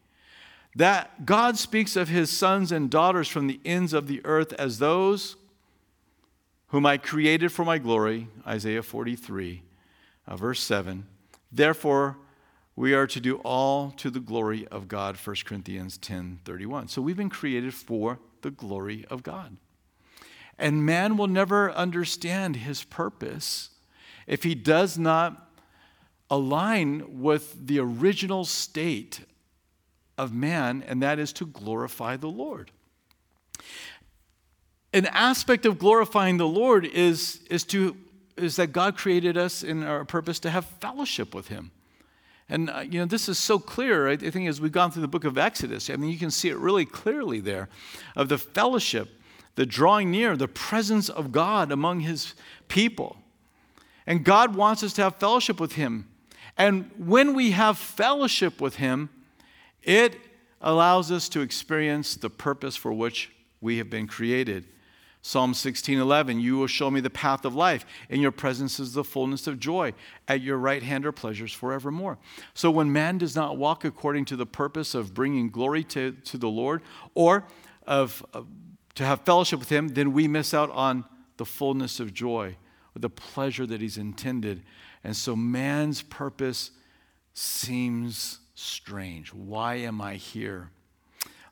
That 0.76 1.26
God 1.26 1.58
speaks 1.58 1.96
of 1.96 2.10
his 2.10 2.32
sons 2.32 2.72
and 2.72 2.90
daughters 2.90 3.28
from 3.28 3.48
the 3.48 3.60
ends 3.64 3.94
of 3.94 4.08
the 4.08 4.22
earth 4.26 4.54
as 4.54 4.80
those 4.80 5.36
whom 6.68 6.86
I 6.88 6.98
created 6.98 7.52
for 7.52 7.64
my 7.64 7.78
glory, 7.78 8.28
Isaiah 8.48 8.82
43, 8.82 9.62
uh, 10.26 10.36
verse 10.36 10.60
7. 10.60 11.06
Therefore, 11.52 12.18
we 12.76 12.96
are 12.96 13.06
to 13.06 13.20
do 13.20 13.36
all 13.38 13.92
to 13.98 14.10
the 14.10 14.20
glory 14.20 14.68
of 14.70 14.88
God, 14.88 15.16
1 15.16 15.36
Corinthians 15.46 16.00
10 16.00 16.40
31. 16.44 16.88
So 16.88 17.04
we've 17.04 17.16
been 17.16 17.30
created 17.30 17.76
for 17.76 18.18
the 18.42 18.50
glory 18.50 19.06
of 19.12 19.22
God. 19.22 19.58
And 20.58 20.84
man 20.84 21.18
will 21.18 21.28
never 21.28 21.72
understand 21.72 22.56
his 22.56 22.84
purpose 22.84 23.70
if 24.26 24.44
he 24.44 24.56
does 24.56 24.98
not 24.98 25.53
align 26.30 27.22
with 27.22 27.68
the 27.68 27.80
original 27.80 28.46
state 28.46 29.22
of 30.18 30.34
man, 30.34 30.84
and 30.88 31.02
that 31.02 31.20
is 31.20 31.34
to 31.34 31.46
glorify 31.46 32.18
the 32.18 32.28
Lord. 32.28 32.72
An 34.94 35.08
aspect 35.08 35.66
of 35.66 35.80
glorifying 35.80 36.38
the 36.38 36.48
Lord 36.48 36.86
is, 36.86 37.42
is, 37.50 37.64
to, 37.66 37.98
is 38.38 38.56
that 38.58 38.68
God 38.68 38.96
created 38.96 39.38
us 39.38 39.64
in 39.64 39.84
our 39.84 40.06
purpose 40.06 40.40
to 40.42 40.50
have 40.52 40.66
fellowship 40.66 41.34
with 41.34 41.48
Him. 41.48 41.72
And, 42.50 42.70
uh, 42.70 42.80
you 42.80 43.00
know, 43.00 43.06
this 43.06 43.28
is 43.28 43.40
so 43.40 43.58
clear, 43.58 44.08
I 44.08 44.18
think, 44.18 44.48
as 44.48 44.62
we've 44.62 44.72
gone 44.72 44.92
through 44.92 45.02
the 45.02 45.08
book 45.08 45.24
of 45.24 45.38
Exodus. 45.38 45.90
I 45.90 45.96
mean, 45.96 46.12
you 46.12 46.20
can 46.20 46.30
see 46.30 46.50
it 46.50 46.58
really 46.58 46.86
clearly 46.86 47.40
there 47.40 47.70
of 48.16 48.30
the 48.30 48.38
fellowship, 48.38 49.10
the 49.56 49.66
drawing 49.66 50.12
near, 50.12 50.38
the 50.38 50.48
presence 50.48 51.10
of 51.10 51.32
God 51.32 51.72
among 51.72 52.02
His 52.02 52.36
people. 52.68 53.18
And 54.06 54.24
God 54.24 54.56
wants 54.56 54.84
us 54.84 54.94
to 54.94 55.04
have 55.04 55.16
fellowship 55.16 55.60
with 55.60 55.74
Him. 55.74 56.10
And 56.58 56.92
when 56.98 57.34
we 57.34 57.52
have 57.52 57.78
fellowship 57.78 58.62
with 58.62 58.76
Him, 58.76 59.10
it 59.82 60.16
allows 60.62 61.12
us 61.12 61.28
to 61.30 61.42
experience 61.42 62.16
the 62.16 62.30
purpose 62.30 62.76
for 62.76 62.94
which 62.94 63.32
we 63.60 63.78
have 63.78 63.90
been 63.90 64.08
created. 64.08 64.66
Psalm 65.26 65.54
16:11 65.54 66.42
You 66.42 66.58
will 66.58 66.68
show 66.68 66.92
me 66.92 67.00
the 67.00 67.10
path 67.10 67.46
of 67.46 67.56
life 67.56 67.86
in 68.10 68.20
your 68.20 68.32
presence 68.32 68.78
is 68.78 68.94
the 68.94 69.06
fullness 69.06 69.48
of 69.48 69.58
joy 69.58 69.94
at 70.28 70.42
your 70.42 70.58
right 70.58 70.84
hand 70.84 71.06
are 71.06 71.14
pleasures 71.14 71.54
forevermore. 71.54 72.18
So 72.54 72.70
when 72.70 72.92
man 72.92 73.18
does 73.18 73.34
not 73.34 73.58
walk 73.58 73.86
according 73.86 74.26
to 74.26 74.36
the 74.36 74.46
purpose 74.46 74.94
of 74.94 75.14
bringing 75.14 75.50
glory 75.50 75.86
to, 75.86 76.12
to 76.12 76.38
the 76.38 76.50
Lord 76.50 76.82
or 77.14 77.46
of, 77.88 78.26
of 78.34 78.48
to 78.96 79.06
have 79.06 79.22
fellowship 79.22 79.60
with 79.60 79.70
him 79.70 79.90
then 79.90 80.12
we 80.12 80.28
miss 80.28 80.54
out 80.54 80.70
on 80.72 81.06
the 81.38 81.46
fullness 81.46 82.02
of 82.02 82.14
joy 82.14 82.58
or 82.94 83.00
the 83.00 83.10
pleasure 83.10 83.66
that 83.66 83.80
he's 83.80 83.98
intended 83.98 84.62
and 85.04 85.16
so 85.16 85.36
man's 85.36 86.02
purpose 86.02 86.72
seems 87.34 88.40
strange. 88.56 89.34
Why 89.34 89.76
am 89.76 90.02
I 90.02 90.16
here? 90.16 90.72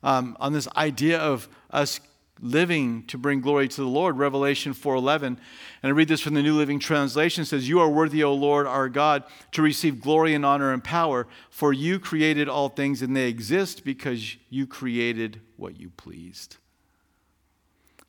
um, 0.02 0.36
on 0.40 0.52
this 0.52 0.68
idea 0.76 1.18
of 1.18 1.48
us 1.70 2.00
living 2.40 3.04
to 3.06 3.16
bring 3.16 3.40
glory 3.40 3.68
to 3.68 3.80
the 3.80 3.86
Lord. 3.86 4.18
Revelation 4.18 4.74
4:11, 4.74 5.26
and 5.26 5.38
I 5.82 5.88
read 5.90 6.08
this 6.08 6.20
from 6.20 6.34
the 6.34 6.42
New 6.42 6.56
Living 6.56 6.80
Translation 6.80 7.44
says, 7.44 7.68
"You 7.68 7.78
are 7.78 7.88
worthy, 7.88 8.24
O 8.24 8.34
Lord 8.34 8.66
our 8.66 8.88
God, 8.88 9.24
to 9.52 9.62
receive 9.62 10.00
glory 10.00 10.34
and 10.34 10.44
honor 10.44 10.72
and 10.72 10.82
power, 10.82 11.28
for 11.50 11.72
you 11.72 12.00
created 12.00 12.48
all 12.48 12.68
things 12.68 13.00
and 13.00 13.14
they 13.14 13.28
exist 13.28 13.84
because 13.84 14.36
you 14.50 14.66
created 14.66 15.40
what 15.56 15.78
you 15.78 15.90
pleased." 15.90 16.56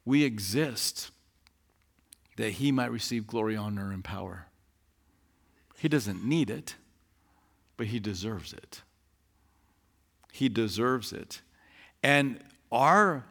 We 0.05 0.23
exist 0.23 1.11
that 2.35 2.53
he 2.53 2.71
might 2.71 2.91
receive 2.91 3.27
glory, 3.27 3.55
honor 3.55 3.91
and 3.91 4.03
power. 4.03 4.47
He 5.83 5.89
doesn't 5.89 6.23
need 6.23 6.49
it, 6.49 6.75
but 7.75 7.87
he 7.87 7.99
deserves 7.99 8.53
it. 8.53 8.83
He 10.31 10.47
deserves 10.47 11.11
it. 11.11 11.41
And 12.01 12.39
our 12.71 13.25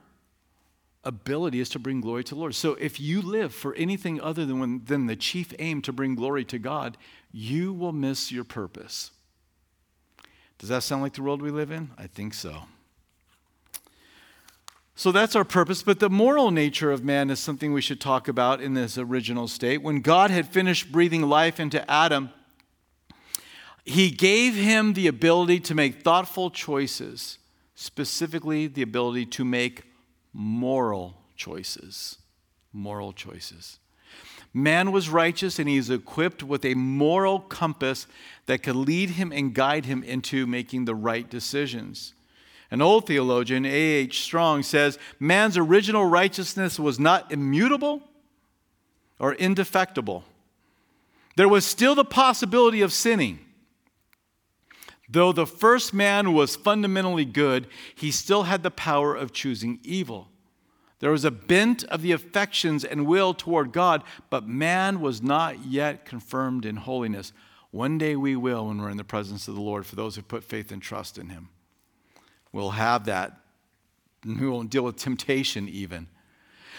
ability 1.03 1.61
is 1.61 1.71
to 1.71 1.79
bring 1.79 2.03
glory 2.03 2.25
to 2.25 2.35
the 2.35 2.39
Lord. 2.39 2.55
So 2.55 2.75
if 2.75 3.01
you 3.01 3.23
live 3.23 3.55
for 3.55 3.75
anything 3.77 4.21
other 4.21 4.45
than, 4.45 4.59
when, 4.61 4.85
than 4.85 5.07
the 5.07 5.17
chief 5.17 5.55
aim 5.59 5.81
to 5.81 5.95
bring 5.95 6.15
glory 6.15 6.45
to 6.45 6.59
God, 6.59 6.99
you 7.33 7.73
will 7.73 7.93
miss 7.93 8.31
your 8.31 8.45
purpose. 8.45 9.13
Does 10.59 10.69
that 10.69 10.83
sound 10.83 11.01
like 11.01 11.15
the 11.15 11.23
world 11.23 11.41
we 11.41 11.51
live 11.51 11.71
in? 11.71 11.93
I 11.97 12.07
think 12.07 12.35
so. 12.35 12.65
So 14.95 15.11
that's 15.11 15.35
our 15.35 15.45
purpose, 15.45 15.83
but 15.83 16.01
the 16.01 16.11
moral 16.11 16.51
nature 16.51 16.93
of 16.93 17.03
man 17.03 17.31
is 17.31 17.41
something 17.41 17.73
we 17.73 17.81
should 17.81 17.99
talk 17.99 18.29
about 18.29 18.61
in 18.61 18.75
this 18.75 18.99
original 18.99 19.49
state. 19.49 19.79
When 19.83 20.03
God 20.03 20.31
had 20.31 20.47
finished 20.49 20.93
breathing 20.93 21.23
life 21.23 21.59
into 21.59 21.91
Adam, 21.91 22.29
he 23.85 24.11
gave 24.11 24.55
him 24.55 24.93
the 24.93 25.07
ability 25.07 25.61
to 25.61 25.75
make 25.75 26.03
thoughtful 26.03 26.51
choices, 26.51 27.39
specifically 27.75 28.67
the 28.67 28.83
ability 28.83 29.27
to 29.27 29.45
make 29.45 29.85
moral 30.33 31.19
choices. 31.37 32.19
Moral 32.73 33.13
choices. 33.13 33.79
Man 34.55 34.93
was 34.93 35.09
righteous 35.09 35.59
and 35.59 35.69
he 35.69 35.77
is 35.77 35.91
equipped 35.91 36.43
with 36.43 36.65
a 36.65 36.75
moral 36.75 37.41
compass 37.41 38.07
that 38.47 38.63
could 38.63 38.77
lead 38.77 39.11
him 39.11 39.33
and 39.33 39.55
guide 39.55 39.87
him 39.87 40.03
into 40.03 40.47
making 40.47 40.85
the 40.85 40.95
right 40.95 41.29
decisions. 41.29 42.15
An 42.71 42.81
old 42.81 43.07
theologian, 43.07 43.67
A.H. 43.67 44.21
Strong, 44.21 44.63
says 44.63 44.99
man's 45.19 45.57
original 45.57 46.05
righteousness 46.05 46.79
was 46.79 46.99
not 46.99 47.33
immutable 47.33 48.03
or 49.19 49.35
indefectible. 49.35 50.25
There 51.37 51.49
was 51.49 51.65
still 51.65 51.95
the 51.95 52.05
possibility 52.05 52.83
of 52.83 52.93
sinning. 52.93 53.41
Though 55.09 55.33
the 55.33 55.47
first 55.47 55.93
man 55.93 56.33
was 56.33 56.57
fundamentally 56.57 57.25
good, 57.25 57.67
he 57.95 58.11
still 58.11 58.45
had 58.45 58.63
the 58.63 58.71
power 58.71 59.15
of 59.15 59.33
choosing 59.33 59.79
evil. 59.83 60.29
There 61.01 61.11
was 61.11 61.25
a 61.25 61.33
bent 61.33 61.83
of 61.85 62.01
the 62.01 62.13
affections 62.13 62.85
and 62.85 63.07
will 63.07 63.35
toward 63.35 63.73
God, 63.73 64.05
but 64.31 64.47
man 64.47 65.01
was 65.01 65.21
not 65.21 65.67
yet 65.67 66.07
confirmed 66.07 66.65
in 66.65 66.77
holiness. 66.77 67.33
One 67.73 67.99
day 67.99 68.15
we 68.15 68.37
will 68.37 68.69
when 68.69 68.81
we're 68.81 68.91
in 68.91 68.99
the 68.99 69.05
presence 69.05 69.49
of 69.49 69.57
the 69.57 69.61
Lord 69.61 69.85
for 69.85 69.97
those 69.97 70.15
who 70.15 70.23
put 70.23 70.45
faith 70.45 70.71
and 70.71 70.81
trust 70.81 71.19
in 71.19 71.31
him. 71.31 71.49
We'll 72.53 72.71
have 72.71 73.07
that. 73.07 73.41
We 74.25 74.49
won't 74.49 74.71
deal 74.71 74.85
with 74.85 74.97
temptation 74.97 75.69
even. 75.69 76.07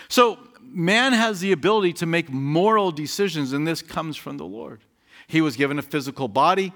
So, 0.08 0.38
man 0.62 1.14
has 1.14 1.42
the 1.42 1.52
ability 1.52 1.94
to 1.94 2.06
make 2.06 2.30
moral 2.30 2.92
decisions, 2.92 3.52
and 3.52 3.68
this 3.68 3.82
comes 3.82 4.16
from 4.16 4.38
the 4.38 4.46
Lord. 4.46 4.82
He 5.28 5.42
was 5.42 5.56
given 5.56 5.80
a 5.80 5.82
physical 5.82 6.28
body 6.28 6.74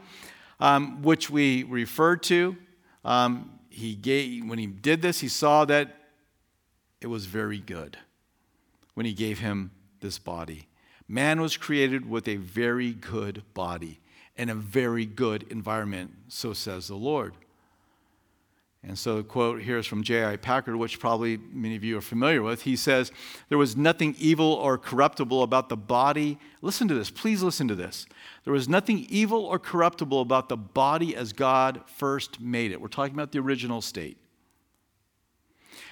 um, 0.59 1.01
which 1.01 1.29
we 1.29 1.63
referred 1.63 2.23
to. 2.23 2.55
Um, 3.05 3.59
he 3.69 3.95
gave, 3.95 4.47
when 4.47 4.59
he 4.59 4.65
did 4.67 5.01
this, 5.01 5.19
he 5.19 5.27
saw 5.27 5.65
that 5.65 5.95
it 7.01 7.07
was 7.07 7.25
very 7.25 7.59
good 7.59 7.97
when 8.95 9.05
he 9.05 9.13
gave 9.13 9.39
him 9.39 9.71
this 10.01 10.17
body. 10.17 10.67
Man 11.07 11.39
was 11.39 11.55
created 11.55 12.09
with 12.09 12.27
a 12.27 12.35
very 12.37 12.91
good 12.91 13.43
body 13.53 13.99
and 14.35 14.49
a 14.49 14.55
very 14.55 15.05
good 15.05 15.43
environment, 15.49 16.11
so 16.27 16.53
says 16.53 16.87
the 16.87 16.95
Lord. 16.95 17.33
And 18.83 18.97
so 18.97 19.17
the 19.17 19.23
quote 19.23 19.61
here 19.61 19.77
is 19.79 19.87
from 19.87 20.03
J.I. 20.03 20.37
Packer, 20.37 20.77
which 20.77 20.99
probably 20.99 21.37
many 21.51 21.75
of 21.75 21.83
you 21.83 21.97
are 21.97 22.01
familiar 22.01 22.41
with. 22.41 22.61
He 22.61 22.75
says, 22.75 23.11
There 23.49 23.57
was 23.57 23.75
nothing 23.75 24.15
evil 24.17 24.53
or 24.53 24.77
corruptible 24.77 25.43
about 25.43 25.69
the 25.69 25.77
body. 25.77 26.37
Listen 26.61 26.87
to 26.87 26.93
this, 26.93 27.09
please 27.09 27.41
listen 27.41 27.67
to 27.67 27.75
this. 27.75 28.05
There 28.43 28.53
was 28.53 28.69
nothing 28.69 29.05
evil 29.09 29.43
or 29.43 29.59
corruptible 29.59 30.21
about 30.21 30.47
the 30.47 30.57
body 30.57 31.15
as 31.15 31.33
God 31.33 31.81
first 31.87 32.39
made 32.39 32.71
it. 32.71 32.79
We're 32.79 32.87
talking 32.87 33.15
about 33.15 33.31
the 33.31 33.39
original 33.39 33.81
state. 33.81 34.17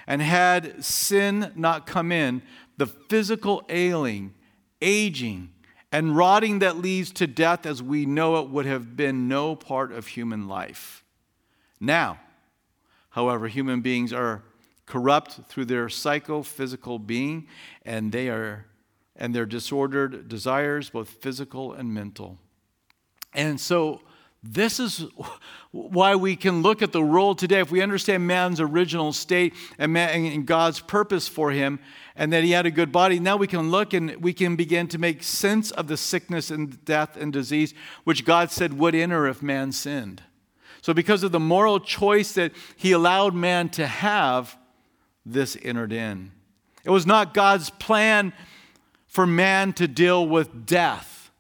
And 0.07 0.21
had 0.21 0.83
sin 0.83 1.51
not 1.55 1.87
come 1.87 2.11
in, 2.11 2.43
the 2.77 2.85
physical 2.85 3.63
ailing, 3.69 4.35
aging, 4.81 5.49
and 5.91 6.15
rotting 6.15 6.59
that 6.59 6.77
leads 6.77 7.11
to 7.13 7.25
death 7.25 7.65
as 7.65 7.81
we 7.81 8.05
know 8.05 8.37
it 8.37 8.49
would 8.49 8.65
have 8.65 8.95
been 8.95 9.27
no 9.27 9.55
part 9.55 9.91
of 9.91 10.07
human 10.07 10.47
life. 10.47 11.03
Now, 11.79 12.19
however, 13.15 13.47
human 13.47 13.79
beings 13.79 14.11
are 14.11 14.43
corrupt 14.85 15.39
through 15.47 15.63
their 15.63 15.87
psychophysical 15.87 16.99
being, 16.99 17.47
and 17.85 18.11
they 18.11 18.27
are 18.27 18.65
and 19.15 19.33
their 19.33 19.45
disordered 19.45 20.27
desires, 20.27 20.89
both 20.89 21.07
physical 21.07 21.71
and 21.71 21.93
mental. 21.93 22.37
And 23.33 23.57
so, 23.57 24.01
this 24.43 24.81
is 24.81 25.05
why 25.71 26.15
we 26.15 26.35
can 26.35 26.61
look 26.61 26.81
at 26.81 26.91
the 26.91 27.01
world 27.01 27.39
today. 27.39 27.61
If 27.61 27.71
we 27.71 27.81
understand 27.81 28.27
man's 28.27 28.59
original 28.59 29.13
state 29.13 29.53
and, 29.79 29.93
man, 29.93 30.25
and, 30.25 30.45
God's 30.45 30.81
purpose 30.81 31.29
for 31.29 31.51
him, 31.51 31.79
and 32.17 32.33
that 32.33 32.43
he 32.43 32.51
had 32.51 32.65
a 32.65 32.71
good 32.71 32.91
body, 32.91 33.17
now 33.17 33.37
we 33.37 33.47
can 33.47 33.71
look 33.71 33.93
and 33.93 34.17
we 34.17 34.33
can 34.33 34.57
begin 34.57 34.89
to 34.89 34.97
make 34.97 35.23
sense 35.23 35.71
of 35.71 35.87
the 35.87 35.95
sickness 35.95 36.51
and 36.51 36.83
death 36.83 37.15
and 37.15 37.31
disease 37.31 37.73
which 38.03 38.25
God 38.25 38.51
said 38.51 38.77
would 38.77 38.93
enter 38.93 39.25
if 39.25 39.41
man 39.41 39.71
sinned. 39.71 40.21
So, 40.85 40.93
because 40.93 41.23
of 41.23 41.31
the 41.31 41.39
moral 41.39 41.79
choice 41.79 42.33
that 42.33 42.51
he 42.75 42.91
allowed 42.91 43.33
man 43.33 43.69
to 43.69 43.87
have, 43.87 44.55
this 45.25 45.57
entered 45.63 45.91
in. 45.91 46.31
It 46.83 46.91
was 46.91 47.07
not 47.07 47.33
God's 47.33 47.71
plan 47.71 48.33
for 49.07 49.25
man 49.25 49.73
to 49.73 49.87
deal 49.87 50.27
with 50.27 50.67
death. 50.67 51.31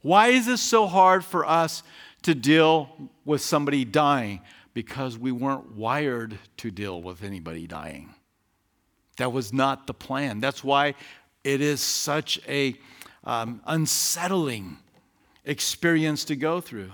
Why 0.00 0.28
is 0.28 0.46
this 0.46 0.62
so 0.62 0.86
hard 0.86 1.26
for 1.26 1.44
us 1.44 1.82
to 2.22 2.34
deal 2.34 2.88
with 3.26 3.42
somebody 3.42 3.84
dying? 3.84 4.40
Because 4.72 5.18
we 5.18 5.30
weren't 5.30 5.72
wired 5.72 6.38
to 6.56 6.70
deal 6.70 7.02
with 7.02 7.22
anybody 7.22 7.66
dying. 7.66 8.14
That 9.18 9.30
was 9.30 9.52
not 9.52 9.86
the 9.86 9.92
plan. 9.92 10.40
That's 10.40 10.64
why 10.64 10.94
it 11.44 11.60
is 11.60 11.82
such 11.82 12.40
a 12.48 12.74
um, 13.24 13.60
unsettling 13.66 14.78
experience 15.44 16.24
to 16.24 16.34
go 16.34 16.62
through. 16.62 16.92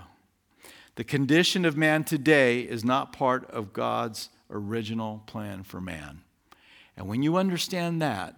The 0.95 1.03
condition 1.03 1.65
of 1.65 1.75
man 1.75 2.03
today 2.03 2.61
is 2.61 2.85
not 2.85 3.13
part 3.13 3.49
of 3.49 3.73
God's 3.73 4.29
original 4.49 5.23
plan 5.25 5.63
for 5.63 5.81
man. 5.81 6.21
And 6.95 7.07
when 7.07 7.23
you 7.23 7.37
understand 7.37 8.01
that, 8.01 8.35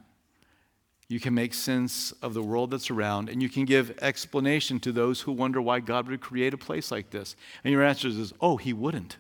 you 1.08 1.20
can 1.20 1.34
make 1.34 1.54
sense 1.54 2.14
of 2.22 2.34
the 2.34 2.42
world 2.42 2.72
that's 2.72 2.90
around, 2.90 3.30
and 3.30 3.44
you 3.44 3.50
can 3.50 3.66
give 3.66 3.98
explanation 4.02 4.80
to 4.80 4.92
those 4.92 5.22
who 5.22 5.32
wonder 5.32 5.62
why 5.62 5.80
God 5.80 6.08
would 6.08 6.22
create 6.22 6.54
a 6.54 6.58
place 6.58 6.92
like 6.92 7.12
this. 7.12 7.36
And 7.64 7.72
your 7.72 7.84
answer 7.84 8.08
is, 8.08 8.34
oh, 8.42 8.58
He 8.58 8.74
wouldn't. 8.74 9.18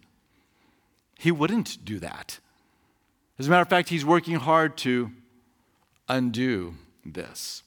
He 1.19 1.31
wouldn't 1.31 1.85
do 1.85 1.99
that. 1.99 2.39
As 3.37 3.47
a 3.47 3.49
matter 3.49 3.61
of 3.61 3.69
fact, 3.69 3.89
He's 3.89 4.05
working 4.05 4.35
hard 4.35 4.77
to 4.77 5.11
undo 6.07 6.75
this. 7.05 7.61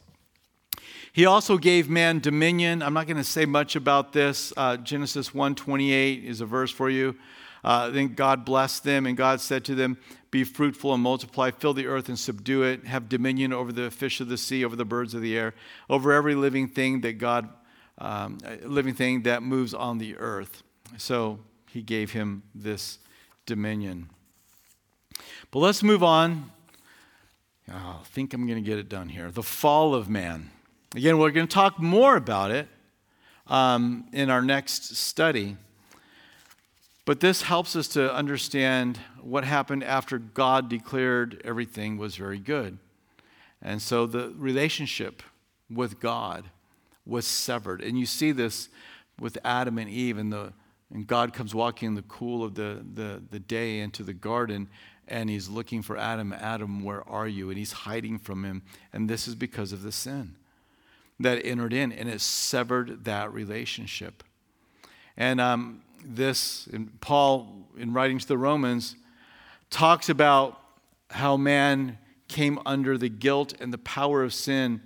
He 1.19 1.27
also 1.27 1.59
gave 1.59 1.91
man 1.91 2.21
dominion. 2.21 2.81
I'm 2.81 2.95
not 2.95 3.09
going 3.09 3.17
to 3.17 3.25
say 3.25 3.45
much 3.45 3.75
about 3.75 4.13
this. 4.13 4.53
Uh, 4.57 4.77
Genesis 4.77 5.31
1:28 5.31 6.23
is 6.23 6.41
a 6.41 6.47
verse 6.47 6.71
for 6.71 6.89
you. 6.89 7.17
Uh, 7.65 7.91
then 7.91 8.15
God 8.15 8.45
blessed 8.45 8.85
them, 8.85 9.05
and 9.05 9.17
God 9.17 9.41
said 9.41 9.65
to 9.65 9.75
them, 9.75 9.99
Be 10.31 10.45
fruitful 10.45 10.95
and 10.95 11.03
multiply, 11.03 11.51
fill 11.51 11.75
the 11.75 11.89
earth 11.89 12.09
and 12.09 12.17
subdue 12.17 12.63
it, 12.63 12.87
have 12.87 13.09
dominion 13.09 13.53
over 13.53 13.73
the 13.73 13.91
fish 13.91 14.21
of 14.21 14.29
the 14.29 14.39
sea, 14.39 14.65
over 14.65 14.77
the 14.77 14.85
birds 14.85 15.13
of 15.13 15.21
the 15.21 15.37
air, 15.37 15.55
over 15.91 16.13
every 16.13 16.37
living 16.37 16.69
thing 16.69 17.01
that 17.01 17.15
God, 17.15 17.49
um, 17.99 18.39
living 18.63 18.95
thing 18.95 19.23
that 19.23 19.43
moves 19.43 19.75
on 19.75 19.99
the 19.99 20.17
earth. 20.19 20.63
So 20.99 21.41
he 21.69 21.83
gave 21.83 22.13
him 22.13 22.45
this 22.55 23.01
dominion. 23.45 24.09
But 25.51 25.59
let's 25.59 25.83
move 25.83 26.05
on. 26.05 26.53
Oh, 27.69 27.99
I 28.03 28.05
think 28.05 28.33
I'm 28.35 28.47
going 28.47 28.63
to 28.63 28.71
get 28.71 28.79
it 28.79 28.89
done 28.89 29.09
here. 29.09 29.33
The 29.33 29.43
fall 29.43 29.97
of 29.97 30.09
man. 30.09 30.53
Again, 30.95 31.19
we're 31.19 31.33
going 31.33 31.47
to 31.47 31.55
talk 31.55 31.79
more 31.79 32.17
about 32.17 32.51
it 32.51 32.67
um, 33.47 34.07
in 34.11 34.31
our 34.31 34.41
next 34.41 34.97
study. 34.97 35.59
But 37.05 37.21
this 37.21 37.43
helps 37.43 37.77
us 37.77 37.89
to 37.89 38.13
understand 38.13 38.99
what 39.21 39.45
happened 39.45 39.85
after 39.85 40.19
God 40.19 40.71
declared 40.71 41.43
everything 41.45 41.99
was 41.99 42.17
very 42.17 42.39
good. 42.39 42.79
And 43.61 43.83
so 43.83 44.07
the 44.07 44.33
relationship 44.39 45.23
with 45.69 46.01
God 46.01 46.47
was 47.05 47.27
severed. 47.27 47.83
And 47.83 47.99
you 47.99 48.07
see 48.07 48.33
this 48.33 48.71
with 49.21 49.37
Adam 49.45 49.77
and 49.77 49.91
Eve, 49.91 50.17
and, 50.17 50.33
the, 50.33 50.55
and 50.91 51.07
God 51.07 51.35
comes 51.35 51.55
walking 51.55 51.89
in 51.89 51.95
the 51.97 52.03
cool 52.03 52.43
of 52.43 52.55
the, 52.55 52.83
the, 52.95 53.23
the 53.31 53.41
day 53.41 53.81
into 53.81 54.03
the 54.03 54.15
garden, 54.15 54.69
and 55.07 55.29
he's 55.29 55.51
looking 55.51 55.83
for 55.83 55.99
Adam. 55.99 56.33
Adam, 56.33 56.83
where 56.83 57.07
are 57.07 57.29
you? 57.29 57.51
And 57.51 57.59
he's 57.59 57.73
hiding 57.73 58.19
from 58.19 58.43
him. 58.43 58.63
And 58.91 59.09
this 59.09 59.29
is 59.29 59.35
because 59.35 59.73
of 59.73 59.83
the 59.83 59.93
sin 59.93 60.37
that 61.21 61.45
entered 61.45 61.73
in, 61.73 61.93
and 61.93 62.09
it 62.09 62.21
severed 62.21 63.05
that 63.05 63.33
relationship. 63.33 64.23
And 65.17 65.41
um, 65.41 65.83
this, 66.05 66.69
Paul, 67.01 67.67
in 67.77 67.93
writing 67.93 68.19
to 68.19 68.29
the 68.29 68.39
Romans, 68.39 68.95
talks 69.71 70.09
about 70.09 70.61
how 71.11 71.37
man 71.37 71.99
came 72.29 72.59
under 72.67 72.97
the 72.99 73.09
guilt 73.09 73.55
and 73.61 73.73
the 73.73 73.79
power 73.79 74.23
of 74.23 74.33
sin 74.33 74.83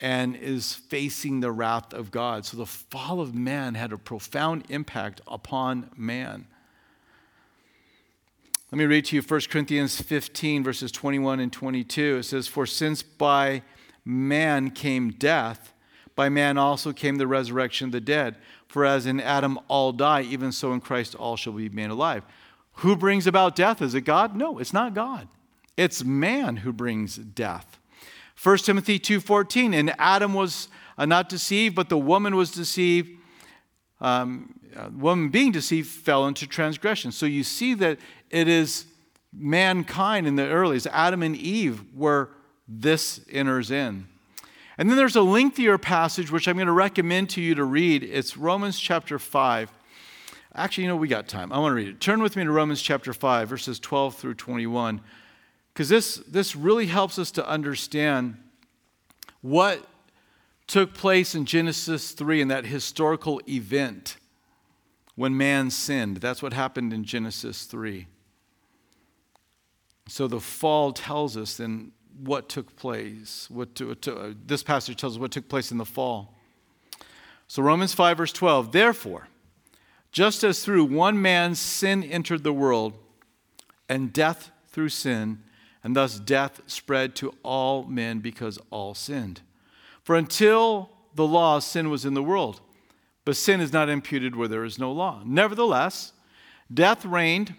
and 0.00 0.36
is 0.36 0.74
facing 0.74 1.40
the 1.40 1.50
wrath 1.50 1.92
of 1.92 2.10
God. 2.10 2.44
So 2.44 2.56
the 2.56 2.66
fall 2.66 3.20
of 3.20 3.34
man 3.34 3.74
had 3.74 3.92
a 3.92 3.98
profound 3.98 4.64
impact 4.68 5.20
upon 5.26 5.90
man. 5.96 6.46
Let 8.70 8.78
me 8.78 8.84
read 8.84 9.06
to 9.06 9.16
you 9.16 9.22
1 9.22 9.40
Corinthians 9.48 10.00
15, 10.00 10.64
verses 10.64 10.92
21 10.92 11.40
and 11.40 11.52
22. 11.52 12.18
It 12.18 12.22
says, 12.24 12.48
For 12.48 12.66
since 12.66 13.02
by 13.02 13.62
man 14.06 14.70
came 14.70 15.10
death, 15.10 15.74
by 16.14 16.30
man 16.30 16.56
also 16.56 16.92
came 16.92 17.16
the 17.16 17.26
resurrection 17.26 17.86
of 17.86 17.92
the 17.92 18.00
dead. 18.00 18.36
For 18.68 18.86
as 18.86 19.04
in 19.04 19.20
Adam 19.20 19.58
all 19.68 19.92
die, 19.92 20.22
even 20.22 20.52
so 20.52 20.72
in 20.72 20.80
Christ 20.80 21.14
all 21.14 21.36
shall 21.36 21.52
be 21.52 21.68
made 21.68 21.90
alive. 21.90 22.24
Who 22.80 22.96
brings 22.96 23.26
about 23.26 23.56
death? 23.56 23.82
Is 23.82 23.94
it 23.94 24.02
God? 24.02 24.36
No, 24.36 24.58
it's 24.58 24.72
not 24.72 24.94
God. 24.94 25.28
It's 25.76 26.04
man 26.04 26.58
who 26.58 26.72
brings 26.72 27.16
death. 27.16 27.78
1 28.42 28.58
Timothy 28.58 28.98
2:14, 28.98 29.74
and 29.74 29.94
Adam 29.98 30.34
was 30.34 30.68
uh, 30.98 31.06
not 31.06 31.28
deceived, 31.28 31.74
but 31.74 31.88
the 31.88 31.98
woman 31.98 32.36
was 32.36 32.50
deceived. 32.50 33.10
Um, 34.00 34.54
uh, 34.76 34.90
woman 34.92 35.30
being 35.30 35.52
deceived 35.52 35.88
fell 35.88 36.26
into 36.26 36.46
transgression. 36.46 37.12
So 37.12 37.24
you 37.24 37.44
see 37.44 37.72
that 37.74 37.98
it 38.30 38.46
is 38.46 38.86
mankind 39.32 40.26
in 40.26 40.36
the 40.36 40.46
earliest, 40.46 40.86
Adam 40.88 41.22
and 41.22 41.34
Eve, 41.34 41.82
where 41.94 42.28
this 42.68 43.20
enters 43.30 43.70
in. 43.70 44.08
And 44.78 44.90
then 44.90 44.96
there's 44.96 45.16
a 45.16 45.22
lengthier 45.22 45.78
passage 45.78 46.30
which 46.30 46.46
I'm 46.46 46.56
going 46.56 46.66
to 46.66 46.72
recommend 46.72 47.30
to 47.30 47.40
you 47.40 47.54
to 47.54 47.64
read. 47.64 48.02
It's 48.02 48.36
Romans 48.36 48.78
chapter 48.78 49.18
5. 49.18 49.72
Actually, 50.54 50.84
you 50.84 50.88
know, 50.88 50.96
we 50.96 51.08
got 51.08 51.28
time. 51.28 51.52
I 51.52 51.58
want 51.58 51.72
to 51.72 51.76
read 51.76 51.88
it. 51.88 52.00
Turn 52.00 52.22
with 52.22 52.36
me 52.36 52.44
to 52.44 52.50
Romans 52.50 52.82
chapter 52.82 53.12
5, 53.12 53.48
verses 53.48 53.78
12 53.78 54.16
through 54.16 54.34
21, 54.34 55.00
because 55.72 55.88
this, 55.88 56.16
this 56.28 56.56
really 56.56 56.86
helps 56.86 57.18
us 57.18 57.30
to 57.32 57.46
understand 57.46 58.36
what 59.42 59.86
took 60.66 60.94
place 60.94 61.34
in 61.34 61.44
Genesis 61.44 62.12
3 62.12 62.40
in 62.40 62.48
that 62.48 62.66
historical 62.66 63.40
event 63.48 64.16
when 65.14 65.36
man 65.36 65.70
sinned. 65.70 66.18
That's 66.18 66.42
what 66.42 66.52
happened 66.52 66.92
in 66.92 67.04
Genesis 67.04 67.64
3. 67.64 68.06
So 70.08 70.28
the 70.28 70.40
fall 70.40 70.92
tells 70.92 71.36
us 71.36 71.56
then 71.56 71.92
what 72.22 72.48
took 72.48 72.76
place. 72.76 73.48
What 73.50 73.74
to, 73.76 73.94
to, 73.94 74.16
uh, 74.16 74.32
this 74.46 74.62
passage 74.62 74.96
tells 74.96 75.16
us 75.16 75.20
what 75.20 75.30
took 75.30 75.48
place 75.48 75.70
in 75.70 75.78
the 75.78 75.84
fall. 75.84 76.34
So 77.48 77.62
Romans 77.62 77.94
5, 77.94 78.16
verse 78.16 78.32
12. 78.32 78.72
Therefore, 78.72 79.28
just 80.10 80.42
as 80.42 80.64
through 80.64 80.84
one 80.84 81.20
man's 81.20 81.58
sin 81.58 82.02
entered 82.02 82.42
the 82.42 82.52
world, 82.52 82.94
and 83.88 84.12
death 84.12 84.50
through 84.68 84.88
sin, 84.88 85.42
and 85.84 85.94
thus 85.94 86.18
death 86.18 86.60
spread 86.66 87.14
to 87.16 87.34
all 87.42 87.84
men 87.84 88.20
because 88.20 88.58
all 88.70 88.94
sinned. 88.94 89.40
For 90.02 90.16
until 90.16 90.90
the 91.14 91.26
law, 91.26 91.58
sin 91.58 91.90
was 91.90 92.04
in 92.04 92.14
the 92.14 92.22
world, 92.22 92.60
but 93.24 93.36
sin 93.36 93.60
is 93.60 93.72
not 93.72 93.88
imputed 93.88 94.36
where 94.36 94.48
there 94.48 94.64
is 94.64 94.78
no 94.78 94.92
law. 94.92 95.22
Nevertheless, 95.24 96.12
death 96.72 97.04
reigned 97.04 97.54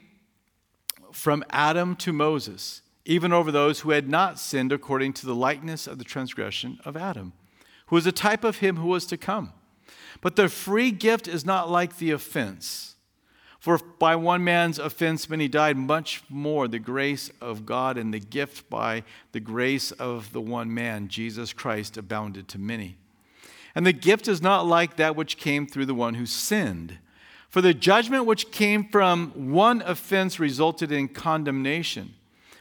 from 1.11 1.43
Adam 1.49 1.95
to 1.97 2.13
Moses, 2.13 2.81
even 3.07 3.31
over 3.31 3.53
those 3.53 3.79
who 3.79 3.91
had 3.91 4.09
not 4.09 4.37
sinned 4.37 4.73
according 4.73 5.13
to 5.13 5.25
the 5.25 5.33
likeness 5.33 5.87
of 5.87 5.97
the 5.97 6.03
transgression 6.03 6.77
of 6.83 6.97
Adam, 6.97 7.31
who 7.87 7.95
was 7.95 8.05
a 8.05 8.11
type 8.11 8.43
of 8.43 8.57
him 8.57 8.75
who 8.75 8.89
was 8.89 9.05
to 9.05 9.15
come. 9.15 9.53
But 10.19 10.35
the 10.35 10.49
free 10.49 10.91
gift 10.91 11.25
is 11.25 11.45
not 11.45 11.69
like 11.69 11.97
the 11.97 12.11
offense. 12.11 12.95
For 13.61 13.77
by 13.77 14.17
one 14.17 14.43
man's 14.43 14.77
offense 14.77 15.29
many 15.29 15.47
died, 15.47 15.77
much 15.77 16.21
more 16.27 16.67
the 16.67 16.79
grace 16.79 17.31
of 17.39 17.65
God 17.65 17.97
and 17.97 18.13
the 18.13 18.19
gift 18.19 18.69
by 18.69 19.03
the 19.31 19.39
grace 19.39 19.91
of 19.93 20.33
the 20.33 20.41
one 20.41 20.73
man, 20.73 21.07
Jesus 21.07 21.53
Christ, 21.53 21.95
abounded 21.95 22.49
to 22.49 22.59
many. 22.59 22.97
And 23.73 23.85
the 23.85 23.93
gift 23.93 24.27
is 24.27 24.41
not 24.41 24.67
like 24.67 24.97
that 24.97 25.15
which 25.15 25.37
came 25.37 25.65
through 25.65 25.85
the 25.85 25.93
one 25.93 26.15
who 26.15 26.25
sinned. 26.25 26.97
For 27.47 27.61
the 27.61 27.73
judgment 27.73 28.25
which 28.25 28.51
came 28.51 28.89
from 28.89 29.51
one 29.53 29.81
offense 29.81 30.39
resulted 30.39 30.91
in 30.91 31.07
condemnation, 31.07 32.13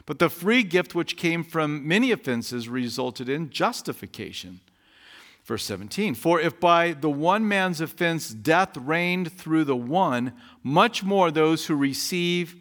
but 0.07 0.19
the 0.19 0.29
free 0.29 0.63
gift 0.63 0.95
which 0.95 1.17
came 1.17 1.43
from 1.43 1.87
many 1.87 2.11
offenses 2.11 2.67
resulted 2.67 3.27
in 3.29 3.51
justification. 3.51 4.61
Verse 5.43 5.63
17 5.65 6.15
For 6.15 6.39
if 6.39 6.59
by 6.59 6.93
the 6.93 7.09
one 7.09 7.47
man's 7.47 7.81
offense 7.81 8.29
death 8.29 8.75
reigned 8.75 9.31
through 9.31 9.65
the 9.65 9.75
one, 9.75 10.33
much 10.63 11.03
more 11.03 11.29
those 11.29 11.67
who 11.67 11.75
receive 11.75 12.55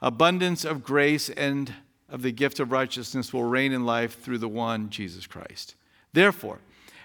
abundance 0.00 0.64
of 0.64 0.84
grace 0.84 1.28
and 1.28 1.74
of 2.08 2.22
the 2.22 2.32
gift 2.32 2.60
of 2.60 2.70
righteousness 2.72 3.32
will 3.32 3.44
reign 3.44 3.72
in 3.72 3.84
life 3.84 4.22
through 4.22 4.38
the 4.38 4.48
one, 4.48 4.88
Jesus 4.88 5.26
Christ. 5.26 5.74
Therefore, 6.12 6.60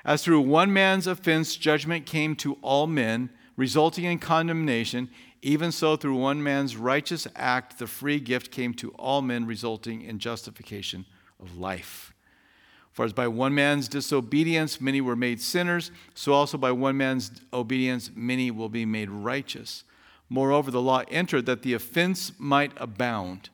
as 0.05 0.24
through 0.24 0.41
one 0.41 0.71
man's 0.71 1.07
offense 1.07 1.55
judgment 1.55 2.05
came 2.05 2.36
to 2.38 2.57
all 2.61 2.86
men, 2.86 3.32
resulting 3.56 4.06
in 4.06 4.20
condemnation, 4.20 5.10
even 5.41 5.72
so 5.72 5.95
through 5.95 6.16
one 6.16 6.41
man's 6.41 6.78
righteous 6.78 7.28
act 7.36 7.78
the 7.78 7.88
free 7.88 8.20
gift 8.20 8.51
came 8.51 8.74
to 8.76 8.89
all 8.91 9.22
men, 9.22 9.45
resulting 9.45 10.01
in 10.01 10.20
justification 10.20 11.06
of 11.39 11.58
life. 11.58 12.14
For 12.91 13.06
as 13.06 13.14
by 13.14 13.28
one 13.28 13.56
man's 13.56 13.88
disobedience 13.88 14.80
many 14.80 15.01
were 15.01 15.16
made 15.16 15.41
sinners, 15.41 15.91
so 16.14 16.34
also 16.34 16.58
by 16.58 16.72
one 16.72 16.95
man's 16.95 17.32
obedience 17.51 18.12
many 18.16 18.51
will 18.51 18.70
be 18.70 18.86
made 18.86 19.10
righteous. 19.10 19.84
Moreover, 20.30 20.72
the 20.72 20.82
law 20.82 21.04
entered 21.10 21.45
that 21.47 21.64
the 21.64 21.74
offense 21.74 22.32
might 22.38 22.72
abound. 22.78 23.49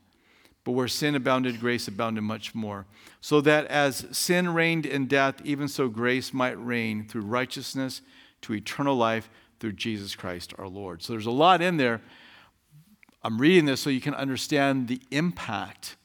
But 0.66 0.74
where 0.74 0.88
sin 0.88 1.16
abounded, 1.16 1.60
grace 1.60 1.88
abounded 1.88 2.22
much 2.22 2.54
more. 2.54 2.86
So 3.22 3.42
that 3.42 3.66
as 3.68 4.06
sin 4.12 4.54
reigned 4.54 4.86
in 4.86 5.08
death, 5.08 5.42
even 5.44 5.68
so 5.68 5.88
grace 5.88 6.34
might 6.34 6.64
reign 6.64 7.08
through 7.08 7.22
righteousness 7.22 8.02
to 8.42 8.54
eternal 8.54 8.96
life 8.96 9.30
through 9.60 9.74
Jesus 9.74 10.16
Christ 10.16 10.54
our 10.58 10.68
Lord. 10.68 11.04
So 11.04 11.14
there's 11.14 11.26
a 11.26 11.32
lot 11.32 11.62
in 11.62 11.78
there. 11.78 12.02
I'm 13.24 13.40
reading 13.40 13.66
this 13.66 13.82
so 13.82 13.90
you 13.90 14.02
can 14.02 14.14
understand 14.14 14.88
the 14.88 15.02
impact 15.12 15.98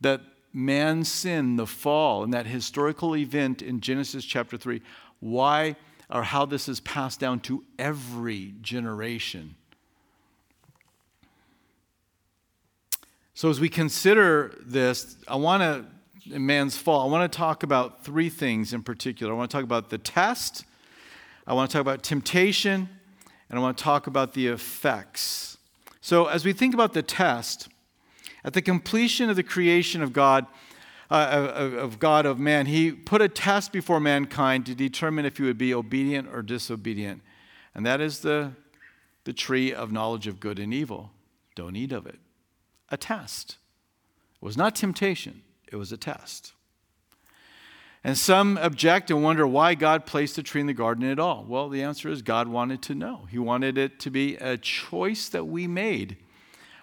that 0.00 0.20
man's 0.52 1.10
sin, 1.10 1.56
the 1.56 1.66
fall, 1.66 2.22
and 2.22 2.32
that 2.32 2.46
historical 2.46 3.16
event 3.16 3.62
in 3.62 3.80
Genesis 3.80 4.24
chapter 4.24 4.56
3, 4.56 4.80
why 5.20 5.76
or 6.10 6.22
how 6.22 6.46
this 6.46 6.68
is 6.68 6.80
passed 6.80 7.20
down 7.20 7.40
to 7.40 7.64
every 7.78 8.54
generation. 8.60 9.56
So, 13.34 13.50
as 13.50 13.60
we 13.60 13.68
consider 13.68 14.54
this, 14.64 15.16
I 15.28 15.36
want 15.36 15.62
to, 15.62 16.38
man's 16.38 16.76
fall, 16.76 17.06
I 17.06 17.10
want 17.10 17.30
to 17.30 17.36
talk 17.36 17.62
about 17.62 18.02
three 18.02 18.30
things 18.30 18.72
in 18.72 18.82
particular. 18.82 19.32
I 19.32 19.36
want 19.36 19.50
to 19.50 19.54
talk 19.54 19.64
about 19.64 19.90
the 19.90 19.98
test, 19.98 20.64
I 21.46 21.54
want 21.54 21.70
to 21.70 21.74
talk 21.74 21.82
about 21.82 22.02
temptation, 22.02 22.88
and 23.48 23.58
I 23.58 23.62
want 23.62 23.78
to 23.78 23.84
talk 23.84 24.06
about 24.06 24.34
the 24.34 24.48
effects. 24.48 25.58
So, 26.00 26.26
as 26.26 26.44
we 26.44 26.52
think 26.52 26.74
about 26.74 26.92
the 26.92 27.02
test, 27.02 27.68
at 28.44 28.52
the 28.52 28.62
completion 28.62 29.30
of 29.30 29.36
the 29.36 29.42
creation 29.42 30.02
of 30.02 30.12
God, 30.12 30.46
uh, 31.10 31.52
of, 31.54 31.98
God 32.00 32.26
of 32.26 32.40
man, 32.40 32.66
he 32.66 32.90
put 32.90 33.22
a 33.22 33.28
test 33.28 33.72
before 33.72 34.00
mankind 34.00 34.66
to 34.66 34.74
determine 34.74 35.24
if 35.24 35.36
he 35.36 35.44
would 35.44 35.58
be 35.58 35.72
obedient 35.72 36.28
or 36.32 36.42
disobedient. 36.42 37.22
And 37.74 37.86
that 37.86 38.00
is 38.00 38.20
the, 38.20 38.52
the 39.24 39.32
tree 39.32 39.72
of 39.72 39.92
knowledge 39.92 40.26
of 40.26 40.40
good 40.40 40.58
and 40.58 40.74
evil. 40.74 41.10
Don't 41.54 41.76
eat 41.76 41.92
of 41.92 42.06
it. 42.06 42.18
A 42.88 42.96
test. 42.96 43.56
It 44.40 44.44
was 44.44 44.56
not 44.56 44.74
temptation, 44.74 45.42
it 45.70 45.76
was 45.76 45.92
a 45.92 45.96
test. 45.96 46.52
And 48.06 48.16
some 48.16 48.56
object 48.58 49.10
and 49.10 49.20
wonder 49.20 49.48
why 49.48 49.74
God 49.74 50.06
placed 50.06 50.36
the 50.36 50.42
tree 50.44 50.60
in 50.60 50.68
the 50.68 50.72
garden 50.72 51.10
at 51.10 51.18
all. 51.18 51.44
Well, 51.44 51.68
the 51.68 51.82
answer 51.82 52.08
is 52.08 52.22
God 52.22 52.46
wanted 52.46 52.80
to 52.82 52.94
know. 52.94 53.26
He 53.28 53.40
wanted 53.40 53.76
it 53.76 53.98
to 53.98 54.10
be 54.10 54.36
a 54.36 54.56
choice 54.56 55.28
that 55.30 55.46
we 55.46 55.66
made 55.66 56.16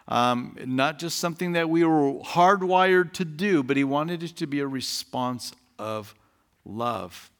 um, 0.10 0.58
not 0.66 1.00
just 1.00 1.20
something 1.20 1.54
that 1.54 1.70
we 1.70 1.86
were 1.86 2.16
hardwired 2.20 3.14
to 3.14 3.24
do, 3.24 3.64
but 3.64 3.78
he 3.78 3.86
wanted 3.86 4.22
it 4.22 4.36
to 4.36 4.48
be 4.48 4.60
a 4.60 4.68
response 4.68 5.54
of 5.80 6.14
love. 6.66 7.32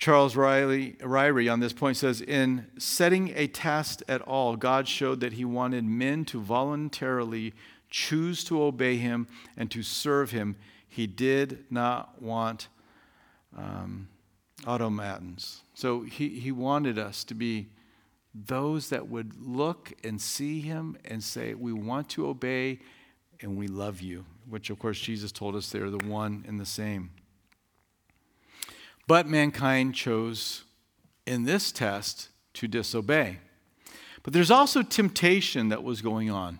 Charles 0.00 0.34
Riley, 0.34 0.94
Ryrie 0.94 1.52
on 1.52 1.60
this 1.60 1.72
point 1.72 1.98
says 1.98 2.20
In 2.20 2.66
setting 2.78 3.32
a 3.36 3.46
test 3.46 4.02
at 4.08 4.22
all, 4.22 4.56
God 4.56 4.88
showed 4.88 5.20
that 5.20 5.34
he 5.34 5.44
wanted 5.44 5.84
men 5.84 6.24
to 6.24 6.40
voluntarily 6.40 7.54
choose 7.90 8.42
to 8.42 8.60
obey 8.60 8.96
him 8.96 9.28
and 9.56 9.70
to 9.70 9.84
serve 9.84 10.32
him. 10.32 10.56
He 10.92 11.06
did 11.06 11.64
not 11.70 12.20
want 12.20 12.68
um, 13.56 14.08
automatons. 14.66 15.62
So 15.72 16.02
he, 16.02 16.28
he 16.28 16.52
wanted 16.52 16.98
us 16.98 17.24
to 17.24 17.34
be 17.34 17.68
those 18.34 18.90
that 18.90 19.08
would 19.08 19.40
look 19.42 19.94
and 20.04 20.20
see 20.20 20.60
him 20.60 20.98
and 21.06 21.24
say, 21.24 21.54
We 21.54 21.72
want 21.72 22.10
to 22.10 22.26
obey 22.26 22.80
and 23.40 23.56
we 23.56 23.68
love 23.68 24.02
you, 24.02 24.26
which 24.46 24.68
of 24.68 24.78
course 24.78 25.00
Jesus 25.00 25.32
told 25.32 25.56
us 25.56 25.70
they're 25.70 25.88
the 25.88 26.04
one 26.04 26.44
and 26.46 26.60
the 26.60 26.66
same. 26.66 27.10
But 29.08 29.26
mankind 29.26 29.94
chose 29.94 30.64
in 31.26 31.44
this 31.44 31.72
test 31.72 32.28
to 32.52 32.68
disobey. 32.68 33.38
But 34.22 34.34
there's 34.34 34.50
also 34.50 34.82
temptation 34.82 35.70
that 35.70 35.82
was 35.82 36.02
going 36.02 36.30
on. 36.30 36.58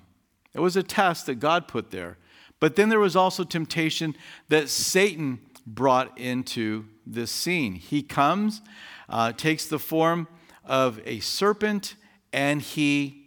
It 0.55 0.61
was 0.61 0.74
a 0.74 0.83
test 0.83 1.26
that 1.26 1.35
God 1.35 1.68
put 1.68 1.91
there. 1.91 2.16
But 2.62 2.76
then 2.76 2.90
there 2.90 3.00
was 3.00 3.16
also 3.16 3.42
temptation 3.42 4.14
that 4.48 4.68
Satan 4.68 5.40
brought 5.66 6.16
into 6.16 6.84
this 7.04 7.32
scene. 7.32 7.74
He 7.74 8.04
comes, 8.04 8.62
uh, 9.08 9.32
takes 9.32 9.66
the 9.66 9.80
form 9.80 10.28
of 10.64 11.00
a 11.04 11.18
serpent, 11.18 11.96
and 12.32 12.62
he 12.62 13.26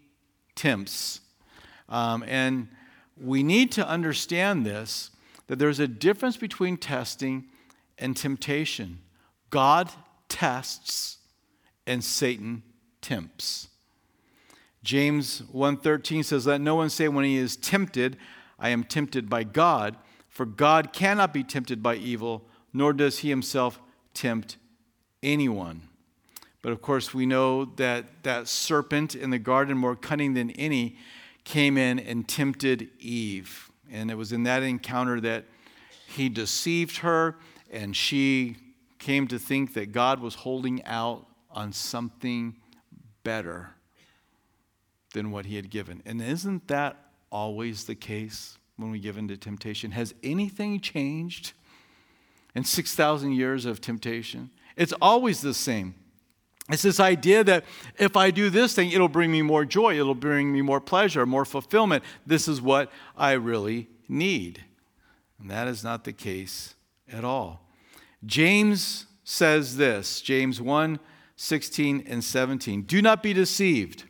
tempts. 0.56 1.20
Um, 1.90 2.24
and 2.26 2.70
we 3.22 3.44
need 3.44 3.74
to 3.74 3.86
understand 3.86 4.66
this 4.66 5.12
that 5.48 5.60
there's 5.60 5.82
a 5.82 5.88
difference 5.90 6.38
between 6.38 6.78
testing 6.78 7.50
and 7.98 8.16
temptation. 8.16 9.00
God 9.50 9.92
tests 10.30 11.18
and 11.86 12.02
Satan 12.02 12.64
tempts. 13.02 13.68
James 14.82 15.42
1:13 15.52 16.24
says 16.24 16.48
let 16.48 16.62
no 16.62 16.76
one 16.76 16.90
say 16.90 17.10
when 17.10 17.26
he 17.26 17.36
is 17.36 17.58
tempted 17.58 18.16
I 18.58 18.70
am 18.70 18.84
tempted 18.84 19.30
by 19.30 19.44
God 19.44 19.98
for 20.36 20.46
God 20.46 20.92
cannot 20.92 21.34
be 21.34 21.46
tempted 21.46 21.82
by 21.82 21.96
evil 21.96 22.44
nor 22.74 22.92
does 22.92 23.20
he 23.20 23.30
himself 23.30 23.80
tempt 24.14 24.58
anyone. 25.24 25.84
But 26.62 26.74
of 26.74 26.82
course 26.82 27.14
we 27.14 27.26
know 27.26 27.64
that 27.78 28.24
that 28.24 28.50
serpent 28.50 29.16
in 29.16 29.30
the 29.30 29.40
garden 29.40 29.78
more 29.78 29.96
cunning 29.96 30.34
than 30.34 30.52
any 30.52 30.98
came 31.46 31.78
in 31.78 32.00
and 32.00 32.28
tempted 32.28 32.90
Eve. 33.00 33.72
And 33.90 34.12
it 34.12 34.16
was 34.16 34.34
in 34.34 34.44
that 34.44 34.62
encounter 34.62 35.22
that 35.22 35.46
he 36.06 36.28
deceived 36.28 36.98
her, 36.98 37.38
and 37.72 37.96
she 37.96 38.58
came 39.00 39.28
to 39.30 39.40
think 39.40 39.74
that 39.76 39.94
God 39.94 40.20
was 40.20 40.36
holding 40.36 40.84
out 40.84 41.28
on 41.50 41.72
something 41.72 42.58
better 43.24 43.70
than 45.14 45.32
what 45.32 45.46
he 45.46 45.56
had 45.56 45.70
given. 45.70 46.04
And 46.06 46.22
isn't 46.22 46.68
that 46.68 47.05
always 47.36 47.84
the 47.84 47.96
case 47.96 48.58
when 48.78 48.92
we 48.92 48.98
give 48.98 49.18
into 49.18 49.36
temptation? 49.36 49.92
Has 49.92 50.16
anything 50.24 50.80
changed 50.80 51.52
in 52.56 52.64
6,000 52.64 53.34
years 53.34 53.66
of 53.66 53.82
temptation? 53.82 54.50
It's 54.78 54.94
always 55.02 55.42
the 55.42 55.54
same. 55.54 55.96
It's 56.70 56.82
this 56.82 57.02
idea 57.02 57.44
that 57.44 57.66
if 58.00 58.16
I 58.16 58.32
do 58.32 58.50
this 58.50 58.74
thing, 58.74 58.90
it'll 58.92 59.10
bring 59.10 59.34
me 59.34 59.42
more 59.42 59.66
joy, 59.66 60.00
it'll 60.00 60.16
bring 60.16 60.54
me 60.54 60.62
more 60.62 60.80
pleasure, 60.80 61.26
more 61.26 61.44
fulfillment. 61.44 62.06
This 62.26 62.48
is 62.48 62.62
what 62.62 62.90
I 63.18 63.34
really 63.34 63.90
need. 64.08 64.64
And 65.38 65.52
that 65.52 65.68
is 65.68 65.84
not 65.84 66.06
the 66.06 66.14
case 66.14 66.76
at 67.12 67.26
all. 67.26 67.68
James 68.26 69.08
says 69.26 69.76
this 69.76 70.22
James 70.22 70.62
1 70.62 71.00
16 71.36 72.06
and 72.08 72.24
17. 72.24 72.84
Do 72.84 73.02
not 73.02 73.22
be 73.22 73.34
deceived. 73.34 74.06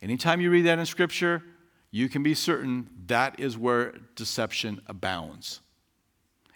Anytime 0.00 0.40
you 0.40 0.48
read 0.48 0.66
that 0.66 0.78
in 0.78 0.86
Scripture, 0.86 1.42
you 1.96 2.10
can 2.10 2.22
be 2.22 2.34
certain 2.34 2.90
that 3.06 3.40
is 3.40 3.56
where 3.56 3.94
deception 4.16 4.82
abounds. 4.86 5.60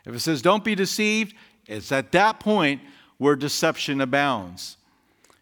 If 0.05 0.15
it 0.15 0.21
says 0.21 0.43
don't 0.43 0.63
be 0.63 0.75
deceived, 0.75 1.35
it's 1.67 1.91
at 1.93 2.13
that 2.13 2.41
point 2.41 2.83
where 3.17 3.37
deception 3.37 4.03
abounds. 4.03 4.77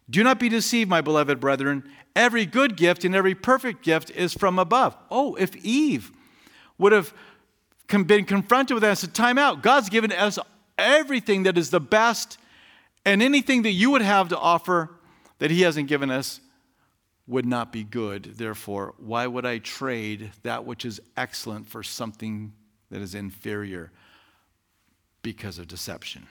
Do 0.09 0.23
not 0.23 0.39
be 0.39 0.49
deceived, 0.49 0.89
my 0.89 1.01
beloved 1.01 1.41
brethren. 1.41 1.83
Every 2.15 2.47
good 2.47 2.77
gift 2.77 3.05
and 3.05 3.15
every 3.15 3.35
perfect 3.35 3.83
gift 3.83 4.11
is 4.13 4.33
from 4.33 4.59
above. 4.59 4.97
Oh, 5.11 5.35
if 5.35 5.57
Eve 5.57 6.13
would 6.79 6.93
have 6.93 7.13
been 7.89 8.25
confronted 8.25 8.75
with 8.75 8.83
that 8.83 8.91
and 8.91 8.99
said, 8.99 9.15
Time 9.15 9.37
out, 9.37 9.63
God's 9.63 9.89
given 9.89 10.13
us 10.13 10.39
everything 10.77 11.43
that 11.43 11.59
is 11.59 11.71
the 11.71 11.81
best, 11.81 12.39
and 13.05 13.21
anything 13.21 13.63
that 13.63 13.73
you 13.73 13.91
would 13.91 14.03
have 14.03 14.29
to 14.29 14.39
offer 14.39 14.91
that 15.41 15.51
He 15.51 15.63
hasn't 15.63 15.89
given 15.89 16.09
us 16.09 16.41
would 17.29 17.47
not 17.47 17.71
be 17.71 17.85
good. 17.85 18.25
Therefore, 18.25 18.95
why 18.97 19.27
would 19.27 19.45
I 19.45 19.59
trade 19.59 20.33
that 20.43 20.65
which 20.65 20.85
is 20.85 21.01
excellent 21.17 21.69
for 21.69 21.83
something 21.83 22.53
that 22.91 23.03
is 23.03 23.15
inferior? 23.15 23.93
Because 25.23 25.59
of 25.59 25.69
deception. 25.69 26.27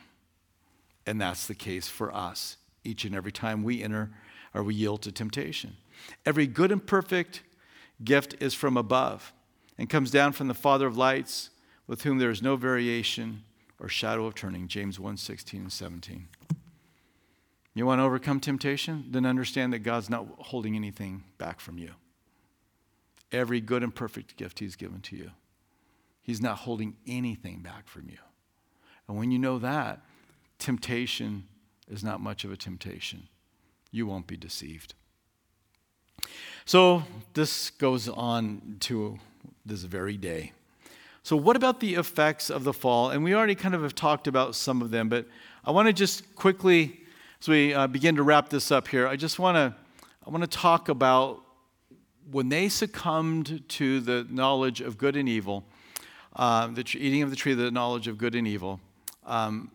And 1.05 1.21
that's 1.21 1.45
the 1.47 1.55
case 1.55 1.87
for 1.87 2.13
us 2.13 2.57
each 2.83 3.05
and 3.05 3.13
every 3.13 3.31
time 3.31 3.63
we 3.63 3.83
enter 3.83 4.09
or 4.53 4.63
we 4.63 4.73
yield 4.73 5.03
to 5.03 5.11
temptation. 5.11 5.75
Every 6.25 6.47
good 6.47 6.71
and 6.71 6.85
perfect 6.85 7.43
gift 8.03 8.35
is 8.39 8.53
from 8.53 8.75
above 8.75 9.33
and 9.77 9.89
comes 9.89 10.09
down 10.09 10.31
from 10.31 10.47
the 10.47 10.53
Father 10.53 10.87
of 10.87 10.97
lights, 10.97 11.51
with 11.85 12.03
whom 12.03 12.17
there 12.17 12.31
is 12.31 12.41
no 12.41 12.55
variation 12.55 13.43
or 13.79 13.87
shadow 13.87 14.25
of 14.25 14.35
turning. 14.35 14.67
James 14.67 14.99
1 14.99 15.17
16 15.17 15.61
and 15.61 15.71
17. 15.71 16.27
You 17.77 17.85
want 17.85 17.99
to 17.99 18.03
overcome 18.03 18.39
temptation? 18.39 19.05
Then 19.11 19.25
understand 19.25 19.71
that 19.73 19.79
God's 19.79 20.09
not 20.09 20.25
holding 20.39 20.75
anything 20.75 21.23
back 21.37 21.59
from 21.59 21.77
you. 21.77 21.91
Every 23.31 23.61
good 23.61 23.83
and 23.83 23.93
perfect 23.93 24.35
gift 24.35 24.59
He's 24.59 24.75
given 24.75 25.01
to 25.01 25.15
you, 25.15 25.31
He's 26.21 26.41
not 26.41 26.59
holding 26.59 26.95
anything 27.05 27.59
back 27.59 27.87
from 27.87 28.09
you. 28.09 28.17
And 29.07 29.17
when 29.17 29.31
you 29.31 29.39
know 29.39 29.59
that, 29.59 30.01
temptation 30.59 31.45
is 31.89 32.03
not 32.03 32.19
much 32.19 32.43
of 32.43 32.51
a 32.51 32.57
temptation. 32.57 33.27
You 33.91 34.07
won't 34.07 34.27
be 34.27 34.37
deceived. 34.37 34.95
So 36.65 37.03
this 37.33 37.69
goes 37.69 38.09
on 38.09 38.77
to 38.81 39.19
this 39.65 39.83
very 39.83 40.17
day. 40.17 40.51
So, 41.23 41.35
what 41.35 41.55
about 41.55 41.79
the 41.79 41.95
effects 41.95 42.49
of 42.49 42.63
the 42.63 42.73
fall? 42.73 43.09
And 43.09 43.23
we 43.23 43.35
already 43.35 43.55
kind 43.55 43.75
of 43.75 43.83
have 43.83 43.95
talked 43.95 44.27
about 44.27 44.55
some 44.55 44.81
of 44.81 44.91
them, 44.91 45.09
but 45.09 45.27
I 45.63 45.71
want 45.71 45.87
to 45.87 45.93
just 45.93 46.35
quickly, 46.35 47.01
as 47.41 47.47
we 47.47 47.73
uh, 47.73 47.87
begin 47.87 48.15
to 48.15 48.23
wrap 48.23 48.49
this 48.49 48.71
up 48.71 48.87
here, 48.87 49.07
I 49.07 49.15
just 49.15 49.37
want 49.37 49.55
to 49.55 49.75
I 50.25 50.29
want 50.29 50.43
to 50.43 50.57
talk 50.57 50.89
about 50.89 51.41
when 52.29 52.49
they 52.49 52.67
succumbed 52.67 53.63
to 53.69 53.99
the 54.01 54.27
knowledge 54.29 54.81
of 54.81 54.97
good 54.97 55.15
and 55.15 55.29
evil, 55.29 55.63
uh, 56.35 56.67
the 56.67 56.83
eating 56.97 57.21
of 57.21 57.29
the 57.29 57.35
tree 57.35 57.53
of 57.53 57.57
the 57.59 57.71
knowledge 57.71 58.07
of 58.07 58.17
good 58.17 58.35
and 58.35 58.47
evil. 58.47 58.81
Um, 59.25 59.71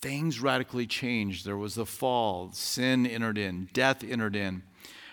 things 0.00 0.40
radically 0.40 0.86
changed. 0.86 1.44
There 1.44 1.56
was 1.56 1.74
the 1.74 1.86
fall, 1.86 2.52
sin 2.52 3.06
entered 3.06 3.38
in, 3.38 3.68
death 3.72 4.04
entered 4.04 4.36
in. 4.36 4.62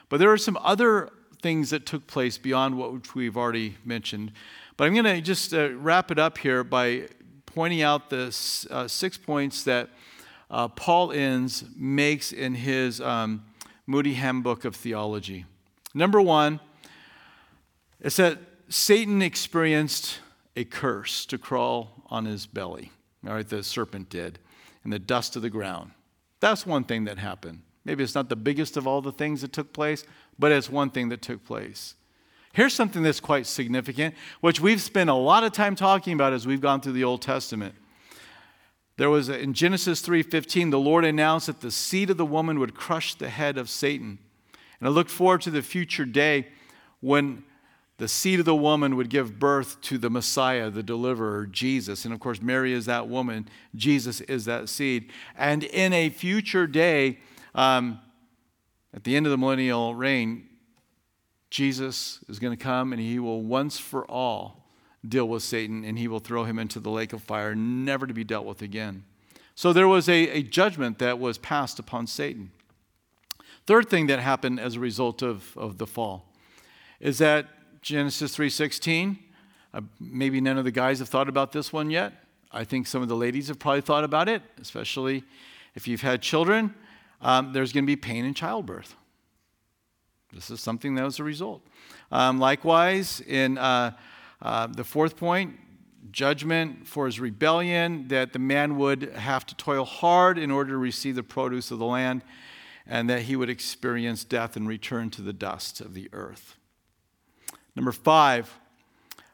But 0.10 0.20
there 0.20 0.32
are 0.32 0.38
some 0.38 0.58
other 0.62 1.10
things 1.42 1.70
that 1.70 1.86
took 1.86 2.06
place 2.06 2.38
beyond 2.38 2.78
what 2.78 3.16
we've 3.16 3.38
already 3.38 3.78
mentioned. 3.84 4.32
But 4.76 4.86
I'm 4.86 4.94
going 4.94 5.06
to 5.06 5.22
just 5.22 5.54
uh, 5.54 5.72
wrap 5.76 6.12
it 6.12 6.20
up 6.20 6.38
here 6.38 6.64
by 6.64 7.08
pointing 7.46 7.82
out 7.82 8.10
the 8.10 8.68
uh, 8.70 8.88
six 8.88 9.18
points 9.18 9.64
that 9.64 9.90
uh, 10.50 10.68
Paul 10.68 11.12
Enns 11.12 11.64
makes 11.76 12.32
in 12.32 12.56
his 12.56 13.02
um, 13.02 13.46
Moody 13.86 14.14
Handbook 14.14 14.66
of 14.66 14.76
Theology. 14.76 15.46
Number 15.94 16.22
one, 16.22 16.60
is 18.02 18.16
that 18.18 18.40
Satan 18.70 19.22
experienced 19.22 20.20
a 20.56 20.64
curse 20.64 21.26
to 21.28 21.38
crawl 21.38 22.04
on 22.08 22.26
his 22.26 22.46
belly. 22.46 22.92
All 23.26 23.34
right, 23.34 23.48
the 23.48 23.64
serpent 23.64 24.10
did 24.10 24.40
and 24.84 24.92
the 24.92 25.00
dust 25.00 25.36
of 25.36 25.42
the 25.42 25.50
ground. 25.50 25.92
That's 26.40 26.66
one 26.66 26.84
thing 26.84 27.06
that 27.06 27.18
happened. 27.18 27.62
Maybe 27.86 28.04
it's 28.04 28.16
not 28.16 28.30
the 28.30 28.36
biggest 28.36 28.78
of 28.78 28.86
all 28.86 29.02
the 29.02 29.12
things 29.12 29.42
that 29.42 29.54
took 29.54 29.74
place, 29.74 30.04
but 30.38 30.52
it's 30.52 30.70
one 30.70 30.90
thing 30.90 31.10
that 31.10 31.22
took 31.22 31.46
place. 31.46 31.96
Here's 32.54 32.74
something 32.74 33.04
that's 33.04 33.20
quite 33.20 33.46
significant, 33.46 34.16
which 34.42 34.60
we've 34.60 34.82
spent 34.82 35.10
a 35.10 35.14
lot 35.14 35.44
of 35.44 35.52
time 35.52 35.76
talking 35.76 36.14
about 36.14 36.34
as 36.34 36.48
we've 36.48 36.62
gone 36.62 36.82
through 36.82 36.94
the 36.94 37.04
Old 37.04 37.22
Testament. 37.22 37.76
There 38.98 39.12
was 39.12 39.30
in 39.30 39.54
Genesis 39.54 40.02
3:15, 40.02 40.72
the 40.72 40.80
Lord 40.80 41.06
announced 41.06 41.48
that 41.48 41.62
the 41.62 41.72
seed 41.72 42.10
of 42.10 42.18
the 42.18 42.26
woman 42.26 42.60
would 42.60 42.74
crush 42.74 43.14
the 43.14 43.30
head 43.30 43.58
of 43.58 43.70
Satan. 43.70 44.18
And 44.80 44.88
I 44.88 44.92
look 44.92 45.10
forward 45.10 45.42
to 45.42 45.52
the 45.52 45.62
future 45.62 46.06
day 46.06 46.48
when 47.00 47.44
the 47.98 48.08
seed 48.08 48.40
of 48.40 48.46
the 48.46 48.56
woman 48.56 48.96
would 48.96 49.10
give 49.10 49.40
birth 49.40 49.82
to 49.82 49.98
the 49.98 50.10
Messiah, 50.10 50.70
the 50.70 50.84
deliverer, 50.84 51.48
Jesus. 51.48 52.06
And 52.06 52.14
of 52.14 52.20
course, 52.20 52.42
Mary 52.42 52.74
is 52.74 52.86
that 52.86 53.08
woman, 53.08 53.48
Jesus 53.76 54.22
is 54.22 54.46
that 54.46 54.70
seed. 54.70 55.12
And 55.36 55.64
in 55.64 55.94
a 55.94 56.10
future 56.10 56.68
day, 56.68 57.20
um, 57.56 58.00
at 58.94 59.04
the 59.04 59.16
end 59.16 59.26
of 59.26 59.32
the 59.32 59.38
millennial 59.38 59.96
reign, 59.96 60.48
Jesus 61.50 62.20
is 62.28 62.40
going 62.40 62.56
to 62.56 62.64
come 62.64 62.94
and 62.94 63.02
he 63.02 63.20
will 63.20 63.42
once 63.42 63.80
for 63.80 64.06
all 64.06 64.67
deal 65.08 65.28
with 65.28 65.44
Satan 65.44 65.84
and 65.84 65.98
he 65.98 66.08
will 66.08 66.20
throw 66.20 66.44
him 66.44 66.60
into 66.60 66.80
the 66.80 66.90
lake 66.90 67.14
of 67.14 67.24
fire, 67.24 67.56
never 67.56 68.08
to 68.08 68.14
be 68.14 68.24
dealt 68.24 68.46
with 68.46 68.62
again. 68.62 69.04
So 69.56 69.74
there 69.74 69.88
was 69.88 70.08
a, 70.08 70.30
a 70.30 70.44
judgment 70.44 71.00
that 71.00 71.20
was 71.20 71.38
passed 71.38 71.80
upon 71.80 72.08
Satan. 72.08 72.52
Third 73.66 73.90
thing 73.90 74.08
that 74.08 74.20
happened 74.20 74.60
as 74.60 74.76
a 74.76 74.80
result 74.80 75.22
of, 75.22 75.58
of 75.58 75.78
the 75.78 75.88
fall 75.88 76.32
is 77.00 77.18
that 77.18 77.48
Genesis 77.82 78.36
3:16. 78.36 79.18
Uh, 79.74 79.82
maybe 80.00 80.40
none 80.40 80.58
of 80.58 80.64
the 80.64 80.72
guys 80.72 81.00
have 81.00 81.10
thought 81.10 81.28
about 81.28 81.52
this 81.52 81.74
one 81.74 81.90
yet. 81.90 82.14
I 82.52 82.64
think 82.64 82.88
some 82.88 83.02
of 83.02 83.10
the 83.10 83.16
ladies 83.16 83.50
have 83.50 83.60
probably 83.60 83.82
thought 83.82 84.04
about 84.04 84.30
it, 84.30 84.42
especially 84.60 85.24
if 85.76 85.88
you've 85.88 86.02
had 86.02 86.22
children. 86.22 86.74
Um, 87.22 87.52
there's 87.52 87.74
going 87.74 87.84
to 87.84 87.88
be 87.88 87.96
pain 87.96 88.26
in 88.26 88.34
childbirth. 88.34 88.96
This 90.34 90.50
is 90.50 90.62
something 90.62 90.96
that 90.96 91.04
was 91.04 91.20
a 91.20 91.24
result. 91.24 91.66
Um, 92.12 92.40
likewise, 92.40 93.22
in 93.22 93.58
uh, 93.58 93.92
uh, 94.42 94.68
the 94.68 94.84
fourth 94.84 95.18
point, 95.18 95.56
judgment 96.12 96.88
for 96.88 97.06
his 97.06 97.20
rebellion, 97.20 98.08
that 98.08 98.34
the 98.34 98.40
man 98.40 98.78
would 98.78 99.14
have 99.14 99.46
to 99.48 99.56
toil 99.56 99.86
hard 99.86 100.38
in 100.38 100.52
order 100.52 100.72
to 100.72 100.78
receive 100.78 101.16
the 101.16 101.24
produce 101.24 101.72
of 101.72 101.80
the 101.80 101.86
land, 101.86 102.24
and 102.86 103.10
that 103.10 103.24
he 103.24 103.36
would 103.36 103.50
experience 103.50 104.24
death 104.24 104.56
and 104.56 104.68
return 104.68 105.10
to 105.10 105.22
the 105.22 105.34
dust 105.34 105.82
of 105.82 105.94
the 105.94 106.10
earth. 106.14 106.56
Number 107.76 107.92
five, 107.92 108.58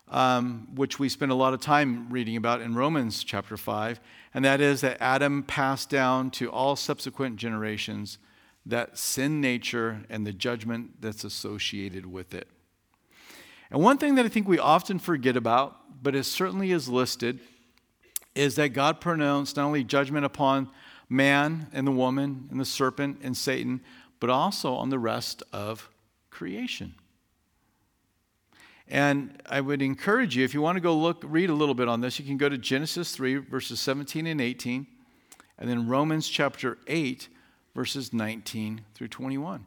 um, 0.10 0.68
which 0.76 1.00
we 1.00 1.10
spend 1.10 1.32
a 1.32 1.36
lot 1.36 1.54
of 1.54 1.60
time 1.60 2.10
reading 2.10 2.38
about 2.38 2.62
in 2.62 2.76
Romans 2.76 3.24
chapter 3.24 3.58
5, 3.58 4.00
and 4.34 4.46
that 4.46 4.62
is 4.62 4.82
that 4.82 4.98
Adam 5.02 5.44
passed 5.44 5.90
down 5.90 6.30
to 6.32 6.52
all 6.52 6.76
subsequent 6.76 7.38
generations 7.38 8.18
that 8.66 8.98
sin 8.98 9.42
nature 9.42 10.04
and 10.10 10.26
the 10.26 10.32
judgment 10.32 11.02
that's 11.02 11.24
associated 11.24 12.06
with 12.06 12.34
it. 12.34 12.48
And 13.74 13.82
one 13.82 13.98
thing 13.98 14.16
that 14.16 14.26
I 14.26 14.30
think 14.30 14.48
we 14.48 14.60
often 14.60 15.00
forget 15.00 15.36
about, 15.36 16.04
but 16.04 16.14
it 16.14 16.26
certainly 16.26 16.72
is 16.72 16.88
listed, 16.88 17.40
is 18.36 18.56
that 18.56 18.70
God 18.70 19.02
pronounced 19.02 19.58
not 19.58 19.66
only 19.66 19.84
judgment 19.84 20.26
upon 20.26 20.70
man 21.10 21.68
and 21.74 21.88
the 21.88 21.92
woman 21.92 22.48
and 22.52 22.60
the 22.60 22.66
serpent 22.66 23.22
and 23.24 23.36
Satan, 23.36 23.82
but 24.20 24.30
also 24.30 24.76
on 24.76 24.90
the 24.90 25.00
rest 25.00 25.42
of 25.52 25.90
creation. 26.30 26.94
And 28.88 29.42
I 29.50 29.60
would 29.60 29.82
encourage 29.82 30.38
you, 30.38 30.44
if 30.44 30.54
you 30.54 30.62
want 30.62 30.76
to 30.76 30.82
go 30.82 30.96
look, 30.96 31.24
read 31.26 31.50
a 31.50 31.56
little 31.56 31.74
bit 31.74 31.88
on 31.88 32.00
this, 32.00 32.20
you 32.20 32.26
can 32.26 32.38
go 32.38 32.50
to 32.50 32.60
Genesis 32.60 33.16
3, 33.16 33.38
verses 33.38 33.80
17 33.80 34.28
and 34.28 34.40
18, 34.40 34.86
and 35.58 35.68
then 35.68 35.88
Romans 35.88 36.28
chapter 36.28 36.78
8, 36.86 37.28
verses 37.74 38.14
19 38.14 38.82
through 38.94 39.08
21. 39.08 39.66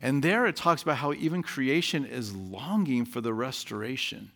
And 0.00 0.22
there 0.22 0.46
it 0.46 0.56
talks 0.56 0.82
about 0.82 0.98
how 0.98 1.12
even 1.12 1.42
creation 1.42 2.04
is 2.04 2.34
longing 2.34 3.04
for 3.04 3.20
the 3.20 3.34
restoration 3.34 4.30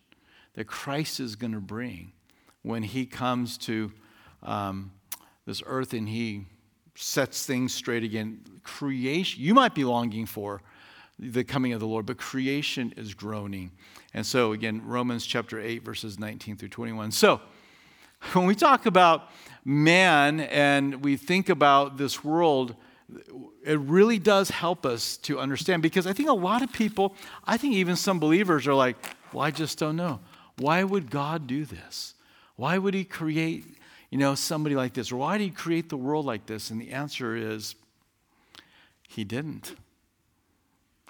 that 0.55 0.65
Christ 0.65 1.19
is 1.19 1.35
going 1.35 1.53
to 1.53 1.61
bring 1.61 2.11
when 2.61 2.83
he 2.83 3.05
comes 3.05 3.57
to 3.59 3.91
um, 4.43 4.91
this 5.45 5.63
earth 5.65 5.93
and 5.93 6.07
he 6.07 6.45
sets 6.95 7.45
things 7.45 7.73
straight 7.73 8.03
again. 8.03 8.41
Creation, 8.63 9.41
you 9.41 9.53
might 9.53 9.73
be 9.73 9.83
longing 9.83 10.25
for 10.25 10.61
the 11.17 11.43
coming 11.43 11.73
of 11.73 11.79
the 11.79 11.87
Lord, 11.87 12.05
but 12.05 12.17
creation 12.17 12.93
is 12.97 13.13
groaning. 13.13 13.71
And 14.13 14.25
so, 14.25 14.51
again, 14.51 14.81
Romans 14.85 15.25
chapter 15.25 15.59
8, 15.59 15.83
verses 15.83 16.19
19 16.19 16.57
through 16.57 16.69
21. 16.69 17.11
So, 17.11 17.41
when 18.33 18.45
we 18.45 18.55
talk 18.55 18.85
about 18.85 19.29
man 19.65 20.39
and 20.39 21.03
we 21.03 21.17
think 21.17 21.49
about 21.49 21.97
this 21.97 22.23
world, 22.23 22.75
it 23.63 23.79
really 23.79 24.19
does 24.19 24.49
help 24.49 24.85
us 24.85 25.17
to 25.17 25.39
understand 25.39 25.81
because 25.81 26.07
I 26.07 26.13
think 26.13 26.29
a 26.29 26.33
lot 26.33 26.61
of 26.61 26.71
people, 26.71 27.15
I 27.45 27.57
think 27.57 27.75
even 27.75 27.95
some 27.95 28.19
believers 28.19 28.67
are 28.67 28.73
like, 28.73 28.95
well, 29.31 29.43
I 29.43 29.51
just 29.51 29.77
don't 29.77 29.95
know. 29.95 30.19
Why 30.57 30.83
would 30.83 31.09
God 31.09 31.47
do 31.47 31.65
this? 31.65 32.13
Why 32.55 32.77
would 32.77 32.93
He 32.93 33.03
create, 33.03 33.65
you 34.09 34.17
know, 34.17 34.35
somebody 34.35 34.75
like 34.75 34.93
this? 34.93 35.11
Or 35.11 35.17
why 35.17 35.37
did 35.37 35.45
He 35.45 35.49
create 35.49 35.89
the 35.89 35.97
world 35.97 36.25
like 36.25 36.45
this? 36.45 36.69
And 36.69 36.79
the 36.79 36.91
answer 36.91 37.35
is, 37.35 37.75
He 39.07 39.23
didn't. 39.23 39.75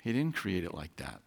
He 0.03 0.11
didn't 0.11 0.35
create 0.35 0.63
it 0.63 0.73
like 0.73 0.95
that. 0.97 1.21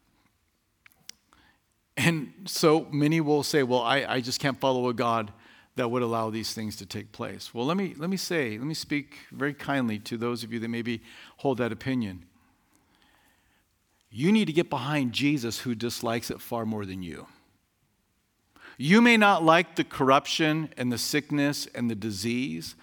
And 1.96 2.32
so 2.44 2.86
many 2.90 3.20
will 3.20 3.42
say, 3.42 3.62
well, 3.62 3.80
I, 3.80 4.04
I 4.06 4.20
just 4.20 4.38
can't 4.38 4.60
follow 4.60 4.88
a 4.88 4.94
God 4.94 5.32
that 5.76 5.90
would 5.90 6.02
allow 6.02 6.30
these 6.30 6.52
things 6.52 6.76
to 6.76 6.86
take 6.86 7.12
place. 7.12 7.54
Well, 7.54 7.66
let 7.66 7.76
me, 7.76 7.94
let 7.96 8.10
me 8.10 8.16
say, 8.16 8.58
let 8.58 8.66
me 8.66 8.74
speak 8.74 9.18
very 9.30 9.54
kindly 9.54 9.98
to 10.00 10.16
those 10.16 10.42
of 10.42 10.52
you 10.52 10.58
that 10.60 10.68
maybe 10.68 11.02
hold 11.38 11.58
that 11.58 11.70
opinion. 11.70 12.24
You 14.10 14.32
need 14.32 14.46
to 14.46 14.52
get 14.52 14.70
behind 14.70 15.12
Jesus 15.12 15.60
who 15.60 15.74
dislikes 15.74 16.30
it 16.30 16.40
far 16.40 16.64
more 16.64 16.86
than 16.86 17.02
you. 17.02 17.26
You 18.78 19.00
may 19.02 19.16
not 19.16 19.44
like 19.44 19.76
the 19.76 19.84
corruption 19.84 20.70
and 20.76 20.90
the 20.90 20.98
sickness 20.98 21.66
and 21.74 21.90
the 21.90 21.94
disease, 21.94 22.74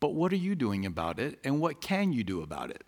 but 0.00 0.14
what 0.14 0.32
are 0.32 0.36
you 0.36 0.54
doing 0.54 0.84
about 0.86 1.18
it 1.18 1.38
and 1.44 1.60
what 1.60 1.80
can 1.80 2.12
you 2.12 2.24
do 2.24 2.42
about 2.42 2.70
it? 2.70 2.84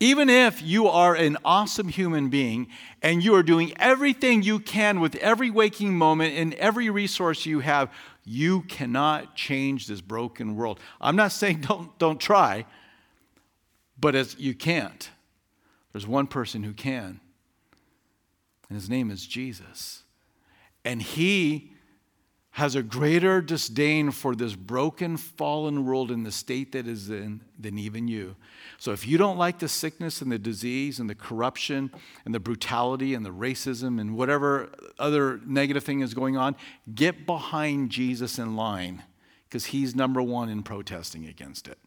Even 0.00 0.28
if 0.28 0.60
you 0.60 0.86
are 0.88 1.14
an 1.14 1.36
awesome 1.44 1.88
human 1.88 2.28
being 2.28 2.66
and 3.00 3.22
you 3.22 3.34
are 3.34 3.42
doing 3.42 3.72
everything 3.78 4.42
you 4.42 4.58
can 4.58 5.00
with 5.00 5.14
every 5.16 5.50
waking 5.50 5.96
moment 5.96 6.36
and 6.36 6.52
every 6.54 6.90
resource 6.90 7.46
you 7.46 7.60
have, 7.60 7.90
you 8.24 8.62
cannot 8.62 9.36
change 9.36 9.86
this 9.86 10.00
broken 10.00 10.56
world. 10.56 10.80
I'm 11.00 11.16
not 11.16 11.32
saying 11.32 11.60
don't, 11.68 11.96
don't 11.98 12.20
try, 12.20 12.64
but 13.98 14.14
as 14.14 14.38
you 14.38 14.54
can't. 14.54 15.10
There's 15.92 16.06
one 16.06 16.26
person 16.26 16.64
who 16.64 16.72
can, 16.72 17.20
and 18.68 18.76
his 18.76 18.90
name 18.90 19.12
is 19.12 19.26
Jesus. 19.26 20.02
And 20.84 21.00
he 21.00 21.73
has 22.54 22.76
a 22.76 22.82
greater 22.84 23.40
disdain 23.40 24.12
for 24.12 24.36
this 24.36 24.54
broken, 24.54 25.16
fallen 25.16 25.84
world 25.84 26.12
in 26.12 26.22
the 26.22 26.30
state 26.30 26.70
that 26.70 26.86
is 26.86 27.10
in 27.10 27.40
than 27.58 27.76
even 27.76 28.06
you. 28.06 28.36
So 28.78 28.92
if 28.92 29.08
you 29.08 29.18
don't 29.18 29.36
like 29.36 29.58
the 29.58 29.66
sickness 29.66 30.22
and 30.22 30.30
the 30.30 30.38
disease 30.38 31.00
and 31.00 31.10
the 31.10 31.16
corruption 31.16 31.90
and 32.24 32.32
the 32.32 32.38
brutality 32.38 33.12
and 33.12 33.26
the 33.26 33.30
racism 33.30 34.00
and 34.00 34.16
whatever 34.16 34.70
other 35.00 35.40
negative 35.44 35.82
thing 35.82 36.00
is 36.00 36.14
going 36.14 36.36
on, 36.36 36.54
get 36.94 37.26
behind 37.26 37.90
Jesus 37.90 38.38
in 38.38 38.54
line 38.54 39.02
because 39.48 39.66
he's 39.66 39.96
number 39.96 40.22
one 40.22 40.48
in 40.48 40.62
protesting 40.62 41.26
against 41.26 41.66
it. 41.66 41.78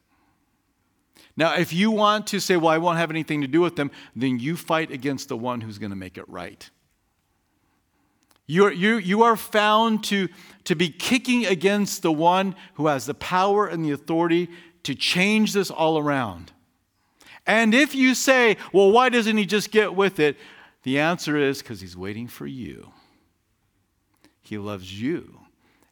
Now, 1.38 1.55
if 1.55 1.72
you 1.72 1.91
want 1.91 2.28
to 2.28 2.41
say, 2.41 2.57
well, 2.57 2.74
I 2.74 2.78
won't 2.78 2.97
have 2.97 3.09
anything 3.09 3.39
to 3.39 3.47
do 3.47 3.61
with 3.61 3.78
them, 3.78 3.89
then 4.18 4.38
you 4.38 4.57
fight 4.57 4.91
against 4.91 5.30
the 5.30 5.38
one 5.38 5.61
who's 5.61 5.78
going 5.78 5.91
to 5.91 5.95
make 5.95 6.18
it 6.18 6.28
right. 6.28 6.70
You're, 8.47 8.71
you, 8.71 8.97
you 8.97 9.23
are 9.23 9.35
found 9.35 10.05
to, 10.05 10.29
to 10.63 10.75
be 10.75 10.89
kicking 10.89 11.45
against 11.45 12.01
the 12.01 12.11
one 12.11 12.55
who 12.75 12.87
has 12.87 13.05
the 13.05 13.13
power 13.13 13.67
and 13.67 13.83
the 13.83 13.91
authority 13.91 14.49
to 14.83 14.95
change 14.95 15.51
this 15.51 15.69
all 15.69 15.97
around. 15.97 16.53
And 17.45 17.73
if 17.73 17.93
you 17.93 18.15
say, 18.15 18.57
well, 18.71 18.91
why 18.91 19.09
doesn't 19.09 19.37
he 19.37 19.45
just 19.45 19.71
get 19.71 19.95
with 19.95 20.19
it? 20.19 20.37
The 20.83 20.99
answer 20.99 21.35
is 21.35 21.61
because 21.61 21.81
he's 21.81 21.97
waiting 21.97 22.27
for 22.27 22.47
you. 22.47 22.93
He 24.41 24.57
loves 24.57 25.01
you, 25.01 25.41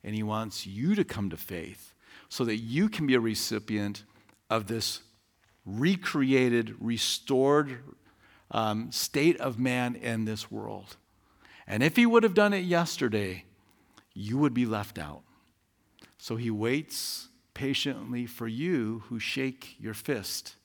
and 0.01 0.15
he 0.15 0.23
wants 0.23 0.65
you 0.65 0.95
to 0.95 1.03
come 1.03 1.29
to 1.29 1.37
faith 1.37 1.93
so 2.29 2.45
that 2.45 2.57
you 2.57 2.87
can 2.87 3.05
be 3.05 3.15
a 3.15 3.19
recipient 3.19 4.05
of 4.49 4.67
this 4.67 5.01
recreated, 5.65 6.75
restored 6.79 7.79
um, 8.51 8.91
state 8.91 9.37
of 9.41 9.59
man 9.59 9.95
in 9.95 10.23
this 10.23 10.49
world. 10.49 10.95
And 11.67 11.81
if 11.81 11.95
he 11.95 12.05
would 12.05 12.23
have 12.23 12.33
done 12.33 12.53
it 12.53 12.63
yesterday, 12.63 13.45
you 14.13 14.37
would 14.37 14.53
be 14.53 14.65
left 14.65 14.97
out. 14.97 15.21
So 16.17 16.35
he 16.35 16.49
waits 16.49 17.27
patiently 17.53 18.25
for 18.25 18.47
you 18.47 19.03
who 19.07 19.19
shake 19.19 19.75
your 19.79 19.93
fist 19.93 20.55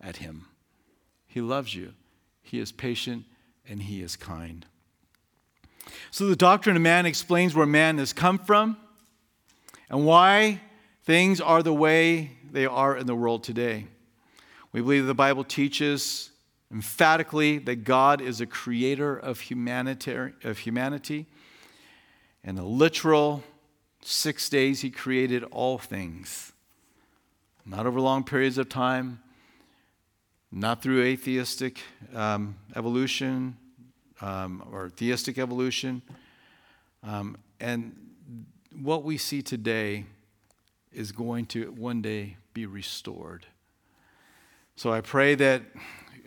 at 0.00 0.18
him. 0.18 0.46
He 1.26 1.40
loves 1.40 1.74
you, 1.74 1.94
he 2.42 2.58
is 2.58 2.72
patient, 2.72 3.24
and 3.68 3.82
he 3.82 4.02
is 4.02 4.16
kind. 4.16 4.66
So 6.10 6.26
the 6.26 6.36
doctrine 6.36 6.76
of 6.76 6.82
man 6.82 7.06
explains 7.06 7.54
where 7.54 7.66
man 7.66 7.98
has 7.98 8.12
come 8.12 8.38
from 8.38 8.76
and 9.88 10.04
why 10.04 10.60
things 11.04 11.40
are 11.40 11.62
the 11.62 11.72
way 11.72 12.32
they 12.50 12.66
are 12.66 12.96
in 12.96 13.06
the 13.06 13.14
world 13.14 13.44
today. 13.44 13.86
We 14.72 14.80
believe 14.80 15.06
the 15.06 15.14
Bible 15.14 15.44
teaches 15.44 16.30
emphatically 16.72 17.58
that 17.58 17.84
God 17.84 18.20
is 18.20 18.40
a 18.40 18.46
creator 18.46 19.16
of 19.16 19.42
of 20.44 20.58
humanity. 20.58 21.26
In 22.42 22.58
a 22.58 22.64
literal 22.64 23.42
six 24.02 24.48
days, 24.48 24.80
he 24.80 24.90
created 24.90 25.44
all 25.44 25.78
things. 25.78 26.52
Not 27.66 27.86
over 27.86 28.00
long 28.00 28.24
periods 28.24 28.56
of 28.56 28.68
time, 28.68 29.20
not 30.50 30.82
through 30.82 31.02
atheistic 31.02 31.80
um, 32.14 32.56
evolution 32.74 33.56
um, 34.20 34.66
or 34.72 34.90
theistic 34.90 35.38
evolution. 35.38 36.02
Um, 37.02 37.36
and 37.60 37.94
what 38.74 39.04
we 39.04 39.16
see 39.18 39.42
today 39.42 40.04
is 40.92 41.12
going 41.12 41.46
to 41.46 41.70
one 41.72 42.02
day 42.02 42.36
be 42.52 42.66
restored. 42.66 43.46
So 44.76 44.92
I 44.92 45.00
pray 45.00 45.34
that 45.36 45.62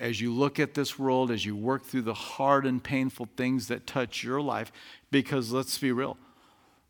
as 0.04 0.20
you 0.20 0.34
look 0.34 0.60
at 0.60 0.74
this 0.74 0.99
world, 0.99 1.32
as 1.32 1.45
you 1.45 1.56
work 1.56 1.86
through 1.86 2.01
the 2.01 2.14
hard 2.14 2.66
and 2.66 2.84
painful 2.84 3.26
things 3.38 3.70
that 3.70 3.88
touch 3.88 4.22
your 4.22 4.41
life, 4.41 4.70
because 5.12 5.54
let's 5.54 5.78
be 5.78 5.93
real, 5.93 6.18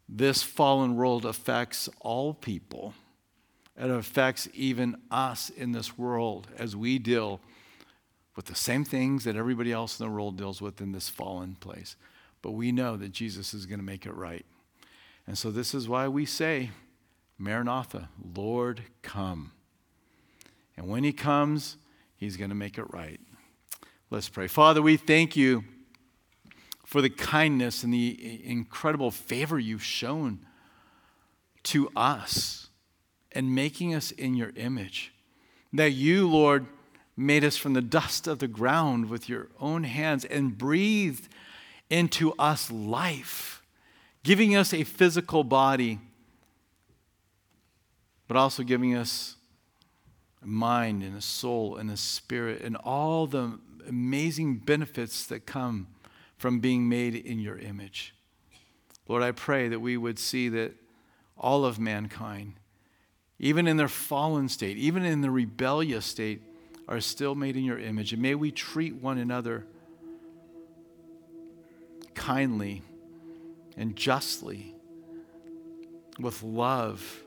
this 0.10 0.42
fallen 0.42 0.96
world 0.96 1.24
affects 1.24 1.88
all 2.00 2.34
people. 2.34 2.96
It 3.78 3.92
affects 3.92 4.50
even 4.56 4.96
us 5.12 5.52
in 5.52 5.74
this 5.74 5.96
world 5.96 6.48
as 6.58 6.76
we 6.76 6.98
deal 6.98 7.40
with 8.36 8.46
the 8.46 8.56
same 8.56 8.84
things 8.84 9.26
that 9.26 9.36
everybody 9.36 9.72
else 9.72 10.00
in 10.00 10.08
the 10.08 10.12
world 10.12 10.36
deals 10.36 10.60
with 10.60 10.82
in 10.82 10.92
this 10.92 11.08
fallen 11.08 11.54
place. 11.60 11.96
But 12.42 12.54
we 12.54 12.72
know 12.72 12.98
that 12.98 13.12
Jesus 13.12 13.54
is 13.54 13.68
going 13.68 13.80
to 13.80 13.86
make 13.86 14.08
it 14.08 14.16
right. 14.16 14.46
And 15.28 15.38
so 15.38 15.52
this 15.52 15.76
is 15.76 15.88
why 15.88 16.08
we 16.08 16.26
say, 16.26 16.72
Maranatha, 17.38 18.10
Lord, 18.36 18.82
come. 19.04 19.52
And 20.76 20.88
when 20.88 21.04
he 21.04 21.14
comes, 21.14 21.78
He's 22.24 22.38
going 22.38 22.52
to 22.52 22.56
make 22.56 22.78
it 22.78 22.86
right. 22.94 23.20
Let's 24.10 24.30
pray. 24.30 24.48
Father, 24.48 24.82
we 24.82 24.96
thank 24.96 25.36
you 25.36 25.66
for 26.86 27.02
the 27.02 27.10
kindness 27.10 27.84
and 27.84 27.94
the 27.94 28.42
incredible 28.46 29.12
favor 29.12 29.60
you've 29.60 29.84
shown 29.84 30.46
to 31.64 31.90
us 31.98 32.70
and 33.34 33.54
making 33.54 33.94
us 33.94 34.12
in 34.12 34.36
your 34.36 34.54
image. 34.56 35.14
That 35.74 35.92
you, 35.92 36.30
Lord, 36.30 36.68
made 37.18 37.44
us 37.44 37.58
from 37.58 37.74
the 37.74 37.82
dust 37.82 38.26
of 38.26 38.40
the 38.40 38.48
ground 38.48 39.10
with 39.10 39.28
your 39.28 39.50
own 39.60 39.84
hands 39.84 40.24
and 40.24 40.58
breathed 40.58 41.28
into 41.90 42.32
us 42.40 42.72
life, 42.72 43.62
giving 44.24 44.56
us 44.56 44.74
a 44.74 44.86
physical 44.86 45.44
body, 45.44 46.00
but 48.30 48.38
also 48.38 48.64
giving 48.64 48.96
us 48.96 49.36
a 50.44 50.48
mind 50.48 51.04
and 51.04 51.16
a 51.16 51.22
soul 51.22 51.78
and 51.78 51.90
a 51.90 51.98
spirit 51.98 52.62
and 52.62 52.76
all 52.78 53.28
the 53.28 53.60
amazing 53.88 54.58
benefits 54.58 55.26
that 55.28 55.46
come 55.46 55.88
from 56.38 56.60
being 56.60 56.90
made 56.90 57.16
in 57.16 57.40
your 57.40 57.58
image. 57.58 58.14
Lord, 59.08 59.24
I 59.24 59.32
pray 59.32 59.68
that 59.68 59.80
we 59.80 59.98
would 59.98 60.20
see 60.20 60.50
that 60.50 60.74
all 61.38 61.66
of 61.66 61.80
mankind, 61.80 62.54
even 63.40 63.68
in 63.68 63.78
their 63.78 63.88
fallen 63.88 64.48
state, 64.50 64.78
even 64.78 65.04
in 65.04 65.22
the 65.22 65.32
rebellious 65.32 66.06
state, 66.06 66.42
are 66.88 67.02
still 67.02 67.36
made 67.36 67.56
in 67.56 67.64
your 67.64 67.80
image. 67.80 68.14
And 68.14 68.22
may 68.22 68.36
we 68.36 68.52
treat 68.52 68.96
one 68.96 69.18
another 69.18 69.66
kindly 72.14 72.82
and 73.78 73.96
justly 73.96 74.76
with 76.20 76.44
love 76.44 77.24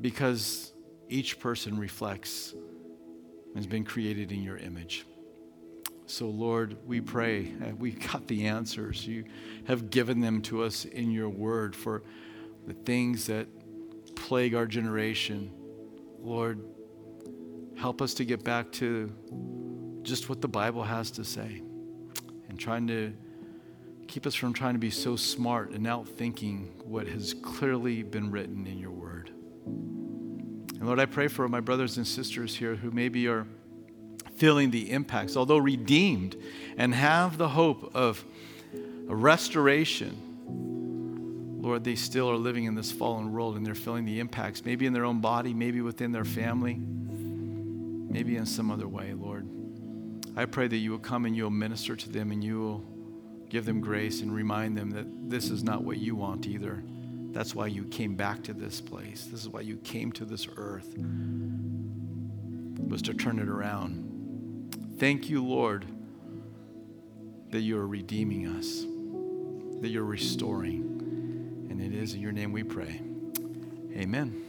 because 0.00 0.73
each 1.08 1.38
person 1.38 1.78
reflects 1.78 2.52
and 2.52 3.56
has 3.56 3.66
been 3.66 3.84
created 3.84 4.32
in 4.32 4.42
your 4.42 4.56
image. 4.56 5.04
So, 6.06 6.28
Lord, 6.28 6.76
we 6.86 7.00
pray. 7.00 7.52
Uh, 7.62 7.74
we 7.78 7.92
got 7.92 8.26
the 8.26 8.46
answers. 8.46 9.06
You 9.06 9.24
have 9.64 9.90
given 9.90 10.20
them 10.20 10.42
to 10.42 10.62
us 10.62 10.84
in 10.84 11.10
your 11.10 11.28
word 11.28 11.74
for 11.74 12.02
the 12.66 12.74
things 12.74 13.26
that 13.26 13.46
plague 14.14 14.54
our 14.54 14.66
generation. 14.66 15.50
Lord, 16.20 16.60
help 17.76 18.02
us 18.02 18.14
to 18.14 18.24
get 18.24 18.44
back 18.44 18.70
to 18.72 19.12
just 20.02 20.28
what 20.28 20.40
the 20.40 20.48
Bible 20.48 20.82
has 20.82 21.10
to 21.12 21.24
say 21.24 21.62
and 22.48 22.58
trying 22.58 22.86
to 22.88 23.12
keep 24.06 24.26
us 24.26 24.34
from 24.34 24.52
trying 24.52 24.74
to 24.74 24.78
be 24.78 24.90
so 24.90 25.16
smart 25.16 25.70
and 25.70 25.86
out 25.86 26.06
thinking 26.06 26.72
what 26.84 27.06
has 27.06 27.34
clearly 27.34 28.02
been 28.02 28.30
written 28.30 28.66
in 28.66 28.78
your 28.78 28.90
word. 28.90 29.03
And 30.84 30.88
Lord, 30.90 31.00
I 31.00 31.06
pray 31.06 31.28
for 31.28 31.48
my 31.48 31.60
brothers 31.60 31.96
and 31.96 32.06
sisters 32.06 32.54
here 32.54 32.74
who 32.76 32.90
maybe 32.90 33.26
are 33.26 33.46
feeling 34.36 34.70
the 34.70 34.90
impacts, 34.90 35.34
although 35.34 35.56
redeemed 35.56 36.36
and 36.76 36.94
have 36.94 37.38
the 37.38 37.48
hope 37.48 37.92
of 37.94 38.22
a 39.08 39.16
restoration. 39.16 40.14
Lord, 41.62 41.84
they 41.84 41.94
still 41.94 42.30
are 42.30 42.36
living 42.36 42.64
in 42.64 42.74
this 42.74 42.92
fallen 42.92 43.32
world 43.32 43.56
and 43.56 43.64
they're 43.64 43.74
feeling 43.74 44.04
the 44.04 44.20
impacts, 44.20 44.66
maybe 44.66 44.84
in 44.84 44.92
their 44.92 45.06
own 45.06 45.22
body, 45.22 45.54
maybe 45.54 45.80
within 45.80 46.12
their 46.12 46.26
family, 46.26 46.74
maybe 46.74 48.36
in 48.36 48.44
some 48.44 48.70
other 48.70 48.86
way, 48.86 49.14
Lord. 49.14 49.48
I 50.36 50.44
pray 50.44 50.68
that 50.68 50.76
you 50.76 50.90
will 50.90 50.98
come 50.98 51.24
and 51.24 51.34
you 51.34 51.44
will 51.44 51.50
minister 51.50 51.96
to 51.96 52.10
them 52.10 52.30
and 52.30 52.44
you 52.44 52.60
will 52.60 52.84
give 53.48 53.64
them 53.64 53.80
grace 53.80 54.20
and 54.20 54.30
remind 54.30 54.76
them 54.76 54.90
that 54.90 55.06
this 55.30 55.48
is 55.48 55.64
not 55.64 55.82
what 55.82 55.96
you 55.96 56.14
want 56.14 56.46
either. 56.46 56.84
That's 57.34 57.52
why 57.52 57.66
you 57.66 57.82
came 57.84 58.14
back 58.14 58.44
to 58.44 58.54
this 58.54 58.80
place. 58.80 59.26
This 59.26 59.40
is 59.40 59.48
why 59.48 59.62
you 59.62 59.76
came 59.78 60.12
to 60.12 60.24
this 60.24 60.46
earth, 60.56 60.94
was 62.88 63.02
to 63.02 63.12
turn 63.12 63.40
it 63.40 63.48
around. 63.48 64.94
Thank 65.00 65.28
you, 65.28 65.44
Lord, 65.44 65.84
that 67.50 67.62
you 67.62 67.76
are 67.76 67.88
redeeming 67.88 68.46
us, 68.46 68.86
that 69.82 69.88
you're 69.88 70.04
restoring. 70.04 71.66
And 71.70 71.80
it 71.80 71.92
is 71.92 72.14
in 72.14 72.20
your 72.20 72.30
name 72.30 72.52
we 72.52 72.62
pray. 72.62 73.00
Amen. 73.96 74.43